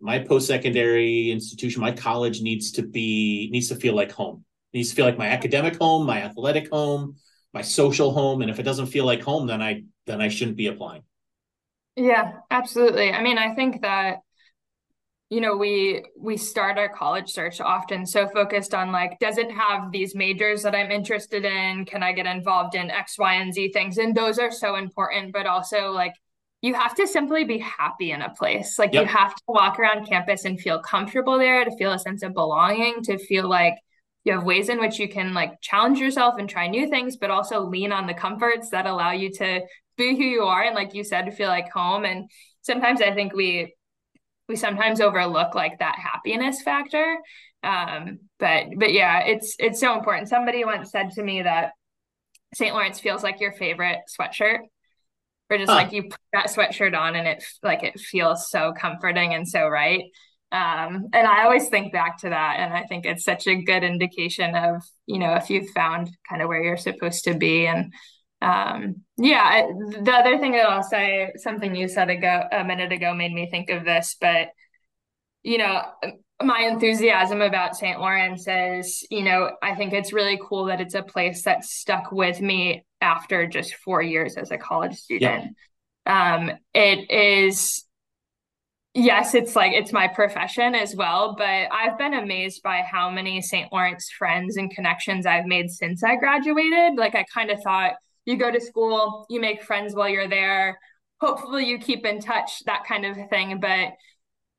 my 0.00 0.18
post-secondary 0.20 1.30
institution, 1.30 1.80
my 1.80 1.92
college 1.92 2.40
needs 2.42 2.72
to 2.72 2.82
be 2.82 3.48
needs 3.50 3.68
to 3.68 3.76
feel 3.76 3.94
like 3.94 4.12
home. 4.12 4.44
It 4.72 4.78
needs 4.78 4.90
to 4.90 4.94
feel 4.94 5.06
like 5.06 5.18
my 5.18 5.28
academic 5.28 5.76
home, 5.76 6.06
my 6.06 6.22
athletic 6.22 6.70
home, 6.70 7.16
my 7.52 7.62
social 7.62 8.12
home. 8.12 8.42
And 8.42 8.50
if 8.50 8.58
it 8.58 8.64
doesn't 8.64 8.86
feel 8.86 9.06
like 9.06 9.22
home, 9.22 9.46
then 9.46 9.62
I 9.62 9.84
then 10.06 10.20
I 10.20 10.28
shouldn't 10.28 10.58
be 10.58 10.66
applying. 10.66 11.02
Yeah, 11.96 12.32
absolutely. 12.50 13.10
I 13.10 13.22
mean, 13.22 13.38
I 13.38 13.54
think 13.54 13.80
that 13.82 14.18
you 15.30 15.40
know 15.40 15.56
we 15.56 16.04
we 16.18 16.36
start 16.36 16.78
our 16.78 16.88
college 16.88 17.30
search 17.30 17.60
often 17.60 18.06
so 18.06 18.28
focused 18.28 18.74
on 18.74 18.92
like 18.92 19.18
does 19.18 19.38
it 19.38 19.50
have 19.50 19.90
these 19.90 20.14
majors 20.14 20.62
that 20.62 20.74
i'm 20.74 20.90
interested 20.90 21.44
in 21.44 21.84
can 21.84 22.02
i 22.02 22.12
get 22.12 22.26
involved 22.26 22.74
in 22.74 22.90
x 22.90 23.18
y 23.18 23.34
and 23.34 23.52
z 23.52 23.70
things? 23.72 23.98
And 23.98 24.14
those 24.14 24.38
are 24.38 24.50
so 24.50 24.76
important 24.76 25.32
but 25.32 25.46
also 25.46 25.90
like 25.90 26.12
you 26.62 26.74
have 26.74 26.94
to 26.96 27.06
simply 27.06 27.44
be 27.44 27.58
happy 27.58 28.12
in 28.12 28.22
a 28.22 28.30
place. 28.30 28.78
Like 28.78 28.94
yep. 28.94 29.02
you 29.02 29.08
have 29.08 29.34
to 29.34 29.42
walk 29.46 29.78
around 29.78 30.08
campus 30.08 30.46
and 30.46 30.58
feel 30.58 30.80
comfortable 30.80 31.38
there 31.38 31.64
to 31.64 31.76
feel 31.76 31.92
a 31.92 31.98
sense 31.98 32.22
of 32.22 32.32
belonging 32.32 33.02
to 33.04 33.18
feel 33.18 33.48
like 33.48 33.74
you 34.24 34.32
have 34.32 34.42
ways 34.42 34.68
in 34.68 34.80
which 34.80 34.98
you 34.98 35.08
can 35.08 35.34
like 35.34 35.60
challenge 35.60 35.98
yourself 35.98 36.36
and 36.38 36.48
try 36.48 36.66
new 36.66 36.88
things 36.88 37.16
but 37.16 37.30
also 37.30 37.60
lean 37.60 37.92
on 37.92 38.06
the 38.06 38.14
comforts 38.14 38.70
that 38.70 38.86
allow 38.86 39.12
you 39.12 39.30
to 39.32 39.60
be 39.96 40.16
who 40.16 40.24
you 40.24 40.42
are 40.42 40.62
and 40.62 40.74
like 40.74 40.94
you 40.94 41.04
said 41.04 41.26
to 41.26 41.30
feel 41.30 41.48
like 41.48 41.70
home. 41.70 42.04
And 42.04 42.30
sometimes 42.62 43.00
i 43.00 43.12
think 43.14 43.32
we 43.32 43.75
we 44.48 44.56
sometimes 44.56 45.00
overlook 45.00 45.54
like 45.54 45.78
that 45.78 45.96
happiness 45.98 46.62
factor. 46.62 47.18
Um 47.62 48.18
but 48.38 48.66
but 48.76 48.92
yeah 48.92 49.20
it's 49.20 49.56
it's 49.58 49.80
so 49.80 49.96
important. 49.96 50.28
Somebody 50.28 50.64
once 50.64 50.90
said 50.90 51.10
to 51.12 51.22
me 51.22 51.42
that 51.42 51.72
st 52.54 52.74
lawrence 52.74 53.00
feels 53.00 53.22
like 53.22 53.40
your 53.40 53.52
favorite 53.52 53.98
sweatshirt 54.18 54.60
or 55.50 55.58
just 55.58 55.68
like 55.68 55.92
you 55.92 56.04
put 56.04 56.20
that 56.32 56.48
sweatshirt 56.48 56.96
on 56.98 57.14
and 57.14 57.26
it 57.28 57.44
like 57.62 57.82
it 57.82 57.98
feels 58.00 58.50
so 58.50 58.72
comforting 58.78 59.34
and 59.34 59.48
so 59.48 59.68
right. 59.68 60.04
Um 60.52 61.08
and 61.12 61.26
i 61.26 61.44
always 61.44 61.68
think 61.68 61.92
back 61.92 62.18
to 62.20 62.28
that 62.28 62.56
and 62.58 62.72
i 62.72 62.84
think 62.84 63.04
it's 63.04 63.24
such 63.24 63.48
a 63.48 63.62
good 63.62 63.82
indication 63.82 64.54
of 64.54 64.82
you 65.06 65.18
know 65.18 65.34
if 65.34 65.50
you've 65.50 65.70
found 65.70 66.08
kind 66.28 66.40
of 66.40 66.48
where 66.48 66.62
you're 66.62 66.76
supposed 66.76 67.24
to 67.24 67.34
be 67.34 67.66
and 67.66 67.92
um 68.46 68.96
yeah 69.16 69.66
the 70.02 70.12
other 70.12 70.38
thing 70.38 70.52
that 70.52 70.68
i'll 70.68 70.82
say 70.82 71.32
something 71.36 71.74
you 71.74 71.88
said 71.88 72.10
ago 72.10 72.44
a 72.52 72.62
minute 72.62 72.92
ago 72.92 73.12
made 73.12 73.32
me 73.32 73.48
think 73.50 73.70
of 73.70 73.84
this 73.84 74.16
but 74.20 74.48
you 75.42 75.58
know 75.58 75.82
my 76.42 76.60
enthusiasm 76.60 77.40
about 77.40 77.76
st 77.76 77.98
lawrence 77.98 78.46
is 78.46 79.04
you 79.10 79.22
know 79.22 79.50
i 79.62 79.74
think 79.74 79.92
it's 79.92 80.12
really 80.12 80.38
cool 80.48 80.66
that 80.66 80.80
it's 80.80 80.94
a 80.94 81.02
place 81.02 81.42
that 81.42 81.64
stuck 81.64 82.12
with 82.12 82.40
me 82.40 82.84
after 83.00 83.46
just 83.46 83.74
four 83.74 84.00
years 84.00 84.36
as 84.36 84.50
a 84.50 84.58
college 84.58 84.94
student 84.94 85.56
yeah. 86.06 86.34
um 86.34 86.50
it 86.72 87.10
is 87.10 87.84
yes 88.94 89.34
it's 89.34 89.56
like 89.56 89.72
it's 89.72 89.92
my 89.92 90.06
profession 90.06 90.74
as 90.74 90.94
well 90.94 91.34
but 91.36 91.68
i've 91.72 91.98
been 91.98 92.14
amazed 92.14 92.62
by 92.62 92.82
how 92.90 93.10
many 93.10 93.42
st 93.42 93.72
lawrence 93.72 94.10
friends 94.16 94.56
and 94.56 94.70
connections 94.70 95.26
i've 95.26 95.46
made 95.46 95.70
since 95.70 96.04
i 96.04 96.16
graduated 96.16 96.96
like 96.96 97.14
i 97.14 97.24
kind 97.32 97.50
of 97.50 97.60
thought 97.62 97.94
you 98.26 98.36
go 98.36 98.50
to 98.50 98.60
school, 98.60 99.24
you 99.30 99.40
make 99.40 99.62
friends 99.62 99.94
while 99.94 100.08
you're 100.08 100.28
there. 100.28 100.78
Hopefully, 101.20 101.64
you 101.64 101.78
keep 101.78 102.04
in 102.04 102.20
touch, 102.20 102.62
that 102.66 102.84
kind 102.86 103.06
of 103.06 103.16
thing. 103.30 103.58
But 103.58 103.92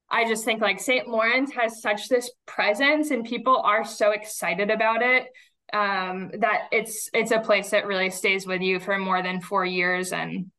I 0.09 0.28
just 0.28 0.45
think 0.45 0.61
like 0.61 0.80
St. 0.80 1.07
Lawrence 1.07 1.51
has 1.53 1.82
such 1.82 2.07
this 2.07 2.32
presence, 2.47 3.11
and 3.11 3.24
people 3.26 3.57
are 3.57 3.86
so 3.86 4.11
excited 4.11 4.72
about 4.72 5.03
it 5.03 5.28
um, 5.74 6.32
that 6.39 6.70
it's 6.72 7.09
it's 7.13 7.32
a 7.32 7.39
place 7.39 7.72
that 7.72 7.86
really 7.86 8.09
stays 8.09 8.47
with 8.47 8.61
you 8.61 8.80
for 8.80 8.97
more 8.97 9.22
than 9.22 9.41
four 9.41 9.65
years, 9.65 10.13
and 10.13 10.49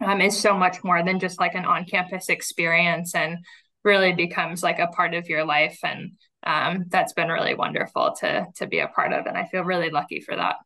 um, 0.00 0.20
is 0.20 0.38
so 0.38 0.56
much 0.56 0.82
more 0.84 1.04
than 1.04 1.18
just 1.18 1.40
like 1.40 1.54
an 1.54 1.64
on-campus 1.64 2.28
experience, 2.28 3.14
and 3.14 3.38
really 3.82 4.12
becomes 4.12 4.62
like 4.62 4.78
a 4.78 4.86
part 4.88 5.14
of 5.14 5.28
your 5.28 5.44
life. 5.44 5.80
And 5.82 6.12
um, 6.46 6.84
that's 6.88 7.12
been 7.12 7.28
really 7.28 7.54
wonderful 7.54 8.14
to 8.20 8.46
to 8.56 8.66
be 8.68 8.78
a 8.78 8.88
part 8.88 9.12
of, 9.12 9.26
and 9.26 9.36
I 9.36 9.46
feel 9.46 9.64
really 9.64 9.90
lucky 9.90 10.20
for 10.20 10.36
that. 10.36 10.56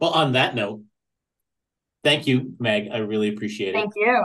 Well, 0.00 0.10
on 0.10 0.32
that 0.32 0.54
note, 0.54 0.82
thank 2.02 2.26
you, 2.26 2.54
Meg. 2.58 2.88
I 2.92 2.98
really 2.98 3.28
appreciate 3.28 3.70
it. 3.70 3.74
Thank 3.74 3.92
you. 3.96 4.24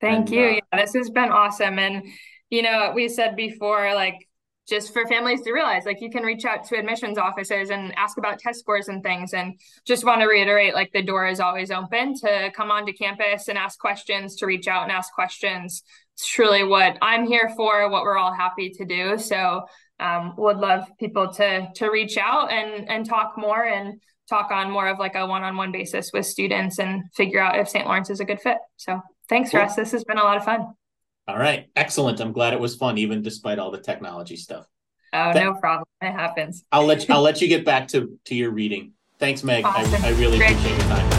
Thank 0.00 0.28
and, 0.28 0.30
you. 0.30 0.44
Uh, 0.44 0.52
yeah, 0.52 0.80
this 0.84 0.94
has 0.94 1.10
been 1.10 1.30
awesome. 1.30 1.78
And, 1.78 2.04
you 2.50 2.62
know, 2.62 2.92
we 2.94 3.08
said 3.08 3.36
before, 3.36 3.94
like, 3.94 4.26
just 4.68 4.92
for 4.92 5.06
families 5.06 5.42
to 5.42 5.52
realize 5.52 5.84
like 5.86 6.00
you 6.00 6.10
can 6.10 6.22
reach 6.22 6.44
out 6.44 6.64
to 6.64 6.76
admissions 6.76 7.18
officers 7.18 7.70
and 7.70 7.96
ask 7.96 8.18
about 8.18 8.38
test 8.38 8.58
scores 8.58 8.88
and 8.88 9.02
things 9.02 9.32
and 9.32 9.54
just 9.86 10.04
want 10.04 10.20
to 10.20 10.26
reiterate 10.26 10.74
like 10.74 10.90
the 10.92 11.02
door 11.02 11.26
is 11.26 11.40
always 11.40 11.70
open 11.70 12.14
to 12.14 12.50
come 12.54 12.70
onto 12.70 12.92
campus 12.92 13.48
and 13.48 13.56
ask 13.56 13.78
questions 13.78 14.36
to 14.36 14.46
reach 14.46 14.66
out 14.66 14.82
and 14.82 14.92
ask 14.92 15.12
questions 15.12 15.82
it's 16.14 16.26
truly 16.26 16.64
what 16.64 16.98
i'm 17.00 17.26
here 17.26 17.52
for 17.56 17.88
what 17.90 18.02
we're 18.02 18.18
all 18.18 18.34
happy 18.34 18.70
to 18.70 18.84
do 18.84 19.16
so 19.16 19.64
um, 19.98 20.34
would 20.36 20.58
love 20.58 20.84
people 20.98 21.32
to 21.32 21.68
to 21.74 21.88
reach 21.88 22.18
out 22.18 22.50
and 22.52 22.88
and 22.90 23.06
talk 23.06 23.34
more 23.38 23.64
and 23.64 24.00
talk 24.28 24.50
on 24.50 24.70
more 24.70 24.88
of 24.88 24.98
like 24.98 25.14
a 25.14 25.26
one-on-one 25.26 25.72
basis 25.72 26.10
with 26.12 26.26
students 26.26 26.78
and 26.78 27.04
figure 27.14 27.40
out 27.40 27.58
if 27.58 27.68
St. 27.68 27.86
Lawrence 27.86 28.10
is 28.10 28.20
a 28.20 28.24
good 28.24 28.40
fit. 28.40 28.58
So 28.76 29.00
thanks, 29.28 29.50
cool. 29.50 29.60
Russ. 29.60 29.76
This 29.76 29.92
has 29.92 30.04
been 30.04 30.18
a 30.18 30.22
lot 30.24 30.36
of 30.36 30.44
fun. 30.44 30.74
All 31.28 31.38
right, 31.38 31.68
excellent. 31.74 32.20
I'm 32.20 32.32
glad 32.32 32.52
it 32.52 32.60
was 32.60 32.76
fun, 32.76 32.98
even 32.98 33.22
despite 33.22 33.58
all 33.58 33.70
the 33.70 33.80
technology 33.80 34.36
stuff. 34.36 34.66
Oh, 35.12 35.32
Th- 35.32 35.44
no 35.44 35.54
problem. 35.54 35.86
It 36.00 36.12
happens. 36.12 36.64
I'll 36.70 36.84
let 36.84 37.08
you, 37.08 37.14
I'll 37.14 37.22
let 37.22 37.40
you 37.40 37.48
get 37.48 37.64
back 37.64 37.88
to 37.88 38.18
to 38.26 38.34
your 38.34 38.50
reading. 38.50 38.92
Thanks, 39.18 39.42
Meg. 39.42 39.64
Awesome. 39.64 40.04
I, 40.04 40.08
I 40.08 40.10
really 40.12 40.38
Great. 40.38 40.52
appreciate 40.52 40.76
your 40.78 40.88
time. 40.88 41.15